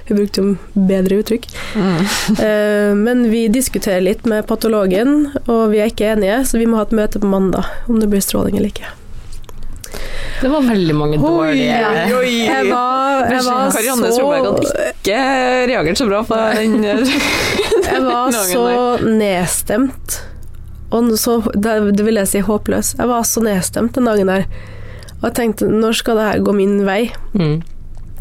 hun 0.09 0.21
brukte 0.21 0.45
jo 0.45 0.85
bedre 0.91 1.21
uttrykk. 1.23 1.49
Mm. 1.75 1.99
Eh, 2.37 2.95
Men 3.01 3.27
vi 3.33 3.47
diskuterer 3.53 4.01
litt 4.05 4.27
med 4.31 4.47
patologen, 4.51 5.31
og 5.47 5.71
vi 5.75 5.83
er 5.83 5.91
ikke 5.93 6.15
enige, 6.15 6.43
så 6.47 6.61
vi 6.61 6.67
må 6.71 6.81
ha 6.81 6.87
et 6.89 6.97
møte 6.97 7.21
på 7.23 7.31
mandag 7.31 7.69
om 7.89 8.01
det 8.01 8.09
blir 8.13 8.23
stråling 8.25 8.57
eller 8.59 8.73
ikke. 8.73 8.97
Det 10.41 10.49
var 10.49 10.65
veldig 10.65 10.95
mange 10.97 11.19
dårlige 11.21 11.77
oi. 12.17 12.31
Jeg 12.51 12.69
var, 12.71 13.27
jeg 13.29 13.45
var 13.45 13.73
Karianne 13.75 14.09
så 14.09 14.17
Solberg 14.17 14.47
hadde 14.47 14.85
ikke 14.95 15.17
reagert 15.69 16.01
så 16.01 16.07
bra 16.09 16.23
på 16.25 16.39
den 16.57 16.79
Jeg 17.91 18.05
var 18.07 18.33
så 18.33 18.63
nedstemt. 19.05 20.21
Og 20.97 21.11
så, 21.21 21.37
det, 21.55 21.75
det 21.99 22.07
vil 22.07 22.19
jeg 22.19 22.31
si 22.31 22.41
håpløs. 22.43 22.95
Jeg 22.99 23.11
var 23.11 23.27
så 23.29 23.43
nedstemt 23.45 23.95
den 23.99 24.09
dagen 24.09 24.33
der. 24.33 24.47
Og 25.21 25.29
jeg 25.29 25.35
tenkte, 25.37 25.69
når 25.69 25.93
skal 26.01 26.17
det 26.17 26.29
her 26.31 26.41
gå 26.47 26.55
min 26.57 26.79
vei? 26.87 27.11
Mm. 27.37 27.61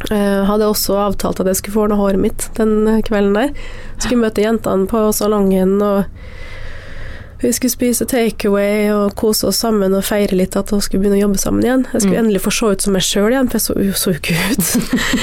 Jeg 0.09 0.45
hadde 0.47 0.67
også 0.71 0.95
avtalt 0.95 1.39
at 1.43 1.47
jeg 1.51 1.57
skulle 1.59 1.75
få 1.75 1.81
ordna 1.87 1.97
håret 1.99 2.19
mitt 2.23 2.45
den 2.55 2.87
kvelden 3.07 3.33
der. 3.35 3.49
Skulle 3.99 4.21
møte 4.23 4.43
jentene 4.45 4.87
på 4.87 5.01
salongen, 5.15 5.77
og 5.83 6.05
vi 7.39 7.51
skulle 7.55 7.71
spise 7.71 8.03
takeaway 8.07 8.89
og 8.91 9.13
kose 9.19 9.47
oss 9.47 9.59
sammen 9.63 9.93
og 9.95 10.03
feire 10.03 10.35
litt 10.35 10.57
at 10.59 10.71
vi 10.75 10.79
skulle 10.83 11.03
begynne 11.05 11.19
å 11.21 11.23
jobbe 11.27 11.39
sammen 11.39 11.63
igjen. 11.63 11.85
Jeg 11.93 12.01
skulle 12.03 12.17
Mm. 12.19 12.23
endelig 12.25 12.41
få 12.43 12.51
se 12.51 12.65
ut 12.75 12.81
som 12.81 12.93
meg 12.93 13.01
sjøl 13.07 13.31
igjen, 13.31 13.47
for 13.51 13.59
jeg 13.59 13.65
så 13.67 13.75
jo 13.85 13.93
så 13.95 14.11
jo 14.11 14.19
ikke 14.19 14.35
ut. 14.51 14.65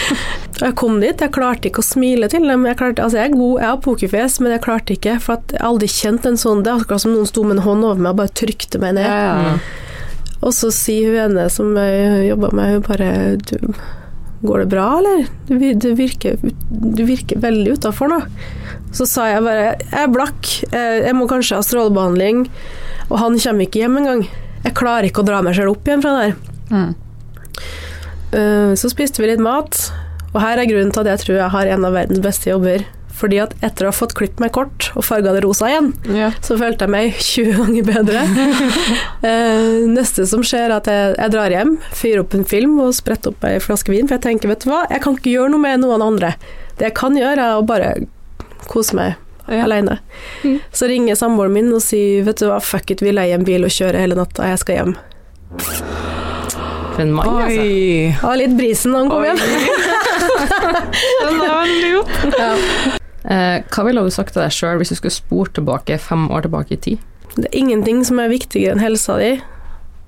Jeg 0.62 0.72
kom 0.74 1.00
dit, 1.02 1.20
jeg 1.20 1.32
klarte 1.36 1.68
ikke 1.68 1.82
å 1.82 1.84
smile 1.84 2.30
til 2.32 2.40
dem. 2.48 2.62
Jeg, 2.64 2.78
klarte, 2.78 3.02
altså 3.04 3.18
jeg 3.18 3.28
er 3.28 3.34
god, 3.36 3.58
jeg 3.60 3.68
har 3.68 3.80
pokerfjes, 3.84 4.40
men 4.40 4.52
jeg 4.54 4.62
klarte 4.64 4.94
ikke, 4.96 5.18
for 5.20 5.34
at 5.36 5.52
jeg 5.52 5.60
har 5.60 5.68
aldri 5.68 5.86
kjent 5.92 6.24
en 6.30 6.38
sånn 6.40 6.62
Det 6.64 6.70
er 6.72 6.80
akkurat 6.80 7.02
som 7.02 7.12
noen 7.12 7.26
sto 7.28 7.42
med 7.44 7.58
en 7.58 7.62
hånd 7.66 7.84
over 7.84 8.00
meg 8.00 8.14
og 8.14 8.16
bare 8.22 8.32
trykte 8.32 8.80
meg 8.80 8.94
ned. 8.96 9.04
Ja, 9.04 9.50
ja. 9.50 9.58
Og 10.44 10.52
så 10.54 10.70
sier 10.74 11.12
hun 11.14 11.20
ene 11.30 11.46
som 11.52 11.72
jeg 11.78 12.26
jobba 12.30 12.50
med, 12.54 12.74
hun 12.76 12.84
bare 12.86 13.12
du, 13.40 13.72
Går 14.46 14.58
det 14.62 14.66
bra, 14.68 14.98
eller? 14.98 15.22
Du, 15.48 15.54
du, 15.80 15.88
virker, 15.96 16.36
du 16.70 17.02
virker 17.08 17.40
veldig 17.40 17.78
utafor 17.78 18.10
nå. 18.12 18.18
Så 18.94 19.06
sa 19.08 19.30
jeg 19.30 19.42
bare 19.46 19.62
Jeg 19.80 20.02
er 20.02 20.12
blakk, 20.12 20.50
jeg, 20.72 21.14
må 21.16 21.24
kanskje 21.30 21.56
ha 21.56 21.64
strålebehandling, 21.64 22.44
og 23.08 23.16
han 23.22 23.38
kommer 23.40 23.64
ikke 23.66 23.80
hjem 23.80 23.96
engang. 24.02 24.26
Jeg 24.66 24.76
klarer 24.76 25.08
ikke 25.08 25.24
å 25.24 25.28
dra 25.28 25.40
meg 25.44 25.56
sjøl 25.56 25.72
opp 25.72 25.88
igjen 25.88 26.04
fra 26.04 26.12
det 26.18 26.26
her. 26.26 26.36
Mm. 26.68 26.92
Eh, 28.36 28.72
Så 28.76 28.92
spiste 28.92 29.22
vi 29.24 29.30
litt 29.32 29.42
mat, 29.42 29.80
og 30.34 30.40
her 30.44 30.60
er 30.60 30.68
grunnen 30.68 30.92
til 30.92 31.06
at 31.06 31.14
jeg 31.14 31.24
tror 31.24 31.40
jeg 31.40 31.54
har 31.56 31.72
en 31.72 31.88
av 31.88 31.96
verdens 31.96 32.22
beste 32.24 32.50
jobber. 32.52 32.84
Fordi 33.16 33.38
at 33.40 33.54
etter 33.64 33.86
å 33.86 33.88
ha 33.88 33.96
fått 33.96 34.12
klippet 34.18 34.42
meg 34.44 34.50
kort 34.52 34.90
og 34.92 35.04
farga 35.06 35.32
det 35.32 35.40
rosa 35.46 35.70
igjen, 35.70 35.86
Ja. 36.12 36.30
så 36.44 36.58
følte 36.60 36.84
jeg 36.84 36.92
meg 36.92 37.14
20 37.30 37.56
ganger 37.62 37.86
bedre. 37.92 38.24
Eh, 39.26 39.86
neste 39.90 40.26
som 40.28 40.42
skjer, 40.46 40.68
er 40.68 40.74
at 40.76 40.86
jeg, 40.90 41.14
jeg 41.16 41.32
drar 41.32 41.50
hjem, 41.50 41.72
fyrer 41.96 42.20
opp 42.22 42.34
en 42.36 42.44
film 42.46 42.76
og 42.84 42.92
spretter 42.94 43.32
opp 43.32 43.46
ei 43.48 43.56
flaske 43.64 43.90
vin, 43.90 44.06
for 44.06 44.18
jeg 44.18 44.22
tenker, 44.26 44.50
vet 44.52 44.62
du 44.62 44.68
hva, 44.70 44.82
jeg 44.92 45.00
kan 45.02 45.16
ikke 45.16 45.32
gjøre 45.32 45.50
noe 45.54 45.62
med 45.64 45.80
noen 45.82 46.04
andre. 46.04 46.34
Det 46.78 46.90
jeg 46.90 46.94
kan 47.00 47.16
gjøre, 47.18 47.40
er 47.48 47.56
å 47.58 47.64
bare 47.66 47.94
kose 48.70 48.94
meg 48.98 49.16
Ja. 49.48 49.62
alene. 49.64 49.98
Mm. 50.44 50.60
Så 50.74 50.86
ringer 50.90 51.14
samboeren 51.18 51.52
min 51.56 51.72
og 51.74 51.80
sier, 51.82 52.22
vet 52.26 52.38
du 52.42 52.46
hva, 52.50 52.60
fuck 52.62 52.90
it, 52.94 53.00
vi 53.02 53.12
leier 53.16 53.38
en 53.40 53.46
bil 53.48 53.64
og 53.66 53.70
kjører 53.72 53.98
hele 54.04 54.14
natta, 54.18 54.46
jeg 54.52 54.58
skal 54.62 54.78
hjem. 54.80 54.94
For 56.96 57.02
en 57.02 57.12
mann, 57.16 57.32
altså. 57.46 57.64
Oi. 57.64 58.12
Ha 58.22 58.34
litt 58.40 58.54
brisen 58.58 58.92
når 58.94 59.04
han 59.04 59.10
kommer 59.10 59.26
hjem. 59.32 59.40
Den 61.26 61.42
er 61.42 61.58
veldig 61.62 61.90
god. 61.96 63.02
Eh, 63.26 63.58
hva 63.74 63.84
ville 63.86 64.04
du 64.06 64.12
sagt 64.14 64.36
til 64.36 64.44
deg 64.44 64.54
sjøl 64.54 64.78
hvis 64.80 64.92
du 64.94 64.98
skulle 65.00 65.14
spurt 65.14 65.56
tilbake 65.58 65.98
fem 66.02 66.28
år 66.30 66.46
tilbake 66.46 66.76
i 66.76 66.80
tid? 66.88 67.04
Det 67.36 67.48
er 67.48 67.58
ingenting 67.58 68.04
som 68.06 68.20
er 68.22 68.30
viktigere 68.32 68.76
enn 68.76 68.82
helsa 68.84 69.18
di. 69.20 69.34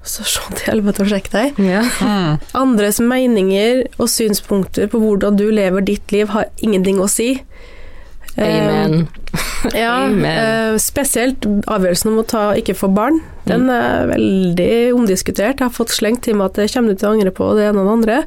Så 0.07 0.25
se 0.25 0.45
til 0.55 0.71
helvete 0.71 1.03
og 1.05 1.11
sjekk 1.11 1.27
deg. 1.33 1.59
Ja. 1.61 1.83
Mm. 2.01 2.39
Andres 2.57 3.01
meninger 3.03 3.83
og 3.99 4.09
synspunkter 4.13 4.87
på 4.89 5.01
hvordan 5.03 5.37
du 5.37 5.49
lever 5.53 5.85
ditt 5.85 6.15
liv, 6.15 6.31
har 6.33 6.47
ingenting 6.65 7.03
å 7.03 7.11
si. 7.11 7.35
Amen. 8.39 9.09
Ja, 9.75 10.05
Amen. 10.07 10.23
eh, 10.25 10.77
spesielt 10.81 11.43
avgjørelsen 11.67 12.13
om 12.13 12.21
å 12.23 12.27
ta 12.31 12.43
ikke 12.57 12.77
få 12.79 12.89
barn. 12.95 13.19
Den 13.51 13.67
er 13.73 14.07
veldig 14.13 14.95
omdiskutert. 14.95 15.59
Jeg 15.59 15.67
har 15.67 15.75
fått 15.75 15.91
slengt 15.93 16.23
til 16.25 16.39
meg 16.39 16.53
at 16.53 16.61
det 16.61 16.69
kommer 16.71 16.95
du 16.95 17.01
til 17.01 17.09
å 17.11 17.17
angre 17.17 17.33
på, 17.35 17.49
det 17.59 17.67
ene 17.67 17.83
og 17.83 17.89
det 17.89 17.97
andre. 17.97 18.19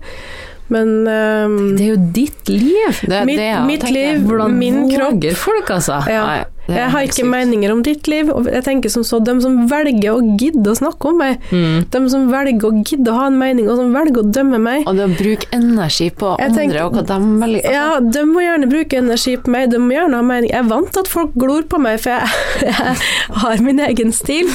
Men 0.71 0.87
um, 1.03 1.55
Det 1.75 1.83
er 1.83 1.89
jo 1.91 1.99
ditt 2.15 2.47
liv. 2.49 3.01
Det, 3.03 3.25
Mitt- 3.27 3.37
det 3.41 3.49
ja, 3.49 3.59
mitt 3.67 3.83
liv, 3.91 4.21
Hvordan 4.23 4.53
min 4.57 4.77
kropp 4.93 5.25
folk, 5.35 5.69
altså? 5.75 5.97
ja. 6.07 6.23
Nei, 6.29 6.45
Jeg 6.71 6.91
har 6.93 7.01
ikke 7.03 7.17
sykt. 7.17 7.27
meninger 7.27 7.71
om 7.73 7.81
ditt 7.83 8.07
liv, 8.07 8.29
og 8.31 8.45
jeg 8.47 8.63
tenker 8.63 8.89
som 8.93 9.03
så, 9.03 9.19
De 9.19 9.33
som 9.43 9.57
velger 9.67 10.13
å 10.13 10.21
gidde 10.39 10.71
å 10.71 10.77
snakke 10.77 11.09
om 11.09 11.17
meg, 11.19 11.41
Mm. 11.51 11.83
de 11.91 12.01
som 12.13 12.29
velger 12.31 12.69
å 12.69 12.71
gidde 12.87 13.11
å 13.11 13.17
ha 13.17 13.25
en 13.27 13.37
mening, 13.41 13.67
og 13.67 13.75
som 13.81 13.91
velger 13.91 14.21
å 14.23 14.31
dømme 14.31 14.61
meg, 14.63 14.87
Og 14.87 14.95
det 14.95 15.09
å 15.09 15.17
bruke 15.17 15.49
energi 15.51 16.09
på 16.15 16.37
Jeg 16.39 16.47
andre 16.51 16.61
tenker- 16.61 16.85
og 16.85 16.93
hva 16.95 17.03
de 17.11 17.19
velger 17.43 17.61
altså, 17.65 17.73
Ja, 17.75 17.99
de 17.99 18.23
må 18.31 18.39
gjerne 18.45 18.69
bruke 18.71 18.97
energi 19.03 19.35
på 19.43 19.51
meg, 19.51 19.69
de 19.71 19.77
må 19.83 19.91
gjerne 19.97 20.15
ha 20.15 20.21
mening. 20.21 20.49
Jeg 20.53 20.63
er 20.63 20.69
vant 20.71 20.91
til 20.93 20.99
at 21.03 21.07
folk 21.11 21.35
glor 21.35 21.63
på 21.67 21.81
meg, 21.83 21.99
for 21.99 22.11
jeg, 22.15 22.23
jeg 22.61 22.95
har 23.43 23.57
min 23.61 23.79
egen 23.91 24.13
stil. 24.15 24.47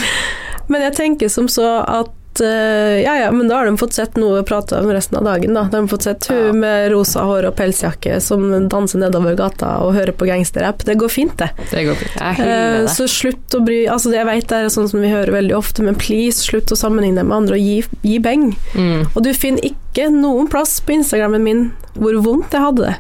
Men 0.68 0.80
jeg 0.82 0.96
tenker 0.96 1.28
som 1.30 1.46
så 1.52 1.68
at 1.86 2.08
eh, 2.40 3.00
ja, 3.02 3.14
ja, 3.20 3.30
men 3.32 3.48
da 3.48 3.60
har 3.60 3.66
de 3.68 3.76
fått 3.80 3.96
sett 3.96 4.16
noe 4.20 4.40
å 4.42 4.46
prate 4.46 4.78
om 4.80 4.90
resten 4.92 5.18
av 5.18 5.24
dagen, 5.28 5.54
da. 5.56 5.66
De 5.72 5.80
har 5.82 5.88
fått 5.90 6.06
sett 6.08 6.26
hun 6.30 6.46
Ja. 6.46 6.52
med 6.52 6.90
rosa 6.92 7.24
hår 7.26 7.48
og 7.50 7.56
pelsjakke 7.56 8.20
som 8.20 8.68
danser 8.68 8.98
nedover 9.02 9.36
gata 9.38 9.76
og 9.84 9.94
hører 9.94 10.12
på 10.12 10.26
gangsterrapp. 10.28 10.84
Det 10.84 10.96
går 10.98 11.08
fint, 11.12 11.36
det. 11.38 11.50
Det 11.70 11.84
går 11.86 11.94
fint. 11.94 12.18
Det. 12.38 12.88
Så 12.94 13.08
slutt 13.08 13.54
å 13.56 13.64
bry 13.64 13.86
Altså, 13.86 14.10
det 14.10 14.18
jeg 14.18 14.26
vet 14.26 14.48
det 14.48 14.56
er 14.64 14.68
sånn 14.72 14.88
som 14.90 15.00
vi 15.00 15.08
hører 15.12 15.32
veldig 15.32 15.56
ofte, 15.56 15.82
men 15.82 15.94
please, 15.94 16.42
slutt 16.42 16.72
å 16.72 16.76
sammenligne 16.76 17.22
med 17.24 17.36
andre 17.36 17.54
og 17.56 17.60
gi, 17.62 17.84
gi 18.02 18.18
beng. 18.18 18.56
Mm. 18.74 19.06
Og 19.14 19.22
du 19.22 19.32
finner 19.34 19.62
ikke 19.64 20.10
noen 20.12 20.48
plass 20.48 20.80
på 20.80 20.92
Instagrammen 20.96 21.42
min 21.42 21.66
hvor 21.96 22.12
vondt 22.20 22.52
jeg 22.52 22.60
hadde 22.60 22.82
det. 22.90 22.96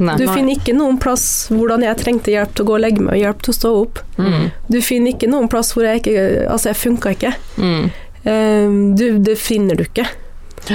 Nei. 0.00 0.14
Du 0.16 0.24
finner 0.30 0.54
ikke 0.56 0.72
noen 0.72 0.96
plass 0.98 1.48
hvordan 1.52 1.82
jeg 1.84 1.98
trengte 2.00 2.32
hjelp 2.32 2.54
til 2.56 2.64
å 2.64 2.68
gå 2.70 2.76
og 2.78 2.80
legge 2.80 3.02
meg 3.04 3.18
og 3.18 3.20
hjelp 3.20 3.42
til 3.44 3.52
å 3.52 3.56
stå 3.58 3.72
opp. 3.82 3.98
Mm. 4.16 4.46
Du 4.72 4.78
finner 4.80 5.12
ikke 5.12 5.28
noen 5.28 5.50
plass 5.52 5.74
hvor 5.76 5.84
jeg 5.84 6.00
ikke 6.00 6.46
Altså, 6.48 6.70
jeg 6.72 6.80
funka 6.80 7.12
ikke. 7.16 7.34
Mm. 7.60 7.90
Eh, 8.24 8.70
du, 8.98 9.18
det 9.18 9.36
finner 9.40 9.78
du 9.78 9.84
ikke. 9.86 10.06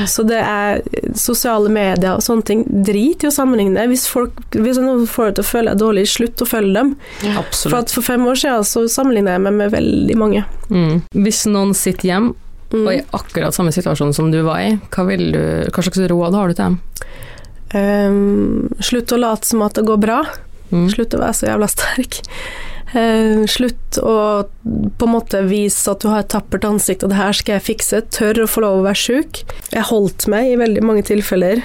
Så 0.10 0.24
det 0.26 0.40
er 0.42 0.80
sosiale 1.20 1.70
medier 1.70 2.16
og 2.16 2.24
sånne 2.26 2.46
ting. 2.48 2.62
Drit 2.88 3.22
i 3.26 3.30
å 3.30 3.34
sammenligne. 3.34 3.84
Hvis, 3.92 4.08
folk, 4.10 4.40
hvis 4.56 4.80
noen 4.82 5.04
får 5.10 5.28
deg 5.28 5.36
til 5.38 5.44
å 5.44 5.50
føle 5.52 5.74
deg 5.74 5.82
dårlig, 5.84 6.06
slutt 6.10 6.42
å 6.42 6.48
følge 6.50 6.74
dem. 6.80 6.94
For, 7.52 7.76
at 7.78 7.94
for 7.94 8.06
fem 8.06 8.24
år 8.26 8.40
siden 8.42 8.66
så 8.66 8.86
sammenligna 8.90 9.36
jeg 9.36 9.44
meg 9.46 9.60
med 9.60 9.76
veldig 9.76 10.18
mange. 10.18 10.46
Mm. 10.72 11.04
Hvis 11.20 11.44
noen 11.52 11.76
sitter 11.78 12.10
hjem 12.14 12.32
Mm. 12.74 12.88
og 12.88 12.94
i 12.96 13.02
akkurat 13.14 13.54
samme 13.54 13.70
situasjon 13.70 14.16
som 14.18 14.32
du 14.34 14.40
var 14.42 14.64
i, 14.66 14.70
hva, 14.90 15.04
vil 15.06 15.28
du, 15.36 15.42
hva 15.70 15.84
slags 15.86 16.00
råd 16.10 16.34
har 16.34 16.50
du 16.50 16.56
til 16.58 16.64
dem? 16.64 16.78
Um, 17.74 18.70
slutt 18.82 19.14
å 19.14 19.20
late 19.20 19.46
som 19.46 19.62
at 19.66 19.78
det 19.78 19.86
går 19.86 20.00
bra. 20.02 20.24
Mm. 20.72 20.88
Slutt 20.90 21.14
å 21.14 21.20
være 21.22 21.38
så 21.38 21.52
jævla 21.52 21.70
sterk. 21.70 22.18
Eh, 22.94 23.42
slutt 23.50 23.98
å 24.06 24.46
på 24.98 25.08
en 25.08 25.14
måte 25.16 25.40
vise 25.48 25.90
at 25.90 26.04
du 26.04 26.12
har 26.12 26.22
et 26.22 26.30
tappert 26.30 26.66
ansikt, 26.68 27.02
og 27.04 27.10
det 27.10 27.18
her 27.18 27.34
skal 27.34 27.58
jeg 27.58 27.68
fikse. 27.72 28.04
Tør 28.14 28.44
å 28.44 28.50
få 28.50 28.64
lov 28.66 28.82
å 28.82 28.86
være 28.86 29.02
sjuk. 29.02 29.42
Jeg 29.74 29.90
holdt 29.90 30.28
meg 30.30 30.52
i 30.52 30.60
veldig 30.62 30.86
mange 30.86 31.06
tilfeller. 31.10 31.64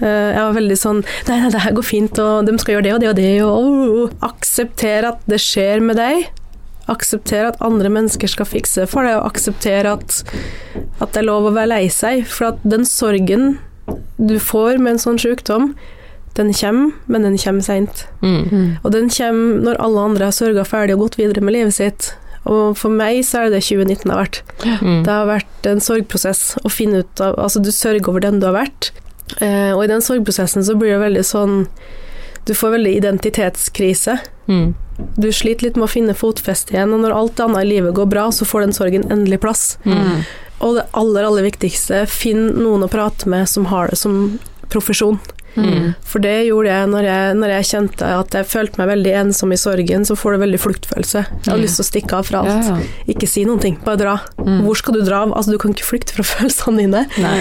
Eh, 0.00 0.30
jeg 0.32 0.40
var 0.40 0.56
veldig 0.56 0.76
sånn 0.80 1.02
Nei, 1.28 1.36
nei, 1.42 1.50
det 1.52 1.60
her 1.60 1.76
går 1.76 1.84
fint, 1.84 2.20
og 2.22 2.48
de 2.48 2.56
skal 2.62 2.78
gjøre 2.78 2.86
det 2.86 2.94
og 2.94 3.00
det 3.02 3.10
og 3.10 3.18
det, 3.18 3.32
og 3.44 3.56
oh. 3.60 4.18
Aksepter 4.30 5.10
at 5.10 5.24
det 5.28 5.42
skjer 5.44 5.84
med 5.84 6.00
deg. 6.00 6.30
Aksepter 6.90 7.50
at 7.50 7.60
andre 7.62 7.92
mennesker 7.92 8.30
skal 8.32 8.48
fikse 8.48 8.88
for 8.90 9.04
deg, 9.04 9.20
og 9.20 9.28
aksepter 9.34 9.92
at, 9.92 10.22
at 10.96 11.12
det 11.12 11.20
er 11.20 11.28
lov 11.28 11.50
å 11.50 11.54
være 11.54 11.74
lei 11.74 11.84
seg. 11.92 12.24
For 12.24 12.54
at 12.54 12.64
den 12.64 12.88
sorgen 12.88 13.58
du 14.16 14.38
får 14.40 14.80
med 14.80 14.96
en 14.96 15.02
sånn 15.02 15.20
sykdom, 15.20 15.74
den 16.40 16.54
kommer, 16.56 16.96
men 17.06 17.28
den 17.28 17.38
kommer 17.38 17.66
seint. 17.66 18.06
Mm. 18.24 18.80
Og 18.82 18.90
den 18.94 19.12
kommer 19.12 19.62
når 19.68 19.80
alle 19.84 20.08
andre 20.08 20.30
har 20.30 20.36
sørga 20.36 20.64
ferdig 20.66 20.96
og 20.96 21.06
gått 21.06 21.20
videre 21.20 21.44
med 21.44 21.56
livet 21.58 21.76
sitt. 21.76 22.12
Og 22.48 22.74
for 22.80 22.92
meg 22.92 23.20
så 23.28 23.42
er 23.42 23.50
det 23.50 23.60
det 23.60 23.66
2019 23.68 24.10
har 24.10 24.22
vært. 24.22 24.40
Mm. 24.80 25.02
Det 25.04 25.12
har 25.12 25.28
vært 25.28 25.68
en 25.68 25.82
sorgprosess 25.84 26.44
å 26.64 26.72
finne 26.72 27.04
ut 27.04 27.22
av 27.22 27.36
Altså, 27.40 27.60
du 27.60 27.70
sørger 27.74 28.08
over 28.08 28.24
den 28.24 28.40
du 28.40 28.48
har 28.48 28.56
vært. 28.56 28.90
Eh, 29.38 29.72
og 29.76 29.84
i 29.84 29.90
den 29.90 30.02
sorgprosessen 30.02 30.64
så 30.66 30.74
blir 30.74 30.96
det 30.96 31.04
veldig 31.04 31.22
sånn 31.22 31.56
Du 32.48 32.54
får 32.56 32.72
veldig 32.74 32.92
identitetskrise. 32.98 34.16
Mm. 34.50 34.72
Du 35.20 35.28
sliter 35.32 35.68
litt 35.68 35.76
med 35.78 35.86
å 35.86 35.92
finne 35.92 36.16
fotfeste 36.16 36.74
igjen, 36.74 36.94
og 36.96 37.04
når 37.04 37.14
alt 37.14 37.42
annet 37.44 37.62
i 37.62 37.68
livet 37.68 37.94
går 37.94 38.08
bra, 38.10 38.24
så 38.34 38.48
får 38.48 38.64
den 38.64 38.72
sorgen 38.74 39.04
endelig 39.12 39.42
plass. 39.44 39.64
Mm. 39.84 40.24
Og 40.64 40.78
det 40.78 40.86
aller, 40.96 41.28
aller 41.28 41.46
viktigste, 41.46 42.02
finn 42.10 42.48
noen 42.58 42.84
å 42.84 42.90
prate 42.90 43.28
med 43.30 43.46
som 43.48 43.68
har 43.70 43.92
det 43.92 44.00
som 44.00 44.40
profesjon. 44.72 45.20
Mm. 45.56 45.94
For 46.06 46.22
det 46.22 46.46
gjorde 46.46 46.70
jeg 46.70 46.88
når, 46.92 47.02
jeg 47.08 47.34
når 47.40 47.48
jeg 47.56 47.64
kjente 47.70 48.10
at 48.20 48.30
jeg 48.38 48.46
følte 48.46 48.78
meg 48.78 48.88
veldig 48.92 49.14
ensom 49.24 49.52
i 49.52 49.58
sorgen, 49.58 50.04
så 50.06 50.14
får 50.16 50.32
du 50.36 50.38
veldig 50.44 50.60
fluktfølelse. 50.62 51.24
Jeg 51.26 51.48
hadde 51.48 51.56
Mm. 51.58 51.64
lyst 51.64 51.76
til 51.80 51.84
å 51.84 51.88
stikke 51.90 52.12
av 52.20 52.26
fra 52.28 52.44
Ja, 52.46 52.54
alt. 52.54 52.66
ja. 52.66 53.14
Ikke 53.14 53.26
si 53.28 53.44
noen 53.44 53.60
ting, 53.60 53.76
bare 53.84 53.96
dra. 53.98 54.14
Mm. 54.38 54.62
Hvor 54.64 54.76
skal 54.76 54.94
du 54.94 55.02
dra? 55.02 55.24
Altså, 55.26 55.50
du 55.50 55.58
kan 55.58 55.74
ikke 55.74 55.88
flykte 55.90 56.14
fra 56.14 56.22
følelsene 56.34 56.78
dine. 56.84 57.06
Nei. 57.18 57.40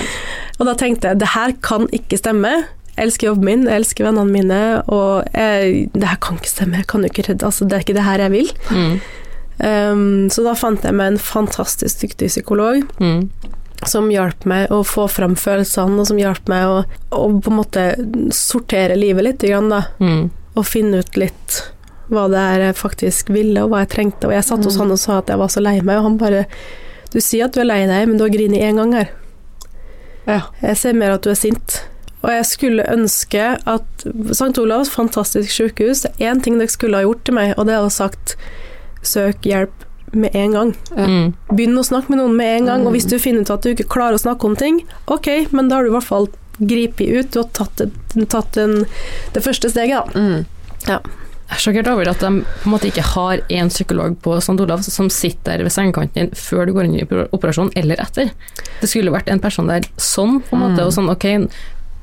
Og 0.60 0.66
da 0.66 0.74
tenkte 0.74 1.08
jeg, 1.12 1.20
det 1.20 1.30
her 1.36 1.54
kan 1.62 1.88
ikke 1.94 2.18
stemme. 2.18 2.66
Jeg 2.98 3.06
elsker 3.08 3.28
jobben 3.30 3.46
min, 3.46 3.64
jeg 3.70 3.80
elsker 3.80 4.04
vennene 4.10 4.32
mine, 4.34 4.84
og 4.92 5.24
jeg, 5.34 5.90
det 5.94 6.04
her 6.10 6.18
kan 6.20 6.36
ikke 6.36 6.50
stemme. 6.52 6.76
Jeg 6.82 6.88
kan 6.88 7.02
jo 7.06 7.08
ikke 7.14 7.30
redde, 7.30 7.46
altså, 7.46 7.68
det 7.70 7.78
er 7.78 7.86
ikke 7.86 7.96
det 7.96 8.04
her 8.04 8.18
jeg 8.26 8.32
vil. 8.32 8.50
Mm. 8.74 9.00
Um, 9.60 10.30
så 10.32 10.44
da 10.44 10.54
fant 10.56 10.84
jeg 10.88 10.96
meg 10.96 11.14
en 11.14 11.18
fantastisk 11.20 12.00
dyktig 12.06 12.30
psykolog 12.32 12.84
Mm. 13.00 13.30
Som 13.88 14.10
hjalp 14.12 14.46
meg 14.50 14.72
å 14.72 14.82
få 14.84 15.08
fram 15.08 15.36
følelsene, 15.40 16.00
og 16.02 16.08
som 16.10 16.18
hjalp 16.20 16.48
meg 16.52 16.66
å, 16.68 16.80
å 17.16 17.22
på 17.40 17.52
en 17.52 17.58
måte 17.62 17.84
sortere 18.36 18.98
livet 19.00 19.24
litt, 19.24 19.46
grann, 19.48 19.70
da. 19.72 19.84
Mm. 20.00 20.30
og 20.56 20.66
finne 20.66 21.00
ut 21.00 21.16
litt 21.18 21.60
hva 22.10 22.26
det 22.28 22.40
er 22.42 22.60
jeg 22.66 22.76
faktisk 22.80 23.30
ville, 23.30 23.62
og 23.64 23.70
hva 23.70 23.84
jeg 23.84 23.92
trengte. 23.94 24.28
Og 24.28 24.34
jeg 24.34 24.44
satt 24.44 24.66
hos 24.66 24.76
Mm. 24.76 24.82
han 24.82 24.92
og 24.92 25.00
sa 25.00 25.18
at 25.20 25.28
jeg 25.30 25.38
var 25.38 25.48
så 25.54 25.62
lei 25.62 25.76
meg, 25.82 25.98
og 25.98 26.04
han 26.04 26.18
bare 26.18 26.46
Du 27.14 27.20
sier 27.22 27.46
at 27.46 27.54
du 27.54 27.62
er 27.62 27.66
lei 27.66 27.86
deg, 27.88 28.08
men 28.08 28.18
du 28.18 28.24
har 28.24 28.30
grinet 28.30 28.62
én 28.62 28.76
gang 28.78 28.92
her. 28.94 29.08
Ja. 30.28 30.42
Jeg 30.62 30.78
ser 30.78 30.94
mer 30.94 31.16
at 31.16 31.24
du 31.26 31.32
er 31.32 31.38
sint. 31.40 31.80
Og 32.22 32.30
jeg 32.30 32.46
skulle 32.46 32.84
ønske 32.86 33.58
at 33.66 34.04
St. 34.30 34.52
Olavs, 34.62 34.90
fantastisk 34.94 35.50
sykehus, 35.50 36.04
det 36.04 36.12
er 36.20 36.34
én 36.36 36.42
ting 36.44 36.60
dere 36.60 36.70
skulle 36.70 37.00
ha 37.00 37.06
gjort 37.08 37.24
til 37.26 37.34
meg, 37.34 37.54
og 37.58 37.66
det 37.66 37.74
er 37.78 37.86
å 37.86 37.90
sagt 37.90 38.36
søk 39.02 39.42
hjelp 39.48 39.86
med 40.14 40.36
en 40.36 40.52
gang. 40.52 40.76
Mm. 40.98 41.34
Begynn 41.54 41.78
å 41.78 41.84
snakke 41.86 42.10
med 42.10 42.20
noen 42.20 42.36
med 42.36 42.58
en 42.62 42.66
gang, 42.66 42.82
og 42.88 42.94
Mm. 42.94 42.96
hvis 42.98 43.10
du 43.10 43.18
finner 43.20 43.42
ut 43.42 43.50
at 43.50 43.62
du 43.62 43.74
ikke 43.74 43.88
klarer 43.90 44.14
å 44.16 44.22
snakke 44.24 44.46
om 44.46 44.56
ting, 44.56 44.84
ok, 45.08 45.48
men 45.52 45.70
da 45.70 45.76
har 45.76 45.84
du 45.84 45.90
i 45.90 45.94
hvert 45.98 46.04
fall 46.08 46.28
gripet 46.60 47.08
ut, 47.08 47.32
du 47.32 47.40
har 47.40 47.50
tatt, 47.54 47.82
et, 47.82 48.30
tatt 48.30 48.58
en, 48.58 48.86
det 49.34 49.44
første 49.44 49.70
steget, 49.72 50.06
da. 50.14 50.20
Mm. 50.20 50.46
Jeg 50.88 51.00
er 51.58 51.58
sjokkert 51.58 51.88
over 51.92 52.08
at 52.10 52.20
de 52.20 52.28
på 52.44 52.66
en 52.68 52.72
måte 52.72 52.88
ikke 52.92 53.02
har 53.16 53.38
én 53.50 53.70
psykolog 53.70 54.18
på 54.22 54.36
St. 54.38 54.60
Olavs 54.62 54.92
som 54.92 55.10
sitter 55.10 55.58
der 55.58 55.64
ved 55.64 55.72
sengekanten 55.72 56.14
din 56.14 56.30
før 56.32 56.66
du 56.68 56.74
går 56.74 56.84
inn 56.86 56.96
i 57.00 57.06
operasjon, 57.34 57.72
eller 57.76 57.96
etter. 57.96 58.30
Det 58.82 58.90
skulle 58.90 59.12
vært 59.12 59.30
en 59.30 59.40
person 59.40 59.68
der 59.68 59.82
sånn, 59.98 60.42
på 60.44 60.54
en 60.54 60.60
måte, 60.60 60.78
Mm. 60.82 60.86
og 60.86 60.94
sånn 60.94 61.10
ok, 61.10 61.50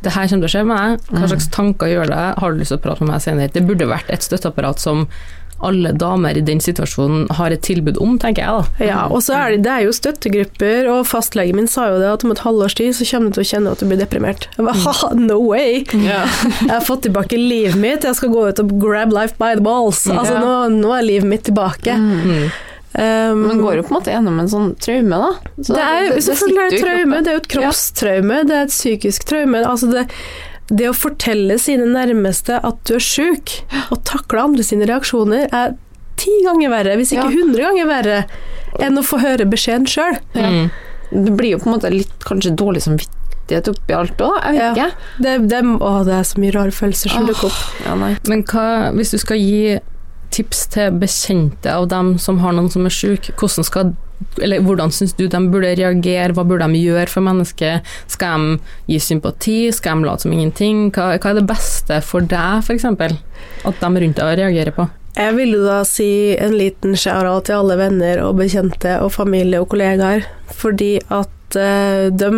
det 0.02 0.12
her 0.12 0.26
kommer 0.28 0.48
til 0.48 0.50
å 0.50 0.54
skje 0.62 0.66
med 0.66 0.76
deg, 0.76 1.06
hva 1.10 1.22
Mm. 1.22 1.28
slags 1.28 1.48
tanker 1.50 1.86
gjør 1.86 2.06
det, 2.06 2.38
har 2.40 2.52
du 2.52 2.58
lyst 2.58 2.68
til 2.68 2.78
å 2.78 2.82
prate 2.82 3.00
med 3.00 3.08
meg 3.10 3.20
senere? 3.22 3.52
Det 3.52 3.66
burde 3.66 3.86
vært 3.88 4.10
et 4.10 4.20
støtteapparat 4.20 4.78
som 4.78 5.06
alle 5.64 5.92
damer 5.96 6.36
i 6.36 6.42
den 6.44 6.60
situasjonen 6.60 7.26
har 7.38 7.50
et 7.54 7.62
tilbud 7.64 7.96
om, 8.02 8.18
tenker 8.20 8.42
jeg 8.44 8.52
da. 8.52 8.84
Ja, 8.84 8.98
og 9.08 9.22
så 9.24 9.36
er 9.38 9.54
det, 9.54 9.62
det 9.64 9.72
er 9.72 9.86
jo 9.86 9.94
støttegrupper, 9.96 10.88
og 10.92 11.06
fastlegen 11.08 11.56
min 11.56 11.70
sa 11.70 11.86
jo 11.94 12.00
det 12.02 12.10
at 12.12 12.26
om 12.26 12.34
et 12.34 12.42
halvårs 12.44 12.76
tid 12.76 12.92
så 12.98 13.06
kommer 13.08 13.32
du 13.32 13.38
til 13.38 13.44
å 13.46 13.48
kjenne 13.52 13.72
at 13.72 13.80
du 13.80 13.88
blir 13.88 14.00
deprimert. 14.02 14.48
Jeg 14.58 14.66
bare, 14.68 14.84
ha, 14.84 15.10
no 15.16 15.38
way! 15.48 15.82
Yeah. 15.96 16.28
Jeg 16.60 16.74
har 16.74 16.84
fått 16.84 17.06
tilbake 17.08 17.38
livet 17.40 17.78
mitt, 17.80 18.04
jeg 18.04 18.18
skal 18.18 18.32
gå 18.34 18.44
ut 18.50 18.60
og 18.62 18.76
grab 18.82 19.14
life 19.16 19.38
by 19.40 19.54
the 19.56 19.64
balls. 19.64 20.04
Altså, 20.06 20.36
Ja. 20.36 20.44
nå, 20.44 20.80
nå 20.82 20.92
er 20.98 21.06
livet 21.08 21.28
mitt 21.30 21.44
tilbake. 21.48 21.96
Mm. 21.96 22.16
Mm. 22.26 22.48
Um, 22.96 23.40
Man 23.46 23.58
går 23.60 23.74
jo 23.76 23.82
på 23.84 23.92
en 23.92 23.96
måte 23.98 24.12
gjennom 24.12 24.38
en 24.40 24.48
sånn 24.48 24.70
traume, 24.80 25.16
da. 25.20 25.32
Så 25.60 25.74
det 25.76 25.82
er 25.84 26.04
jo 26.06 26.20
selvfølgelig 26.30 26.70
det 26.72 26.78
traume, 26.80 27.18
det 27.24 27.32
er 27.32 27.36
jo 27.36 27.42
et 27.42 27.48
kroppstraume, 27.52 28.38
det 28.48 28.56
er 28.56 28.68
et 28.68 28.72
psykisk 28.72 29.26
traume. 29.28 29.60
Altså 29.68 29.90
det, 29.92 30.06
det 30.68 30.88
å 30.90 30.94
fortelle 30.96 31.58
sine 31.62 31.86
nærmeste 31.86 32.58
at 32.66 32.78
du 32.88 32.94
er 32.96 33.04
sjuk, 33.04 33.52
og 33.92 34.00
takle 34.08 34.42
andre 34.48 34.64
sine 34.66 34.86
reaksjoner, 34.88 35.46
er 35.54 35.76
ti 36.18 36.32
ganger 36.46 36.70
verre, 36.72 36.96
hvis 36.98 37.12
ikke 37.12 37.28
Ja. 37.28 37.42
hundre 37.42 37.62
ganger 37.68 37.86
verre, 37.86 38.24
enn 38.82 38.98
å 38.98 39.04
få 39.04 39.20
høre 39.22 39.46
beskjeden 39.46 39.86
sjøl. 39.86 40.18
Ja. 40.34 40.48
Mm. 40.50 40.70
Det 41.12 41.36
blir 41.36 41.50
jo 41.54 41.58
på 41.62 41.68
en 41.70 41.76
måte 41.78 41.90
litt 41.92 42.24
kanskje 42.26 42.56
dårlig 42.58 42.82
samvittighet 42.82 43.68
oppi 43.70 43.94
alt 43.94 44.18
òg, 44.18 44.40
jeg 44.42 44.56
vet 44.58 44.62
Ja. 44.80 44.86
ikke. 44.88 44.96
Det, 45.22 45.48
det, 45.52 45.60
å, 45.78 45.92
det 46.04 46.14
er 46.18 46.22
så 46.26 46.40
mye 46.42 46.54
rare 46.56 46.74
følelser 46.74 47.10
som 47.14 47.26
dukker 47.26 47.46
opp. 47.46 47.60
Ja, 47.86 47.94
nei. 47.94 48.16
Men 48.26 48.42
hva, 48.42 48.92
hvis 48.96 49.12
du 49.14 49.18
skal 49.22 49.38
gi 49.38 49.78
tips 50.34 50.66
til 50.74 50.90
bekjente 50.98 51.70
av 51.70 51.86
dem 51.88 52.16
som 52.18 52.40
har 52.42 52.52
noen 52.52 52.68
som 52.72 52.84
er 52.84 52.90
syk, 52.90 53.30
hvordan 53.38 53.64
skal 53.64 53.94
eller 54.42 54.62
hvordan 54.64 54.92
syns 54.92 55.14
du 55.16 55.26
de 55.28 55.40
burde 55.52 55.74
reagere, 55.78 56.34
hva 56.36 56.44
burde 56.46 56.68
de 56.72 56.82
gjøre 56.82 57.08
for 57.12 57.24
mennesket? 57.24 57.96
Skal 58.12 58.42
de 58.42 58.92
gi 58.92 59.00
sympati, 59.02 59.58
skal 59.74 60.00
de 60.00 60.08
late 60.08 60.26
som 60.26 60.34
ingenting? 60.36 60.86
Hva, 60.94 61.14
hva 61.16 61.32
er 61.32 61.40
det 61.40 61.48
beste 61.48 62.00
for 62.04 62.24
deg, 62.24 62.62
f.eks., 62.64 62.86
at 62.86 63.82
de 63.82 64.04
rundt 64.04 64.20
deg 64.20 64.38
reagerer 64.42 64.76
på? 64.76 64.88
Jeg 65.16 65.32
vil 65.38 65.54
jo 65.56 65.62
da 65.64 65.80
si 65.88 66.36
en 66.36 66.52
liten 66.58 66.96
shout-out 66.98 67.48
til 67.48 67.56
alle 67.56 67.78
venner 67.80 68.20
og 68.26 68.36
bekjente 68.42 68.98
og 69.00 69.14
familie 69.14 69.62
og 69.62 69.70
kollegaer, 69.72 70.26
fordi 70.52 70.98
at 71.08 71.56
uh, 71.56 72.12
de 72.12 72.30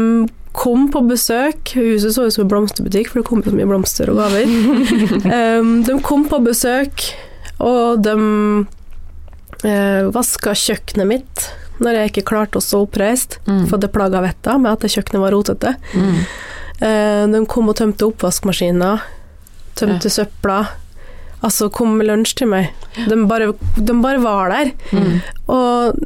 kom 0.59 0.87
på 0.95 1.03
besøk. 1.07 1.75
Huset 1.75 2.15
så 2.15 2.27
ut 2.27 2.35
som 2.35 2.47
en 2.47 2.53
blomsterbutikk, 2.53 3.11
for 3.11 3.21
det 3.21 3.29
kom 3.29 3.43
så 3.43 3.55
mye 3.55 3.69
blomster 3.69 4.11
og 4.13 4.21
gaver. 4.23 4.47
um, 5.59 5.73
de 5.87 5.99
kom 6.07 6.27
på 6.31 6.41
besøk 6.43 7.11
Og 7.59 8.03
de 8.03 8.15
uh, 9.67 10.03
vaska 10.15 10.55
kjøkkenet 10.55 11.11
mitt 11.11 11.49
når 11.81 11.95
jeg 12.01 12.11
ikke 12.13 12.27
klarte 12.33 12.59
å 12.59 12.65
stå 12.65 12.83
oppreist, 12.87 13.39
Mm. 13.47 13.67
for 13.69 13.79
det 13.79 13.93
plaga 13.93 14.21
vettet 14.25 14.61
med 14.61 14.73
at 14.73 14.81
kjøkkenet 14.91 15.21
var 15.23 15.31
rotete. 15.33 15.77
Mm. 15.95 16.19
Eh, 16.81 17.27
de 17.33 17.47
kom 17.47 17.69
og 17.69 17.77
tømte 17.77 18.07
oppvaskmaskiner, 18.07 19.01
tømte 19.79 20.11
søpla. 20.11 20.67
Altså 21.43 21.69
kom 21.71 21.97
med 21.99 22.09
lunsj 22.09 22.35
til 22.41 22.49
meg. 22.51 22.73
De 23.09 23.15
bare, 23.31 23.53
de 23.79 23.93
bare 24.03 24.19
var 24.23 24.49
der. 24.51 24.73
Mm. 24.91 25.21
Og 25.49 25.97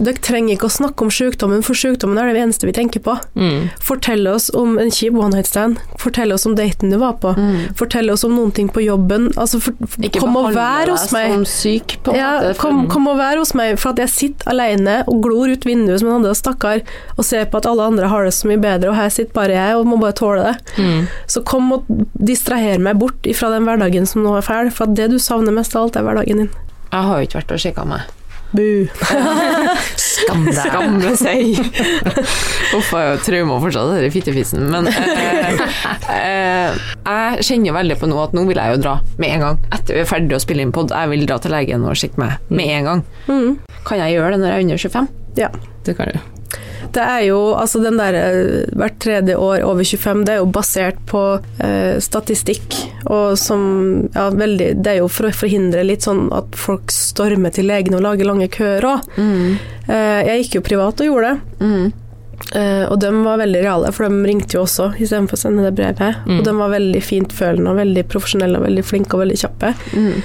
dere 0.00 0.20
trenger 0.20 0.54
ikke 0.56 0.68
å 0.68 0.72
snakke 0.74 1.06
om 1.06 1.10
sykdommen, 1.14 1.62
for 1.64 1.78
sykdommen 1.78 2.18
er 2.20 2.32
det 2.34 2.42
eneste 2.42 2.68
vi 2.68 2.74
tenker 2.76 3.00
på. 3.04 3.14
Mm. 3.38 3.70
Fortell 3.80 4.26
oss 4.28 4.50
om 4.56 4.76
en 4.82 4.90
kjip 4.92 5.14
one 5.16 5.32
night 5.34 5.48
stand. 5.48 5.78
Fortell 6.00 6.32
oss 6.34 6.44
om 6.48 6.54
daten 6.58 6.92
du 6.92 6.98
var 7.00 7.14
på. 7.22 7.32
Mm. 7.38 7.72
Fortell 7.80 8.12
oss 8.12 8.24
om 8.28 8.34
noen 8.36 8.52
ting 8.56 8.68
på 8.72 8.82
jobben. 8.84 9.30
Altså, 9.40 9.60
for, 9.64 9.72
kom 10.18 10.36
og 10.36 10.50
vær 10.56 10.92
hos 10.92 11.06
meg. 11.16 11.32
som 11.32 11.46
syk, 11.48 11.96
på 12.04 12.12
en 12.12 12.20
Ja, 12.20 12.30
måte. 12.42 12.58
kom, 12.60 12.82
kom 12.92 13.08
og 13.08 13.16
vær 13.22 13.40
hos 13.40 13.54
meg, 13.56 13.78
for 13.80 13.94
at 13.94 14.02
jeg 14.04 14.12
sitter 14.14 14.52
alene 14.52 14.98
og 15.08 15.22
glor 15.24 15.48
ut 15.52 15.64
vinduet 15.68 16.00
som 16.02 16.10
en 16.12 16.18
andre 16.20 16.36
stakkar, 16.36 16.84
og 17.16 17.24
ser 17.24 17.48
på 17.50 17.60
at 17.62 17.66
alle 17.70 17.88
andre 17.94 18.12
har 18.12 18.28
det 18.28 18.34
så 18.36 18.48
mye 18.52 18.60
bedre, 18.60 18.92
og 18.92 18.98
her 19.00 19.08
sitter 19.08 19.32
bare 19.36 19.56
jeg 19.56 19.76
og 19.80 19.88
må 19.88 19.96
bare 20.02 20.16
tåle 20.20 20.44
det. 20.50 20.56
Mm. 20.76 21.08
Så 21.30 21.42
kom 21.48 21.72
og 21.72 21.88
distraher 22.20 22.78
meg 22.82 23.00
bort 23.00 23.24
ifra 23.28 23.48
den 23.54 23.64
hverdagen 23.68 24.06
som 24.08 24.22
nå 24.26 24.36
er 24.36 24.44
fæl, 24.46 24.68
for 24.74 24.84
at 24.90 24.96
det 25.00 25.08
du 25.14 25.18
savner 25.18 25.56
mest 25.56 25.72
av 25.76 25.88
alt, 25.88 25.96
er 25.96 26.04
hverdagen 26.04 26.44
din. 26.44 26.50
Jeg 26.90 27.06
har 27.06 27.20
jo 27.20 27.26
ikke 27.28 27.40
vært 27.40 27.52
og 27.56 27.62
sjekka 27.62 27.84
meg. 27.86 28.08
Bu. 28.50 28.88
Skam 30.00 30.46
deg. 30.48 30.56
Skamme 30.58 31.12
seg. 31.18 31.60
Uff, 32.74 32.90
jeg 32.90 32.96
har 32.96 33.06
jo 33.12 33.20
trauma 33.26 33.60
fortsatt, 33.62 33.92
den 33.94 34.14
fittefisen. 34.14 34.66
Men 34.72 34.88
eh, 34.90 35.62
eh, 36.16 36.80
jeg 37.06 37.46
kjenner 37.46 37.78
veldig 37.78 37.98
på 38.00 38.10
nå 38.10 38.18
at 38.24 38.34
nå 38.36 38.44
vil 38.50 38.58
jeg 38.58 38.76
jo 38.76 38.82
dra 38.82 38.96
med 39.22 39.36
en 39.36 39.46
gang. 39.46 39.62
Etter 39.70 40.00
vi 40.00 40.02
er 40.02 40.10
ferdig 40.10 40.38
å 40.38 40.42
spille 40.42 40.66
inn 40.66 40.74
pod, 40.74 40.94
jeg 40.94 41.12
vil 41.14 41.26
dra 41.30 41.38
til 41.42 41.54
legen 41.54 41.86
og 41.86 41.98
sjekke 41.98 42.22
meg 42.22 42.50
med 42.50 42.74
en 42.80 42.90
gang. 42.90 43.06
Mm. 43.30 43.80
Kan 43.86 44.02
jeg 44.02 44.18
gjøre 44.18 44.34
det 44.34 44.42
når 44.42 44.52
jeg 44.52 44.58
er 44.58 44.68
under 44.68 44.84
25? 44.88 45.10
Ja. 45.40 45.54
Det 45.86 45.96
kan 45.96 46.10
du. 46.10 46.39
Det 46.90 47.02
er 47.04 47.20
jo, 47.28 47.36
altså 47.54 47.78
den 47.84 47.98
der 48.00 48.16
eh, 48.18 48.64
hvert 48.74 48.96
tredje 48.98 49.36
år 49.38 49.62
over 49.62 49.84
25, 49.86 50.24
det 50.26 50.32
er 50.34 50.40
jo 50.40 50.48
basert 50.50 50.98
på 51.06 51.20
eh, 51.62 52.00
statistikk, 52.02 52.74
og 53.06 53.36
som, 53.38 53.62
ja, 54.14 54.24
veldig, 54.34 54.72
det 54.82 54.90
er 54.96 54.98
jo 54.98 55.06
for 55.12 55.28
å 55.28 55.32
forhindre 55.36 55.84
litt 55.86 56.02
sånn 56.08 56.26
at 56.34 56.58
folk 56.58 56.90
stormer 56.90 57.54
til 57.54 57.68
legen 57.70 57.94
og 57.94 58.02
lager 58.08 58.26
lange 58.26 58.48
køer 58.50 58.82
òg. 58.90 59.06
Mm. 59.20 59.56
Eh, 59.86 60.20
jeg 60.32 60.42
gikk 60.44 60.58
jo 60.58 60.66
privat 60.72 61.00
og 61.04 61.06
gjorde 61.12 61.30
det, 61.30 61.56
Mm. 61.60 61.92
eh, 62.56 62.84
og 62.90 62.98
de 63.00 63.10
var 63.22 63.38
veldig 63.38 63.62
reale, 63.62 63.92
for 63.94 64.08
de 64.08 64.26
ringte 64.26 64.56
jo 64.58 64.64
også 64.66 64.90
istedenfor 64.98 65.38
å 65.38 65.44
sende 65.46 65.62
det 65.68 65.74
brevet. 65.78 66.24
Mm. 66.26 66.38
Og 66.40 66.44
de 66.44 66.56
var 66.58 66.74
veldig 66.74 67.02
fintfølende 67.06 67.70
og 67.70 67.76
veldig 67.84 68.08
profesjonelle 68.10 68.58
og 68.58 68.66
veldig 68.66 68.84
flinke 68.90 69.14
og 69.14 69.22
veldig 69.28 69.38
kjappe. 69.46 69.74
Mm. 69.94 70.22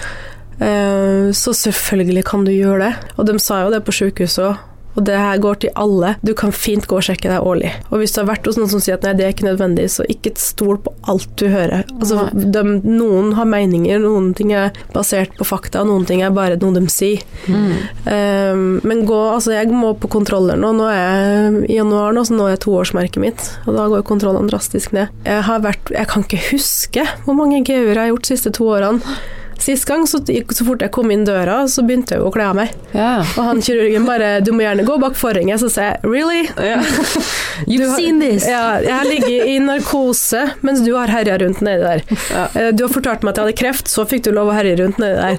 Eh, 0.66 1.32
så 1.36 1.52
selvfølgelig 1.54 2.24
kan 2.26 2.46
du 2.48 2.52
gjøre 2.56 2.88
det. 2.90 2.94
Og 3.20 3.28
de 3.28 3.38
sa 3.44 3.62
jo 3.66 3.74
det 3.74 3.84
på 3.86 3.94
sykehuset 3.94 4.48
òg. 4.50 4.58
Og 4.96 5.04
det 5.08 5.18
her 5.20 5.40
går 5.44 5.60
til 5.64 5.74
alle. 5.76 6.16
Du 6.26 6.34
kan 6.38 6.54
fint 6.56 6.88
gå 6.88 7.00
og 7.00 7.06
sjekke 7.06 7.30
deg 7.32 7.44
årlig. 7.44 7.72
Og 7.92 8.00
hvis 8.02 8.16
du 8.16 8.22
har 8.22 8.30
vært 8.30 8.48
hos 8.48 8.60
noen 8.60 8.72
som 8.72 8.84
sier 8.84 8.98
at 8.98 9.06
nei, 9.06 9.16
det 9.18 9.28
er 9.28 9.36
ikke 9.36 9.48
nødvendig, 9.48 9.88
så 9.92 10.06
ikke 10.12 10.36
stol 10.40 10.80
på 10.84 10.94
alt 11.12 11.30
du 11.40 11.48
hører. 11.52 11.84
Altså, 12.00 12.30
de, 12.34 12.64
noen 12.86 13.34
har 13.38 13.50
meninger, 13.50 14.00
noen 14.02 14.32
ting 14.38 14.54
er 14.56 14.76
basert 14.96 15.36
på 15.40 15.48
fakta, 15.48 15.84
noen 15.88 16.08
ting 16.08 16.24
er 16.26 16.34
bare 16.36 16.60
noe 16.62 16.76
de 16.76 16.86
sier. 16.92 17.24
Mm. 17.52 17.72
Um, 18.08 18.66
men 18.88 19.06
gå, 19.08 19.20
altså 19.34 19.56
jeg 19.56 19.72
må 19.76 19.94
på 20.00 20.12
kontroller 20.12 20.60
nå. 20.60 20.72
Nå 20.76 20.90
er 20.92 21.00
jeg 21.00 21.64
i 21.76 21.80
januar, 21.80 22.16
nå, 22.16 22.26
så 22.28 22.38
nå 22.38 22.50
er 22.52 22.62
toårsmerket 22.62 23.22
mitt. 23.24 23.48
Og 23.66 23.76
da 23.78 23.90
går 23.92 24.06
kontrollene 24.08 24.52
drastisk 24.52 24.96
ned. 24.96 25.12
Jeg 25.26 25.44
har 25.48 25.64
vært 25.64 25.92
Jeg 25.94 26.08
kan 26.12 26.24
ikke 26.26 26.44
huske 26.52 27.04
hvor 27.26 27.38
mange 27.38 27.62
GU-er 27.66 27.94
jeg 27.94 28.00
har 28.00 28.12
gjort 28.14 28.28
de 28.28 28.36
siste 28.36 28.52
to 28.56 28.68
årene. 28.72 29.18
Sist 29.60 29.86
gang, 29.90 30.06
så, 30.08 30.20
så 30.26 30.66
fort 30.68 30.82
jeg 30.82 30.92
kom 30.92 31.12
inn 31.12 31.24
døra, 31.26 31.62
så 31.72 31.82
begynte 31.86 32.16
jeg 32.18 32.22
å 32.26 32.32
kle 32.34 32.44
av 32.52 32.56
meg. 32.58 32.74
Yeah. 32.94 33.22
Og 33.38 33.44
han 33.50 33.62
kirurgen 33.66 34.06
bare 34.06 34.42
'Du 34.42 34.52
må 34.54 34.62
gjerne 34.66 34.86
gå 34.86 34.98
bak 35.02 35.14
forhenget'. 35.18 35.60
Så 35.64 35.70
sa 35.72 35.82
jeg 35.92 36.00
'really'? 36.04 36.50
Yeah. 36.60 36.84
You've 37.72 37.90
har- 37.90 37.96
seen 38.00 38.20
this! 38.20 38.46
Ja, 38.48 38.80
jeg 38.84 38.92
har 38.94 39.06
ligget 39.06 39.48
i 39.48 39.60
narkose 39.60 40.42
mens 40.62 40.82
du 40.86 40.94
har 40.96 41.08
herja 41.08 41.38
rundt 41.42 41.62
nedi 41.62 41.82
der. 41.82 42.04
Eh, 42.56 42.72
Du 42.76 42.84
har 42.86 42.92
fortalt 42.94 43.24
meg 43.24 43.32
at 43.32 43.38
jeg 43.38 43.46
hadde 43.46 43.58
kreft, 43.62 43.88
så 43.88 44.06
fikk 44.06 44.24
du 44.28 44.32
lov 44.36 44.50
å 44.52 44.56
herje 44.58 44.76
rundt 44.82 44.98
nedi 45.00 45.16
der. 45.16 45.38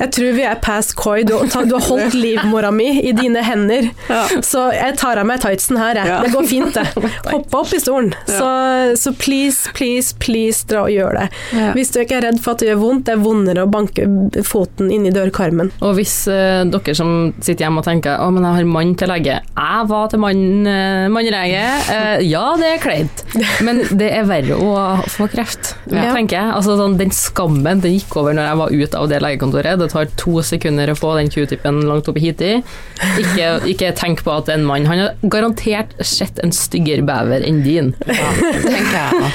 Jeg 0.00 0.10
tror 0.12 0.32
vi 0.36 0.42
er 0.42 0.54
past 0.62 0.94
coy. 0.96 1.22
Du, 1.24 1.34
du 1.38 1.74
har 1.74 1.86
holdt 1.88 2.14
livmora 2.14 2.70
mi 2.70 3.00
i 3.08 3.12
dine 3.16 3.42
hender. 3.42 3.88
Så 4.44 4.66
jeg 4.74 4.96
tar 5.00 5.18
av 5.18 5.26
meg 5.26 5.40
tightsen 5.40 5.76
her, 5.80 5.94
jeg. 5.96 6.22
Det 6.26 6.32
går 6.34 6.46
fint, 6.46 6.74
det. 6.74 6.86
Hoppa 7.32 7.58
opp 7.64 7.72
i 7.72 7.80
stolen. 7.80 8.12
Så, 8.28 8.48
så 9.00 9.12
please, 9.16 9.70
please, 9.74 10.14
please, 10.20 10.64
dra 10.68 10.84
og 10.86 10.90
gjør 10.92 11.18
det. 11.20 11.26
Hvis 11.76 11.90
du 11.94 12.00
ikke 12.02 12.18
er 12.20 12.26
redd 12.28 12.40
for 12.44 12.52
at 12.56 12.62
det 12.62 12.68
gjør 12.70 12.82
vondt, 12.82 13.06
det 13.08 13.16
er 13.16 13.22
vondere 13.46 13.64
å 13.66 13.70
banke 13.70 14.06
foten 14.46 14.90
inn 14.92 15.06
i 15.06 15.12
dørkarmen. 15.14 15.70
Og 15.84 15.94
hvis 15.98 16.14
eh, 16.32 16.64
dere 16.70 16.94
som 16.98 17.32
sitter 17.38 17.66
hjemme 17.66 17.82
og 17.82 17.86
tenker 17.86 18.18
å, 18.22 18.28
men 18.34 18.44
jeg 18.46 18.58
har 18.58 18.68
mann 18.70 18.94
til 18.98 19.10
lege. 19.12 19.38
Jeg 19.56 19.86
var 19.90 20.08
til 20.12 20.22
mann, 20.22 20.42
eh, 20.66 21.06
mannlege. 21.12 21.62
Eh, 21.92 22.24
ja, 22.26 22.44
det 22.58 22.72
er 22.74 22.82
kleint, 22.82 23.22
men 23.66 23.82
det 23.96 24.10
er 24.16 24.26
verre 24.28 24.56
å 24.58 24.72
få 25.14 25.28
kreft, 25.32 25.74
Ja. 25.92 26.12
tenker 26.14 26.38
jeg. 26.40 26.54
Altså, 26.56 26.76
sånn, 26.80 26.96
den 26.98 27.10
skammen 27.14 27.80
den 27.84 27.96
gikk 27.98 28.16
over 28.18 28.34
når 28.36 28.48
jeg 28.50 28.60
var 28.62 28.74
ute 28.80 29.00
av 29.02 29.08
det 29.12 29.20
legekontoret. 29.22 29.78
Det 29.78 29.90
tar 29.92 30.10
to 30.18 30.40
sekunder 30.42 30.90
å 30.92 30.96
få 30.98 31.14
den 31.20 31.30
q-tipen 31.32 31.82
langt 31.86 32.08
oppi 32.10 32.20
hit 32.26 32.42
i. 32.42 32.54
Ikke, 33.22 33.50
ikke 33.70 33.92
tenk 33.96 34.22
på 34.26 34.32
at 34.34 34.48
en 34.52 34.64
mann 34.66 34.86
Han 34.86 34.98
har 35.02 35.14
garantert 35.30 35.94
sett 36.04 36.38
en 36.44 36.52
styggere 36.54 37.04
bever 37.06 37.44
enn 37.46 37.62
din. 37.64 37.94
Ja, 38.06 38.32
tenker 38.62 38.96
jeg. 38.96 39.32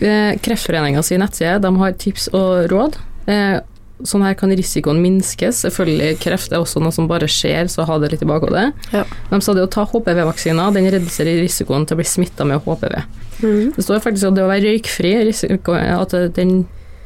Eh, 0.00 0.36
Kreftforeninga 0.40 1.02
si 1.04 1.16
nettside 1.20 1.58
de 1.64 1.70
har 1.80 1.92
tips 1.98 2.28
og 2.36 2.68
råd. 2.70 2.96
Eh, 3.30 3.60
Sånn 4.06 4.22
her 4.24 4.36
kan 4.38 4.52
risikoen 4.56 5.00
minskes. 5.02 5.60
Selvfølgelig, 5.66 6.14
kreft 6.22 6.54
er 6.54 6.62
også 6.62 6.80
noe 6.80 6.94
som 6.94 7.08
bare 7.10 7.28
skjer, 7.28 7.68
så 7.68 7.84
ha 7.88 7.98
det 8.00 8.12
litt 8.14 8.24
i 8.24 8.28
bakhodet. 8.28 8.70
Ja. 8.94 9.04
De 9.28 9.40
sa 9.44 9.54
det 9.56 9.66
å 9.66 9.70
ta 9.70 9.84
HPV-vaksiner, 9.88 10.72
den 10.76 10.88
reduserer 10.94 11.40
risikoen 11.42 11.84
til 11.84 11.98
å 11.98 12.00
bli 12.00 12.08
smitta 12.08 12.46
med 12.48 12.64
HPV. 12.64 12.96
Mm. 13.42 13.72
Det 13.76 13.84
står 13.84 14.00
faktisk 14.04 14.30
at 14.30 14.38
det 14.38 14.46
å 14.46 14.50
være 14.50 14.70
røykfri, 14.70 15.12
risiko, 15.28 15.76
at 15.76 16.16
den 16.38 16.62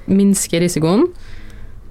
minsker 0.06 0.62
risikoen. 0.62 1.08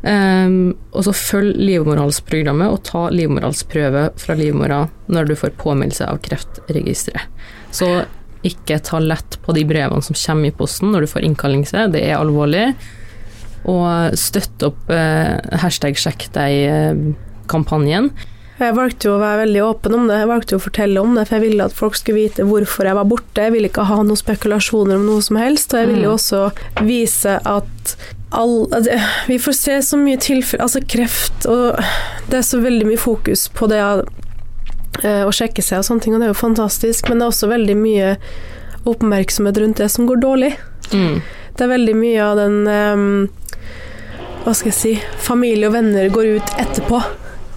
Um, 0.04 0.74
og 0.92 1.06
så 1.08 1.14
følg 1.16 1.56
livmorhalsprogrammet 1.64 2.74
og 2.74 2.82
ta 2.88 3.06
livmorhalsprøve 3.16 4.10
fra 4.20 4.36
livmora 4.36 4.82
når 5.08 5.30
du 5.30 5.38
får 5.40 5.56
påmeldelse 5.62 6.10
av 6.12 6.20
Kreftregisteret. 6.26 7.32
Så 7.76 7.88
ikke 8.44 8.82
ta 8.84 9.00
lett 9.00 9.38
på 9.46 9.56
de 9.56 9.64
brevene 9.68 10.04
som 10.04 10.18
kommer 10.20 10.52
i 10.52 10.56
posten 10.56 10.92
når 10.92 11.06
du 11.06 11.12
får 11.14 11.24
innkallelse, 11.28 11.88
det 11.96 12.04
er 12.04 12.20
alvorlig. 12.20 12.74
Og 13.70 14.16
støtte 14.20 14.68
opp 14.72 14.90
eh, 14.92 15.38
hashtag 15.62 15.96
sjekk 16.00 16.28
deg-kampanjen. 16.36 18.12
Jeg 18.60 18.76
valgte 18.78 19.08
jo 19.10 19.16
å 19.16 19.22
være 19.22 19.40
veldig 19.48 19.62
åpen 19.66 19.96
om 19.98 20.04
det, 20.08 20.18
jeg 20.22 20.30
valgte 20.30 20.54
jo 20.54 20.60
å 20.60 20.64
fortelle 20.64 21.02
om 21.02 21.16
det, 21.18 21.24
for 21.28 21.36
jeg 21.40 21.44
ville 21.48 21.66
at 21.66 21.74
folk 21.76 21.96
skulle 21.98 22.22
vite 22.22 22.46
hvorfor 22.48 22.86
jeg 22.86 22.96
var 23.00 23.08
borte. 23.10 23.42
Jeg 23.48 23.52
ville 23.56 23.68
ikke 23.72 23.86
ha 23.90 23.98
noen 24.06 24.20
spekulasjoner 24.20 25.00
om 25.00 25.08
noe 25.10 25.24
som 25.26 25.40
helst, 25.42 25.74
og 25.74 25.82
jeg 25.82 25.90
ville 25.90 26.06
jo 26.06 26.14
Mm. 26.14 26.20
også 26.20 26.86
vise 26.86 27.34
at 27.50 27.96
all, 28.32 28.68
at 28.72 28.88
vi 29.28 29.38
får 29.42 29.54
se 29.58 29.80
så 29.82 29.98
mye 29.98 30.18
tilfeller 30.22 30.64
altså 30.64 30.84
kreft, 30.88 31.46
og 31.50 31.82
det 32.30 32.38
er 32.40 32.46
så 32.46 32.62
veldig 32.62 32.86
mye 32.88 32.98
fokus 33.02 33.48
på 33.50 33.68
det 33.70 33.82
eh, 35.04 35.24
å 35.26 35.32
sjekke 35.34 35.62
seg 35.66 35.80
og 35.82 35.86
sånne 35.90 36.02
ting, 36.06 36.14
og 36.14 36.22
det 36.22 36.30
er 36.30 36.34
jo 36.34 36.40
fantastisk, 36.46 37.10
men 37.10 37.20
det 37.20 37.26
er 37.26 37.34
også 37.34 37.50
veldig 37.52 37.76
mye 37.78 38.16
oppmerksomhet 38.86 39.58
rundt 39.58 39.78
det 39.82 39.90
som 39.92 40.06
går 40.08 40.22
dårlig. 40.22 40.54
Mm. 40.94 41.22
Det 41.58 41.66
er 41.66 41.74
veldig 41.74 41.96
mye 41.98 42.22
av 42.26 42.40
den 42.40 42.56
um, 42.68 43.28
Hva 44.44 44.56
skal 44.58 44.72
jeg 44.72 44.78
si 44.80 44.94
Familie 45.22 45.70
og 45.70 45.76
venner 45.78 46.10
går 46.14 46.38
ut 46.40 46.56
etterpå 46.62 47.02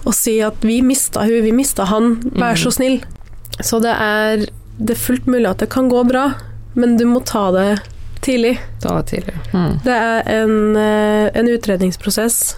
og 0.07 0.15
sier 0.15 0.47
at 0.47 0.61
'vi 0.63 0.79
mista 0.87 1.25
hun, 1.27 1.41
vi 1.43 1.51
mista 1.51 1.83
han, 1.83 2.13
vær 2.31 2.55
så 2.55 2.71
snill'. 2.71 3.01
Så 3.59 3.81
det 3.83 3.91
er, 3.91 4.45
det 4.79 4.93
er 4.95 5.01
fullt 5.01 5.25
mulig 5.27 5.49
at 5.49 5.59
det 5.59 5.67
kan 5.73 5.89
gå 5.91 6.03
bra, 6.07 6.29
men 6.79 6.95
du 6.95 7.03
må 7.09 7.19
ta 7.19 7.49
det 7.51 7.81
tidlig. 8.23 8.53
Ta 8.79 8.97
det 9.01 9.09
tidlig. 9.09 9.33
Mm. 9.51 9.73
Det 9.83 9.97
er 9.97 10.31
en, 10.31 10.75
eh, 10.79 11.27
en 11.33 11.49
utredningsprosess. 11.51 12.55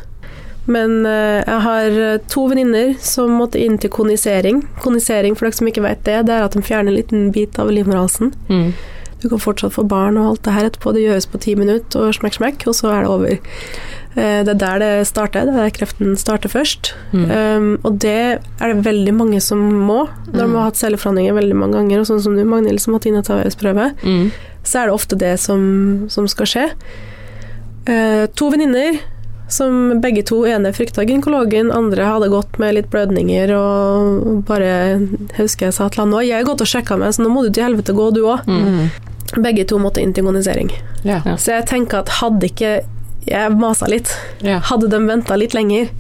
Men 0.66 1.06
eh, 1.06 1.42
jeg 1.42 1.60
har 1.66 1.98
to 2.30 2.46
venninner 2.52 2.94
som 3.02 3.34
måtte 3.40 3.58
inn 3.58 3.80
til 3.82 3.90
konisering. 3.90 4.62
Konisering, 4.84 5.34
for 5.34 5.48
dere 5.48 5.58
som 5.58 5.72
ikke 5.72 5.86
vet 5.88 6.06
det, 6.06 6.20
det 6.30 6.36
er 6.36 6.46
at 6.46 6.54
de 6.54 6.62
fjerner 6.62 6.94
en 6.94 7.00
liten 7.00 7.32
bit 7.34 7.58
av 7.58 7.72
livmorhalsen. 7.74 8.34
Mm. 8.50 8.74
Du 9.22 9.28
kan 9.30 9.40
fortsatt 9.40 9.74
få 9.76 9.84
barn 9.88 10.18
og 10.18 10.30
alt 10.30 10.44
det 10.44 10.54
her 10.54 10.70
etterpå. 10.70 10.94
Det 10.96 11.02
gjøres 11.04 11.26
på 11.28 11.40
ti 11.44 11.56
minutter, 11.56 12.00
og 12.08 12.14
smekk, 12.16 12.38
smekk, 12.40 12.68
og 12.68 12.76
så 12.78 12.92
er 12.94 13.02
det 13.04 13.10
over. 13.10 13.34
Eh, 14.16 14.44
Det 14.44 14.50
er 14.56 14.60
der 14.62 14.80
det 14.80 15.08
starter. 15.08 15.46
Det 15.46 15.54
er 15.54 15.66
der 15.66 15.76
kreften 15.76 16.16
starter 16.18 16.50
først. 16.50 16.94
Mm. 17.14 17.26
Um, 17.32 17.80
og 17.84 18.00
det 18.00 18.40
er 18.62 18.74
det 18.74 18.86
veldig 18.86 19.14
mange 19.14 19.42
som 19.42 19.60
må. 19.60 20.08
Når 20.32 20.34
de 20.40 20.48
Mm. 20.48 20.56
har 20.56 20.64
hatt 20.64 20.78
celleforandringer 20.78 21.34
veldig 21.34 21.56
mange 21.56 21.74
ganger, 21.74 22.00
og 22.00 22.06
sånn 22.08 22.22
som 22.22 22.36
du, 22.36 22.44
Magnhild, 22.46 22.80
som 22.80 22.94
har 22.94 23.00
ta 23.24 23.36
VS-prøve, 23.44 23.94
Mm. 24.04 24.32
så 24.64 24.80
er 24.80 24.86
det 24.86 24.94
ofte 24.94 25.18
det 25.18 25.40
som, 25.40 26.06
som 26.10 26.28
skal 26.28 26.46
skje. 26.46 26.72
Uh, 27.90 28.28
to 28.36 28.50
venninner 28.52 29.00
som 29.54 30.00
begge 30.04 30.24
to 30.30 30.42
ene 30.48 30.72
frykta 30.76 31.06
gynekologen, 31.08 31.72
andre 31.74 32.08
hadde 32.08 32.32
gått 32.34 32.60
med 32.62 32.78
litt 32.78 32.90
blødninger 32.94 33.54
og 33.58 34.46
bare 34.50 34.72
husker 35.40 35.70
jeg 35.70 35.78
sa 35.78 35.90
til 35.90 36.06
han 36.06 36.14
nå, 36.14 36.24
jeg 36.26 36.42
har 36.42 36.48
gått 36.48 36.64
og 36.66 36.70
sjekka 36.70 37.00
meg, 37.02 37.16
så 37.16 37.26
nå 37.26 37.34
må 37.34 37.46
du 37.46 37.52
til 37.54 37.68
helvete 37.68 37.96
gå, 37.98 38.10
du 38.16 38.24
òg. 38.26 38.48
Mm. 38.48 39.42
Begge 39.44 39.66
to 39.70 39.78
måtte 39.82 40.02
inn 40.02 40.16
til 40.16 40.26
konisering. 40.26 40.72
Ja. 41.04 41.20
Ja. 41.26 41.36
Så 41.38 41.54
jeg 41.54 41.68
tenker 41.70 42.02
at 42.02 42.16
hadde 42.22 42.50
ikke 42.50 42.80
jeg 43.30 43.58
masa 43.60 43.90
litt. 43.92 44.10
Ja. 44.46 44.58
Hadde 44.66 44.90
de 44.90 45.00
venta 45.06 45.38
litt 45.38 45.54
lenger, 45.54 45.92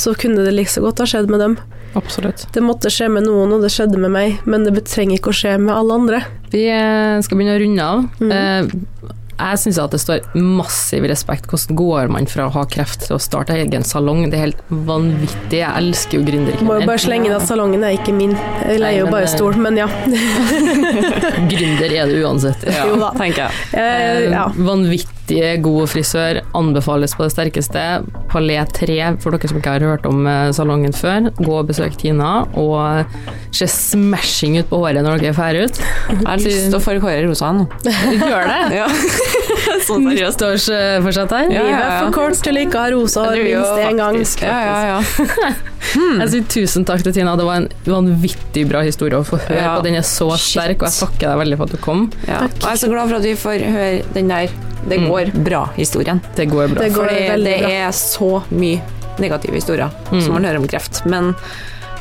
så 0.00 0.14
kunne 0.16 0.46
det 0.46 0.54
like 0.54 0.72
så 0.72 0.84
godt 0.84 1.02
ha 1.02 1.08
skjedd 1.08 1.30
med 1.32 1.42
dem. 1.42 1.58
Absolutt. 1.98 2.46
Det 2.54 2.62
måtte 2.62 2.90
skje 2.92 3.08
med 3.10 3.26
noen, 3.26 3.52
og 3.56 3.64
det 3.64 3.72
skjedde 3.74 3.98
med 3.98 4.12
meg, 4.14 4.38
men 4.48 4.66
det 4.66 4.84
trenger 4.86 5.18
ikke 5.18 5.32
å 5.32 5.38
skje 5.40 5.56
med 5.58 5.74
alle 5.74 5.96
andre. 5.98 6.20
Vi 6.52 6.66
eh, 6.70 7.18
skal 7.24 7.40
begynne 7.40 7.56
å 7.56 7.62
runde 7.64 7.88
av. 7.88 8.04
Mm. 8.20 8.32
Eh, 8.36 9.16
jeg 9.40 9.60
syns 9.64 9.78
at 9.82 9.90
det 9.94 10.00
står 10.02 10.20
massiv 10.36 11.06
respekt. 11.10 11.46
Hvordan 11.50 11.76
går 11.80 12.10
man 12.12 12.26
fra 12.30 12.46
å 12.48 12.52
ha 12.54 12.64
kreft 12.70 13.06
til 13.06 13.16
å 13.16 13.20
starte 13.22 13.56
egen 13.56 13.82
salong? 13.86 14.26
Det 14.30 14.38
er 14.38 14.44
helt 14.48 14.62
vanvittig. 14.70 15.60
Jeg 15.62 15.70
elsker 15.80 16.18
jo 16.18 16.20
Må 16.20 16.26
jo 16.26 16.30
gründerkvinner. 16.32 16.86
bare 16.90 17.02
slenge 17.02 17.26
inn 17.30 17.36
at 17.36 17.46
salongen 17.48 17.84
er 17.86 17.96
ikke 17.98 18.14
min. 18.16 18.34
Jeg 18.36 18.66
Nei, 18.68 18.78
leier 18.84 18.98
jo 19.04 19.10
bare 19.12 19.26
det- 19.26 19.34
stol, 19.34 19.56
men 19.56 19.76
ja. 19.80 19.88
Gründer 21.50 21.92
er 21.94 22.06
det 22.10 22.20
uansett. 22.24 22.64
Ja, 22.68 22.86
Jo 22.88 22.96
da. 23.00 23.10
tenker 23.18 23.46
jeg. 23.48 23.50
Eh, 23.80 24.30
ja. 24.32 24.46
Vanvittig 24.56 25.62
god 25.62 25.86
frisør, 25.92 26.40
anbefales 26.58 27.14
på 27.16 27.22
det 27.26 27.32
sterkeste. 27.34 27.84
Palais 28.30 28.66
3, 28.76 28.96
for 29.22 29.34
dere 29.34 29.50
som 29.50 29.58
ikke 29.60 29.74
har 29.76 29.84
hørt 29.86 30.06
om 30.08 30.24
eh, 30.26 30.50
salongen 30.56 30.94
før, 30.96 31.30
gå 31.38 31.54
og 31.60 31.68
besøk 31.70 31.96
Tina, 32.00 32.44
og 32.58 33.06
se 33.54 33.66
smashing 33.70 34.58
ut 34.60 34.68
på 34.70 34.80
håret 34.82 35.02
når 35.06 35.20
dere 35.22 35.32
er 35.32 35.38
ferdig 35.38 35.64
ut. 35.68 35.80
Jeg 36.10 36.26
har 36.26 36.42
lyst 36.42 36.68
til 36.70 36.78
å 36.78 36.82
farge 36.82 37.04
håret 37.04 37.26
rosa 37.28 37.52
nå. 37.56 37.66
Gjør 38.20 38.50
det? 38.50 38.60
Ja. 38.80 38.88
sånn 39.88 40.06
seriøst. 40.10 40.40
Nyttårsforsett 40.40 41.34
her. 41.36 41.50
Ja, 41.54 41.62
ja, 41.64 41.70
ja, 41.70 41.80
er 41.90 42.04
for 42.06 42.14
kort 42.18 42.40
til 42.44 42.58
ikke 42.60 42.78
å 42.78 42.84
ha 42.84 42.90
rosa 42.94 43.24
hår 43.28 43.42
minst 43.44 43.82
én 43.84 43.96
gang. 44.00 44.16
faktisk- 44.20 44.42
Ja, 44.46 44.58
ja, 44.64 44.78
ja. 44.90 45.52
Jeg 46.20 46.28
sier 46.30 46.44
tusen 46.52 46.84
takk 46.86 47.02
til 47.02 47.12
Tina, 47.16 47.32
det 47.40 47.44
var 47.48 47.56
en 47.62 47.68
vanvittig 47.88 48.66
bra 48.70 48.82
historie 48.86 49.16
å 49.18 49.24
få 49.26 49.38
høre, 49.42 49.64
og 49.78 49.82
den 49.86 49.96
er 49.98 50.04
så 50.06 50.28
Shit. 50.36 50.52
sterk, 50.60 50.82
og 50.84 50.86
jeg 50.90 50.98
takker 51.00 51.26
deg 51.32 51.38
veldig 51.40 51.56
for 51.58 51.64
at 51.70 51.72
du 51.74 51.80
kom. 51.82 52.04
ja. 52.28 52.42
Og 52.44 52.66
jeg 52.68 52.76
er 52.76 52.82
så 52.84 52.90
glad 52.92 53.08
for 53.10 53.16
at 53.18 53.26
vi 53.26 53.34
får 53.34 53.64
høre 53.70 54.02
den 54.14 54.28
der 54.28 54.48
Det 54.88 54.96
Mm. 54.98 55.08
går 55.10 55.26
bra-historien. 55.44 56.20
Det 56.34 56.46
går 56.48 56.68
bra. 56.72 56.80
Det 56.80 56.92
går 56.94 57.04
Fordi 57.10 57.44
det 57.44 57.56
er 57.68 57.90
så 57.92 58.42
mye 58.50 58.80
negative 59.20 59.52
historier 59.58 59.90
Mm. 60.10 60.22
som 60.22 60.32
man 60.32 60.44
hører 60.44 60.56
om 60.56 60.66
kreft. 60.66 61.02
Men 61.04 61.34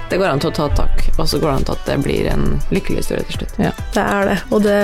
det 0.10 0.18
går 0.18 0.30
an 0.32 0.41
til 0.41 0.51
å 0.51 0.55
ta 0.55 0.68
tak, 0.78 1.03
og 1.18 1.28
så 1.30 1.39
går 1.39 1.49
det 1.49 1.55
an 1.55 1.68
til 1.68 1.78
at 1.78 1.89
det 1.89 1.97
blir 2.05 2.30
en 2.32 2.45
lykkelig 2.74 3.03
historie 3.03 3.28
til 3.28 3.39
slutt. 3.39 3.60
Det 3.95 4.05
er 4.05 4.32
det. 4.32 4.38
Og 4.49 4.64
det 4.66 4.80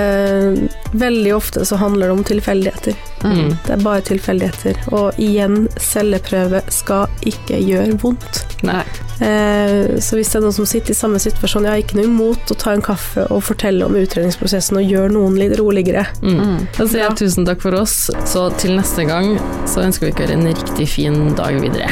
Veldig 0.95 1.32
ofte 1.36 1.65
så 1.67 1.76
handler 1.76 2.07
det 2.07 2.13
om 2.13 2.23
tilfeldigheter. 2.23 2.95
Mm. 3.23 3.49
Det 3.65 3.73
er 3.73 3.82
bare 3.84 4.03
tilfeldigheter. 4.07 4.78
Og 4.95 5.17
igjen, 5.19 5.65
celleprøve 5.82 6.61
skal 6.71 7.11
ikke 7.28 7.59
gjøre 7.59 7.97
vondt. 7.99 8.45
Nei. 8.63 8.86
Eh, 9.19 9.99
så 9.99 10.15
hvis 10.15 10.32
det 10.32 10.39
er 10.39 10.45
noen 10.45 10.55
som 10.55 10.67
sitter 10.69 10.95
i 10.95 10.97
samme 10.97 11.19
situasjon, 11.19 11.67
jeg 11.67 11.73
har 11.73 11.84
ikke 11.84 11.99
noe 11.99 12.07
imot 12.07 12.51
å 12.51 12.59
ta 12.59 12.71
en 12.76 12.84
kaffe 12.86 13.28
og 13.28 13.43
fortelle 13.47 13.88
om 13.88 13.99
utredningsprosessen 13.99 14.80
og 14.80 14.88
gjøre 14.88 15.13
noen 15.17 15.38
litt 15.41 15.57
roligere. 15.59 16.07
Mm. 16.23 16.39
Mm. 16.39 16.57
Da 16.80 16.88
sier 16.88 17.05
jeg 17.05 17.19
tusen 17.26 17.47
takk 17.47 17.63
for 17.65 17.76
oss, 17.80 18.05
så 18.32 18.47
til 18.61 18.78
neste 18.80 19.07
gang 19.09 19.36
så 19.67 19.84
ønsker 19.84 20.09
vi 20.09 20.17
dere 20.23 20.39
en 20.39 20.51
riktig 20.53 20.89
fin 20.95 21.34
dag 21.36 21.59
videre. 21.63 21.91